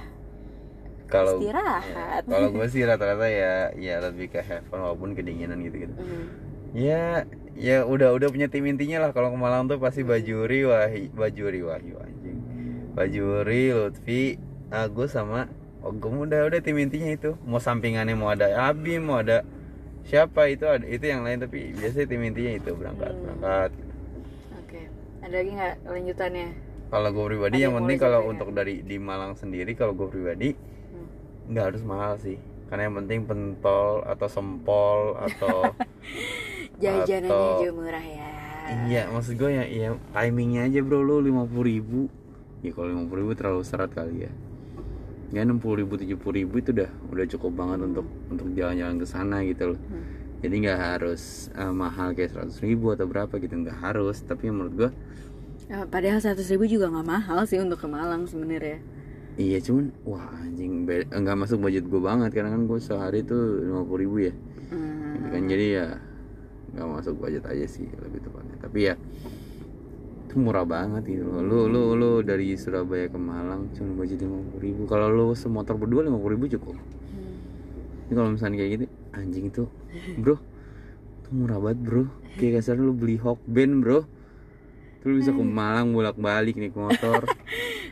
Kalau 1.06 1.38
Istirahat. 1.38 2.22
kalau 2.22 2.50
gue 2.50 2.66
sih 2.66 2.82
rata-rata 2.88 3.26
ya 3.26 3.70
ya 3.74 3.98
lebih 3.98 4.30
ke 4.30 4.42
have 4.42 4.62
fun 4.66 4.78
walaupun 4.78 5.14
kedinginan 5.14 5.58
gitu 5.60 5.86
gitu 5.86 5.94
Hmm. 5.94 6.26
ya 6.70 7.26
ya 7.54 7.82
udah 7.82 8.14
udah 8.14 8.30
punya 8.30 8.46
tim 8.46 8.66
intinya 8.66 9.02
lah. 9.02 9.10
Kalau 9.10 9.30
ke 9.30 9.38
Malang 9.38 9.66
tuh 9.66 9.78
pasti 9.78 10.02
Bajuri 10.02 10.66
Wahyu 10.66 11.10
Bajuri 11.10 11.62
Wahyu 11.62 11.98
anjing. 11.98 12.38
Bajuri 12.94 13.70
Lutfi 13.70 14.38
Agus 14.70 15.14
sama 15.14 15.46
Ogum. 15.82 16.22
Udah 16.22 16.46
udah 16.46 16.58
tim 16.58 16.78
intinya 16.78 17.10
itu. 17.10 17.34
Mau 17.42 17.58
sampingannya 17.58 18.14
mau 18.14 18.30
ada 18.30 18.70
Abi 18.70 18.98
mau 18.98 19.18
ada 19.18 19.42
siapa 20.02 20.46
itu 20.46 20.62
ada 20.62 20.82
itu 20.82 21.02
yang 21.06 21.22
lain. 21.22 21.42
Tapi 21.42 21.74
biasanya 21.74 22.06
tim 22.06 22.22
intinya 22.22 22.52
itu 22.54 22.70
berangkat 22.74 23.10
Hmm. 23.10 23.22
berangkat 23.22 23.70
ada 25.20 25.34
lagi 25.34 25.50
nggak 25.50 25.74
lanjutannya 25.84 26.48
kalau 26.88 27.08
gue 27.08 27.24
pribadi 27.28 27.54
Ada 27.54 27.62
yang 27.62 27.74
penting 27.76 27.98
kalau 27.98 28.20
untuk 28.26 28.48
dari 28.50 28.74
di 28.82 28.96
Malang 28.98 29.32
sendiri 29.34 29.72
kalau 29.72 29.94
gue 29.94 30.08
pribadi 30.08 30.50
Hmm. 30.90 31.06
nggak 31.46 31.64
harus 31.64 31.82
mahal 31.82 32.18
sih. 32.18 32.34
Karena 32.66 32.86
yang 32.86 32.98
penting 32.98 33.18
pentol 33.24 34.02
atau 34.02 34.26
sempol 34.26 35.14
atau 35.16 35.70
jajanannya 36.82 37.30
Atau- 37.30 37.58
juga 37.58 37.72
murah 37.72 38.02
ya. 38.02 38.28
Iya, 38.86 39.02
maksud 39.10 39.34
gue 39.34 39.50
ya, 39.50 39.64
ya 39.66 39.88
timingnya 40.14 40.66
aja 40.66 40.78
bro, 40.80 41.02
lu 41.02 41.18
lima 41.18 41.42
ribu. 41.46 42.06
Ya 42.62 42.70
kalau 42.70 42.86
lima 42.88 43.02
ribu 43.06 43.34
terlalu 43.34 43.62
serat 43.62 43.90
kali 43.90 44.26
ya. 44.26 44.30
Ya 45.30 45.42
enam 45.42 45.58
puluh 45.58 45.82
ribu, 45.82 45.94
tujuh 45.94 46.18
ribu 46.18 46.58
itu 46.58 46.70
udah 46.70 46.90
udah 47.06 47.26
cukup 47.28 47.54
banget 47.54 47.82
untuk 47.82 48.06
untuk 48.26 48.46
jalan-jalan 48.50 48.98
ke 48.98 49.06
sana 49.06 49.42
gitu 49.42 49.74
loh. 49.74 49.78
Hmm. 49.80 50.06
Jadi 50.40 50.54
nggak 50.64 50.80
harus 50.80 51.52
eh, 51.52 51.72
mahal 51.72 52.16
kayak 52.16 52.32
seratus 52.32 52.58
ribu 52.64 52.92
atau 52.96 53.04
berapa 53.04 53.32
gitu, 53.36 53.54
nggak 53.60 53.78
harus. 53.80 54.24
Tapi 54.24 54.48
menurut 54.48 54.74
gue, 54.76 54.90
Eh, 55.70 55.86
padahal 55.86 56.18
seratus 56.18 56.50
ribu 56.50 56.66
juga 56.66 56.90
nggak 56.90 57.06
mahal 57.06 57.46
sih 57.46 57.62
untuk 57.62 57.78
ke 57.78 57.86
Malang 57.86 58.26
sebenarnya. 58.26 58.82
Iya 59.38 59.62
cuman, 59.62 59.94
wah 60.02 60.26
anjing, 60.42 60.82
nggak 60.82 61.36
masuk 61.38 61.62
budget 61.62 61.86
gue 61.86 62.02
banget. 62.02 62.34
Karena 62.34 62.58
kan 62.58 62.66
gue 62.66 62.78
sehari 62.82 63.22
tuh 63.22 63.62
lima 63.62 63.86
ribu 63.86 64.18
ya. 64.18 64.34
Hmm. 64.70 65.18
gitu 65.18 65.28
kan 65.34 65.42
jadi 65.50 65.66
ya 65.66 65.86
nggak 66.74 66.88
masuk 66.90 67.14
budget 67.18 67.42
aja 67.46 67.66
sih 67.70 67.86
lebih 67.86 68.18
tepatnya. 68.18 68.56
Tapi 68.58 68.78
ya 68.82 68.94
itu 70.26 70.34
murah 70.38 70.66
banget 70.66 71.06
gitu 71.06 71.22
loh. 71.22 71.38
Lu 71.38 71.58
lu 71.70 71.82
lu 71.94 72.10
dari 72.26 72.54
Surabaya 72.58 73.06
ke 73.06 73.18
Malang 73.18 73.70
cuma 73.74 73.94
budget 73.94 74.26
lima 74.26 74.42
ribu. 74.58 74.90
Kalau 74.90 75.06
lu 75.06 75.26
semotor 75.38 75.78
berdua 75.78 76.02
lima 76.02 76.18
ribu 76.18 76.50
cukup. 76.50 76.74
Ini 78.10 78.12
kalau 78.12 78.30
misalnya 78.30 78.56
kayak 78.58 78.70
gitu 78.72 78.84
anjing 79.12 79.44
itu 79.46 79.62
bro 80.16 80.36
itu 81.16 81.28
murah 81.30 81.58
banget 81.58 81.78
bro 81.80 82.04
kayak 82.34 82.52
kasar 82.58 82.74
lu 82.74 82.90
beli 82.92 83.16
Hokben 83.16 83.80
bro 83.80 84.02
Terus 85.00 85.08
lu 85.08 85.18
bisa 85.18 85.32
ke 85.32 85.40
Malang 85.40 85.94
bolak 85.94 86.12
balik 86.14 86.54
naik 86.54 86.74
motor 86.74 87.24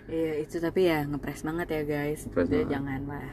Iya 0.09 0.40
itu 0.40 0.59
tapi 0.59 0.85
ya 0.85 1.04
ngepres 1.04 1.40
banget 1.40 1.68
ya 1.68 1.83
guys. 1.83 2.24
Ngepres 2.24 2.48
banget. 2.48 2.68
jangan 2.68 3.00
lah. 3.07 3.28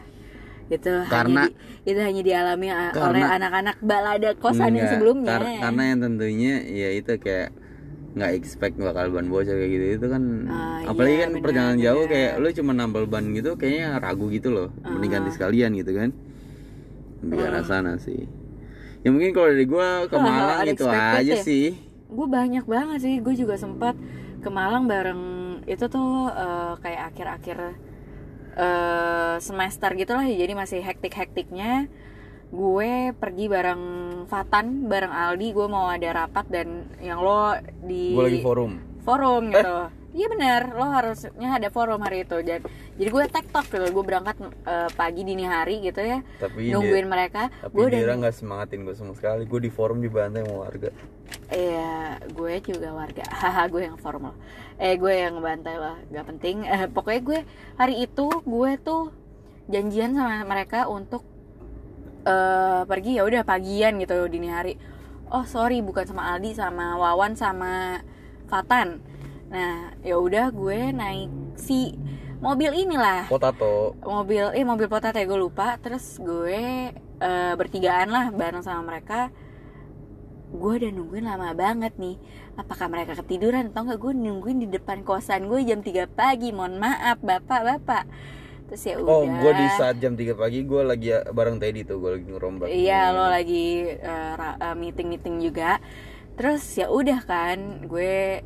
Itu 0.65 0.91
Karena- 1.06 1.48
hanya 1.48 1.56
di, 1.80 1.88
itu 1.88 2.00
hanya 2.02 2.21
dialami 2.21 2.67
a- 2.67 2.91
Karena- 2.91 3.08
oleh 3.08 3.24
anak-anak 3.24 3.76
balada 3.80 4.32
kosan 4.34 4.60
yang 4.69 4.76
Enggak, 4.78 4.91
sebelumnya. 4.91 5.30
kar- 5.34 5.60
karena 5.62 5.82
yang 5.86 6.00
tentunya 6.02 6.54
ya 6.65 6.89
itu 6.91 7.12
kayak 7.15 7.50
nggak 8.12 8.32
expect 8.34 8.76
bakal 8.78 9.08
ban 9.10 9.28
bocor 9.28 9.52
kayak 9.54 9.71
gitu 9.74 9.86
itu 9.93 10.08
kan 10.10 10.24
Ah, 10.45 10.84
apalagi 10.86 11.12
iya, 11.13 11.21
kan 11.21 11.30
benar, 11.30 11.43
perjalanan 11.43 11.78
jauh 11.78 12.00
benar. 12.02 12.12
kayak 12.12 12.32
lu 12.34 12.48
cuma 12.54 12.71
nambal 12.74 13.04
ban 13.06 13.26
gitu 13.30 13.52
kayaknya 13.54 13.88
ragu 13.98 14.26
gitu 14.30 14.50
loh 14.50 14.67
mending 14.82 15.12
ganti 15.12 15.30
Ah. 15.30 15.34
sekalian 15.34 15.71
gitu 15.74 15.91
kan 15.91 16.10
ke 17.23 17.43
arah 17.43 17.63
sana 17.63 17.95
sih 18.01 18.28
ya 19.06 19.13
mungkin 19.13 19.32
kalau 19.32 19.54
dari 19.54 19.67
gua 19.69 20.10
ke 20.10 20.17
Wah, 20.17 20.23
Malang 20.23 20.60
itu 20.67 20.86
aja 20.89 21.21
ya. 21.21 21.39
sih 21.39 21.86
gue 22.10 22.28
banyak 22.30 22.65
banget 22.65 22.99
sih. 23.01 23.15
Gue 23.19 23.34
juga 23.34 23.58
sempat 23.58 23.97
ke 24.41 24.49
Malang 24.49 24.86
bareng 24.86 25.23
itu 25.65 25.86
tuh 25.89 26.30
eh, 26.30 26.73
kayak 26.80 27.01
akhir-akhir 27.13 27.58
eh, 28.56 29.36
semester 29.41 29.89
gitu 29.97 30.12
lah. 30.13 30.25
Jadi 30.25 30.54
masih 30.54 30.80
hektik-hektiknya. 30.86 31.89
Gue 32.54 33.12
pergi 33.17 33.45
bareng 33.49 33.84
Fatan, 34.30 34.88
bareng 34.88 35.12
Aldi. 35.12 35.47
Gue 35.51 35.67
mau 35.67 35.89
ada 35.89 36.25
rapat 36.25 36.45
dan 36.47 36.88
yang 37.01 37.19
lo 37.19 37.58
di 37.84 38.15
gua 38.15 38.25
lagi 38.30 38.41
forum 38.41 38.71
forum 39.01 39.43
gitu. 39.51 39.78
Iya 40.15 40.32
benar, 40.32 40.62
lo 40.71 40.88
harusnya 40.88 41.49
ada 41.60 41.67
forum 41.67 41.99
hari 41.99 42.23
itu. 42.23 42.39
Jadi, 42.39 42.63
jadi 42.95 43.10
gue 43.12 43.23
tektok 43.28 43.67
gitu, 43.67 43.86
gue 43.91 44.04
berangkat 44.08 44.39
eh, 44.63 44.89
pagi 44.95 45.28
dini 45.28 45.43
hari 45.43 45.84
gitu 45.84 45.99
ya, 45.99 46.23
tapi 46.39 46.71
nungguin 46.71 47.04
dia, 47.04 47.12
mereka. 47.12 47.41
tapi 47.60 47.75
Gue 47.75 47.88
dia 47.91 48.15
nggak 48.15 48.32
semangatin 48.32 48.88
gue 48.88 48.95
sama 48.95 49.12
sekali 49.12 49.43
gue 49.43 49.60
di 49.60 49.67
forum 49.67 49.99
dibantai 49.99 50.47
sama 50.47 50.71
warga 50.71 50.89
Iya, 51.51 52.21
gue 52.34 52.54
juga 52.63 52.89
warga. 52.95 53.25
Haha, 53.41 53.69
gue 53.69 53.82
yang 53.86 53.97
formal. 54.01 54.34
Eh, 54.82 54.97
gue 54.97 55.13
yang 55.13 55.38
ngebantai 55.38 55.78
lah, 55.78 55.97
gak 56.10 56.25
penting. 56.32 56.65
Eh, 56.65 56.89
pokoknya 56.89 57.21
gue 57.21 57.39
hari 57.78 57.95
itu 58.06 58.28
gue 58.45 58.71
tuh 58.82 59.13
janjian 59.69 60.13
sama 60.17 60.45
mereka 60.45 60.86
untuk 60.89 61.25
eh 62.25 62.82
pergi 62.89 63.21
ya 63.21 63.23
udah 63.25 63.45
pagian 63.45 64.01
gitu 64.01 64.25
dini 64.25 64.49
hari. 64.49 64.73
Oh 65.30 65.45
sorry, 65.45 65.82
bukan 65.82 66.06
sama 66.06 66.34
Aldi, 66.34 66.58
sama 66.58 66.97
Wawan, 66.97 67.38
sama 67.38 68.01
Fatan. 68.49 69.01
Nah, 69.56 69.96
ya 70.04 70.20
udah 70.20 70.52
gue 70.52 70.91
naik 70.91 71.32
si 71.56 71.96
mobil 72.44 72.76
inilah. 72.76 73.32
Potato. 73.32 73.96
Mobil 74.04 74.52
eh 74.52 74.68
mobil 74.68 74.91
potato 74.91 75.15
gue 75.15 75.39
lupa. 75.39 75.80
Terus 75.80 76.20
gue 76.20 76.91
eh, 77.00 77.54
bertigaan 77.56 78.12
lah 78.12 78.36
bareng 78.36 78.60
sama 78.60 78.84
mereka. 78.84 79.32
Gue 80.52 80.84
udah 80.84 80.91
nungguin 80.91 81.24
lama 81.24 81.56
banget 81.56 81.96
nih. 81.96 82.20
Apakah 82.60 82.91
mereka 82.91 83.15
ketiduran 83.15 83.72
atau 83.72 83.88
enggak? 83.88 84.00
Gue 84.04 84.12
nungguin 84.12 84.60
di 84.60 84.68
depan 84.68 85.08
kosan 85.08 85.48
gue 85.48 85.63
jam 85.63 85.80
3 85.80 86.04
pagi. 86.12 86.52
Mohon 86.52 86.76
maaf 86.84 87.24
bapak 87.24 87.62
bapak. 87.63 88.04
Terus 88.65 88.82
ya 88.91 88.96
udah. 89.00 89.13
oh 89.13 89.24
gue 89.24 89.52
di 89.56 89.68
saat 89.80 89.96
jam 90.04 90.20
3 90.20 90.36
pagi 90.36 90.68
gue 90.68 90.82
lagi 90.84 91.15
bareng 91.32 91.63
Teddy 91.63 91.88
tuh 91.88 92.04
gue 92.04 92.12
lagi 92.20 92.28
ngerombak. 92.28 92.68
Iya 92.68 93.15
lo 93.15 93.32
lagi 93.32 93.88
meeting 94.76 95.15
meeting 95.15 95.39
juga. 95.39 95.80
Terus 96.36 96.68
ya 96.76 96.91
udah 96.91 97.24
kan 97.24 97.88
gue 97.88 98.44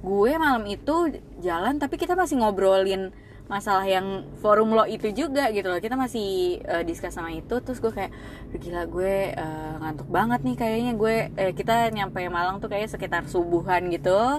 gue 0.00 0.32
malam 0.40 0.64
itu 0.64 1.20
jalan 1.44 1.76
tapi 1.76 2.00
kita 2.00 2.16
masih 2.16 2.40
ngobrolin 2.40 3.12
masalah 3.50 3.82
yang 3.82 4.22
forum 4.38 4.70
lo 4.70 4.86
itu 4.86 5.10
juga 5.10 5.50
gitu 5.50 5.66
loh. 5.66 5.82
Kita 5.82 5.98
masih 5.98 6.62
uh, 6.70 6.86
discuss 6.86 7.18
sama 7.18 7.34
itu 7.34 7.58
terus 7.58 7.82
gue 7.82 7.90
kayak 7.90 8.14
"Duh, 8.54 8.58
gila 8.62 8.86
gue 8.86 9.34
uh, 9.34 9.74
ngantuk 9.82 10.06
banget 10.06 10.40
nih 10.46 10.56
kayaknya. 10.56 10.92
Gue 10.94 11.14
eh, 11.34 11.50
kita 11.50 11.90
nyampe 11.90 12.22
Malang 12.30 12.62
tuh 12.62 12.70
kayak 12.70 12.94
sekitar 12.94 13.26
subuhan 13.26 13.90
gitu. 13.90 14.38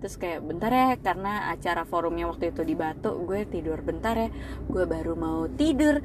Terus 0.00 0.16
kayak 0.16 0.40
bentar 0.40 0.72
ya 0.72 0.96
karena 0.96 1.52
acara 1.52 1.84
forumnya 1.84 2.24
waktu 2.32 2.56
itu 2.56 2.64
di 2.64 2.72
Batu 2.72 3.12
gue 3.28 3.44
tidur 3.44 3.84
bentar 3.84 4.16
ya. 4.16 4.32
Gue 4.64 4.88
baru 4.88 5.12
mau 5.20 5.44
tidur. 5.52 6.00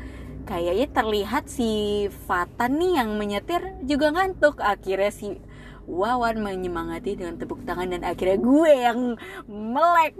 Kayaknya 0.46 0.88
terlihat 0.92 1.44
si 1.48 2.06
Fatan 2.28 2.78
nih 2.78 3.00
yang 3.00 3.16
menyetir 3.16 3.80
juga 3.88 4.12
ngantuk. 4.12 4.60
Akhirnya 4.60 5.10
si 5.10 5.40
Wawan 5.86 6.42
menyemangati 6.42 7.14
dengan 7.14 7.38
tepuk 7.38 7.62
tangan 7.62 7.94
dan 7.94 8.02
akhirnya 8.02 8.42
gue 8.42 8.72
yang 8.74 9.00
melek. 9.46 10.14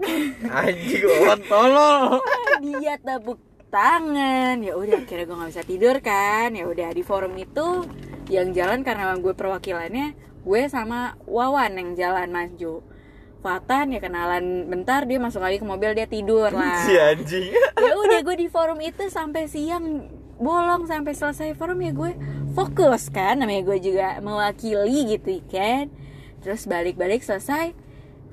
Anjing 0.46 1.04
Wawan 1.04 1.40
tolol. 1.50 2.22
dia 2.64 2.94
tepuk 3.02 3.42
tangan. 3.68 4.62
Ya 4.62 4.78
udah 4.78 5.02
akhirnya 5.02 5.26
gue 5.26 5.36
nggak 5.36 5.50
bisa 5.50 5.64
tidur 5.66 5.96
kan. 5.98 6.54
Ya 6.54 6.70
udah 6.70 6.94
di 6.94 7.02
forum 7.02 7.34
itu 7.34 7.82
yang 8.30 8.54
jalan 8.54 8.86
karena 8.86 9.14
gue 9.18 9.34
perwakilannya 9.34 10.14
gue 10.46 10.62
sama 10.70 11.18
Wawan 11.26 11.74
yang 11.74 11.90
jalan 11.98 12.30
maju 12.30 12.86
Fatan 13.46 13.94
ya 13.94 14.02
kenalan 14.02 14.66
bentar 14.66 15.06
dia 15.06 15.22
masuk 15.22 15.38
lagi 15.38 15.62
ke 15.62 15.66
mobil 15.66 15.94
dia 15.94 16.10
tidur 16.10 16.50
lah. 16.50 16.82
Si 16.82 16.98
anjing. 16.98 17.54
ya 17.54 17.94
udah 17.94 18.18
gue 18.26 18.36
di 18.42 18.50
forum 18.50 18.82
itu 18.82 19.06
sampai 19.06 19.46
siang 19.46 20.10
bolong 20.36 20.90
sampai 20.90 21.14
selesai 21.14 21.54
forum 21.54 21.78
ya 21.78 21.94
gue 21.94 22.12
fokus 22.56 23.12
kan 23.12 23.36
namanya 23.36 23.68
gue 23.68 23.78
juga 23.84 24.16
mewakili 24.24 25.20
gitu 25.20 25.44
kan. 25.52 25.92
Terus 26.40 26.64
balik-balik 26.64 27.20
selesai 27.20 27.76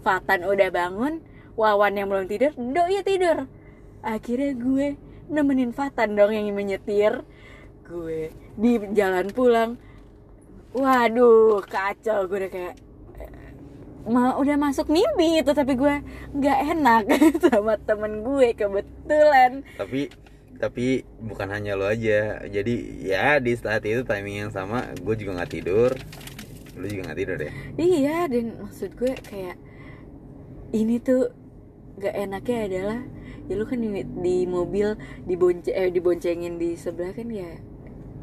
Fatan 0.03 0.47
udah 0.47 0.71
bangun 0.71 1.19
Wawan 1.59 1.99
yang 1.99 2.07
belum 2.07 2.32
tidur 2.32 2.55
Doi 2.55 3.03
tidur. 3.03 3.51
Akhirnya 3.99 4.55
gue 4.55 4.95
nemenin 5.28 5.76
Fatan 5.76 6.15
dong 6.15 6.32
yang 6.32 6.47
menyetir. 6.55 7.28
Gue 7.84 8.32
di 8.55 8.80
jalan 8.95 9.28
pulang 9.36 9.76
waduh 10.71 11.59
kacau. 11.67 12.24
Gue 12.32 12.47
udah 12.47 12.51
kayak 12.51 12.76
ma 14.03 14.36
udah 14.36 14.59
masuk 14.59 14.91
mimpi 14.91 15.39
itu 15.39 15.55
tapi 15.55 15.80
gue 15.80 16.03
nggak 16.36 16.59
enak 16.76 17.03
sama 17.43 17.76
temen 17.76 18.24
gue 18.24 18.55
kebetulan. 18.55 19.67
Tapi 19.76 20.22
tapi 20.64 21.03
bukan 21.20 21.51
hanya 21.51 21.76
lo 21.76 21.91
aja. 21.91 22.39
Jadi 22.47 23.03
ya 23.03 23.43
di 23.43 23.51
saat 23.59 23.84
itu 23.84 24.07
timing 24.07 24.47
yang 24.47 24.51
sama 24.55 24.95
gue 24.95 25.16
juga 25.20 25.43
nggak 25.43 25.51
tidur. 25.51 25.91
Lu 26.80 26.86
juga 26.88 27.11
nggak 27.11 27.20
tidur 27.20 27.38
ya? 27.43 27.51
Iya 27.76 28.18
dan 28.32 28.45
maksud 28.64 28.95
gue 28.95 29.14
kayak 29.28 29.59
ini 30.72 31.03
tuh 31.03 31.30
gak 32.01 32.16
enaknya 32.16 32.57
adalah 32.66 32.99
ya 33.45 33.53
lu 33.53 33.66
kan 33.70 33.78
di, 33.78 34.01
di 34.01 34.38
mobil 34.49 34.97
dibonce 35.28 35.70
eh, 35.70 35.91
diboncengin 35.93 36.57
di 36.57 36.74
sebelah 36.74 37.14
kan 37.14 37.30
ya 37.30 37.59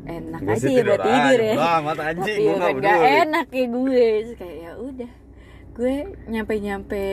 enak 0.08 0.40
Gua 0.42 0.56
aja 0.56 0.66
ya 0.66 0.82
buat 0.82 1.02
tidur 1.04 1.40
ya. 1.44 1.54
Wah, 1.60 1.78
mata 1.84 2.02
anjing, 2.08 2.38
tapi 2.40 2.48
ya 2.48 2.52
kan 2.56 2.60
gak 2.64 2.74
peduli. 2.80 3.06
enak 3.20 3.46
ya 3.52 3.66
gue. 3.68 4.04
Terus 4.24 4.34
kayak 4.40 4.56
ya 4.56 4.72
udah 4.80 5.12
gue 5.70 5.94
nyampe 6.26 6.54
nyampe 6.58 7.06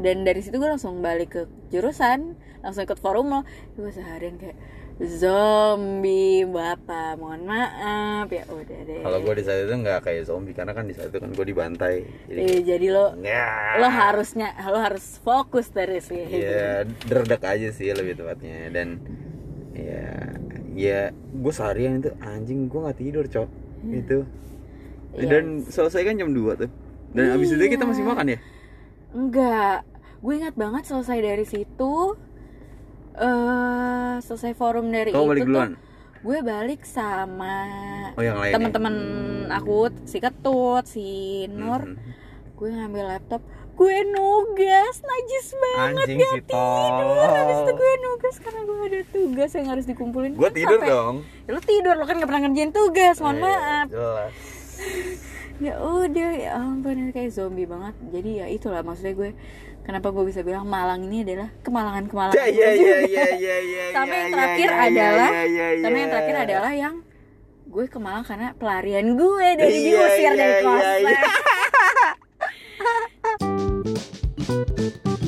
dan 0.00 0.16
dari 0.26 0.40
situ 0.42 0.56
gue 0.56 0.70
langsung 0.70 1.04
balik 1.04 1.30
ke 1.36 1.42
jurusan 1.70 2.38
langsung 2.64 2.88
ikut 2.88 2.96
forum 2.96 3.26
lo 3.28 3.40
gue 3.76 3.92
seharian 3.92 4.40
kayak 4.40 4.56
zombie 5.02 6.46
bapak 6.46 7.18
mohon 7.18 7.42
maaf. 7.44 8.30
Ya 8.30 8.46
udah 8.46 8.78
deh. 8.86 9.02
Kalau 9.02 9.18
gue 9.20 9.34
di 9.34 9.42
saat 9.42 9.66
itu 9.66 9.74
nggak 9.74 10.00
kayak 10.06 10.22
zombie 10.30 10.54
karena 10.54 10.70
kan 10.70 10.86
di 10.86 10.94
saat 10.94 11.10
itu 11.10 11.18
kan 11.18 11.30
gue 11.34 11.46
dibantai. 11.46 11.96
Jadi 12.30 12.38
Eh, 12.38 12.60
jadi 12.62 12.86
lo 12.94 13.06
ya 13.18 13.82
lo 13.82 13.88
harusnya 13.90 14.54
lo 14.70 14.78
harus 14.78 15.18
fokus 15.18 15.66
terus 15.74 16.06
ya. 16.14 16.26
Ya 16.30 16.68
derdek 17.10 17.42
aja 17.42 17.68
sih 17.74 17.90
lebih 17.90 18.22
tepatnya. 18.22 18.70
Dan 18.70 19.02
ya 19.74 20.30
ya 20.74 21.00
gue 21.12 21.52
seharian 21.52 21.98
itu 21.98 22.14
anjing 22.22 22.70
gue 22.70 22.78
nggak 22.78 22.98
tidur 22.98 23.24
cok. 23.26 23.48
Itu. 23.90 24.18
Iya. 25.14 25.30
dan 25.30 25.62
selesai 25.62 26.02
kan 26.10 26.18
jam 26.18 26.30
2 26.34 26.58
tuh. 26.58 26.70
Dan 27.14 27.38
abis 27.38 27.54
itu 27.54 27.62
kita 27.70 27.86
masih 27.86 28.02
makan 28.02 28.34
ya? 28.34 28.38
Enggak. 29.14 29.86
Gue 30.18 30.42
ingat 30.42 30.58
banget 30.58 30.90
selesai 30.90 31.18
dari 31.22 31.46
situ 31.46 32.18
eh 33.16 34.14
selesai 34.20 34.52
forum 34.52 34.88
dari 34.88 35.10
Kamu 35.10 35.22
itu 35.22 35.30
balik 35.30 35.44
tuh 35.44 35.78
gue 36.24 36.38
balik 36.40 36.82
sama 36.82 37.56
Oh, 38.12 38.22
ya? 38.22 38.32
teman-teman 38.48 38.94
aku 39.50 39.92
si 40.04 40.18
ketut 40.18 40.84
si 40.84 41.06
Nur. 41.46 41.84
Mhm. 41.84 41.98
gue 42.54 42.68
ngambil 42.70 43.04
laptop 43.08 43.42
gue 43.74 43.96
nugas 44.06 44.96
najis 44.96 45.46
banget 45.52 46.06
Anjing 46.06 46.16
gak 46.16 46.30
si 46.30 46.40
tidur. 46.40 47.28
Habis 47.28 47.58
itu 47.60 47.72
gue 47.74 47.92
nugas 48.00 48.36
karena 48.38 48.60
gue 48.62 48.76
ada 48.80 49.00
tugas 49.04 49.50
yang 49.52 49.66
harus 49.68 49.84
dikumpulin. 49.84 50.32
Gue 50.32 50.46
Kan 50.46 50.54
tidur 50.54 50.78
sampai- 50.78 50.92
dong. 50.94 51.14
Ya, 51.44 51.50
lu 51.50 51.60
tidur 51.60 51.94
lo 51.94 52.04
kan 52.04 52.14
gak 52.16 52.24
pernah 52.24 52.42
ngerjain 52.44 52.70
tugas 52.70 53.16
mohon 53.18 53.36
Iya, 53.36 53.42
maaf. 53.44 53.86
jelas. 53.90 54.32
Ya 55.56 55.78
udah 55.78 56.30
ya 56.32 56.50
ampun 56.56 57.10
kayak 57.10 57.30
zombie 57.30 57.62
banget. 57.64 57.94
Jadi 58.08 58.30
ya 58.36 58.46
itulah 58.48 58.82
maksudnya 58.82 59.14
gue 59.16 59.30
kenapa 59.84 60.08
gue 60.10 60.24
bisa 60.24 60.40
bilang 60.40 60.64
Malang 60.64 61.04
ini 61.04 61.22
adalah 61.22 61.52
kemalangan 61.60 62.08
kemalangan 62.08 62.40
ya 62.40 62.48
ya 62.50 62.68
ya 63.04 63.26
ya 63.36 63.56
ya 63.60 63.84
sama 63.92 64.08
ya, 64.08 64.16
yang 64.16 64.26
ya, 64.26 64.34
terakhir 64.34 64.68
ya, 64.68 64.74
ya, 64.74 64.84
adalah 64.88 65.30
ya, 65.30 65.44
ya, 65.44 65.66
sama 65.78 65.94
ya. 65.94 66.00
yang 66.00 66.10
terakhir 66.10 66.36
adalah 66.40 66.72
yang 66.72 66.94
gue 67.68 67.84
ke 67.90 67.98
Malang 68.00 68.24
karena 68.24 68.48
pelarian 68.56 69.06
gue 69.18 69.48
dari 69.60 69.76
Iya, 69.76 69.84
diusir 69.92 70.20
iya, 70.20 70.32
dari 70.32 70.54
iya, 70.56 70.64
kosan 70.64 70.98
iya. 71.04 71.20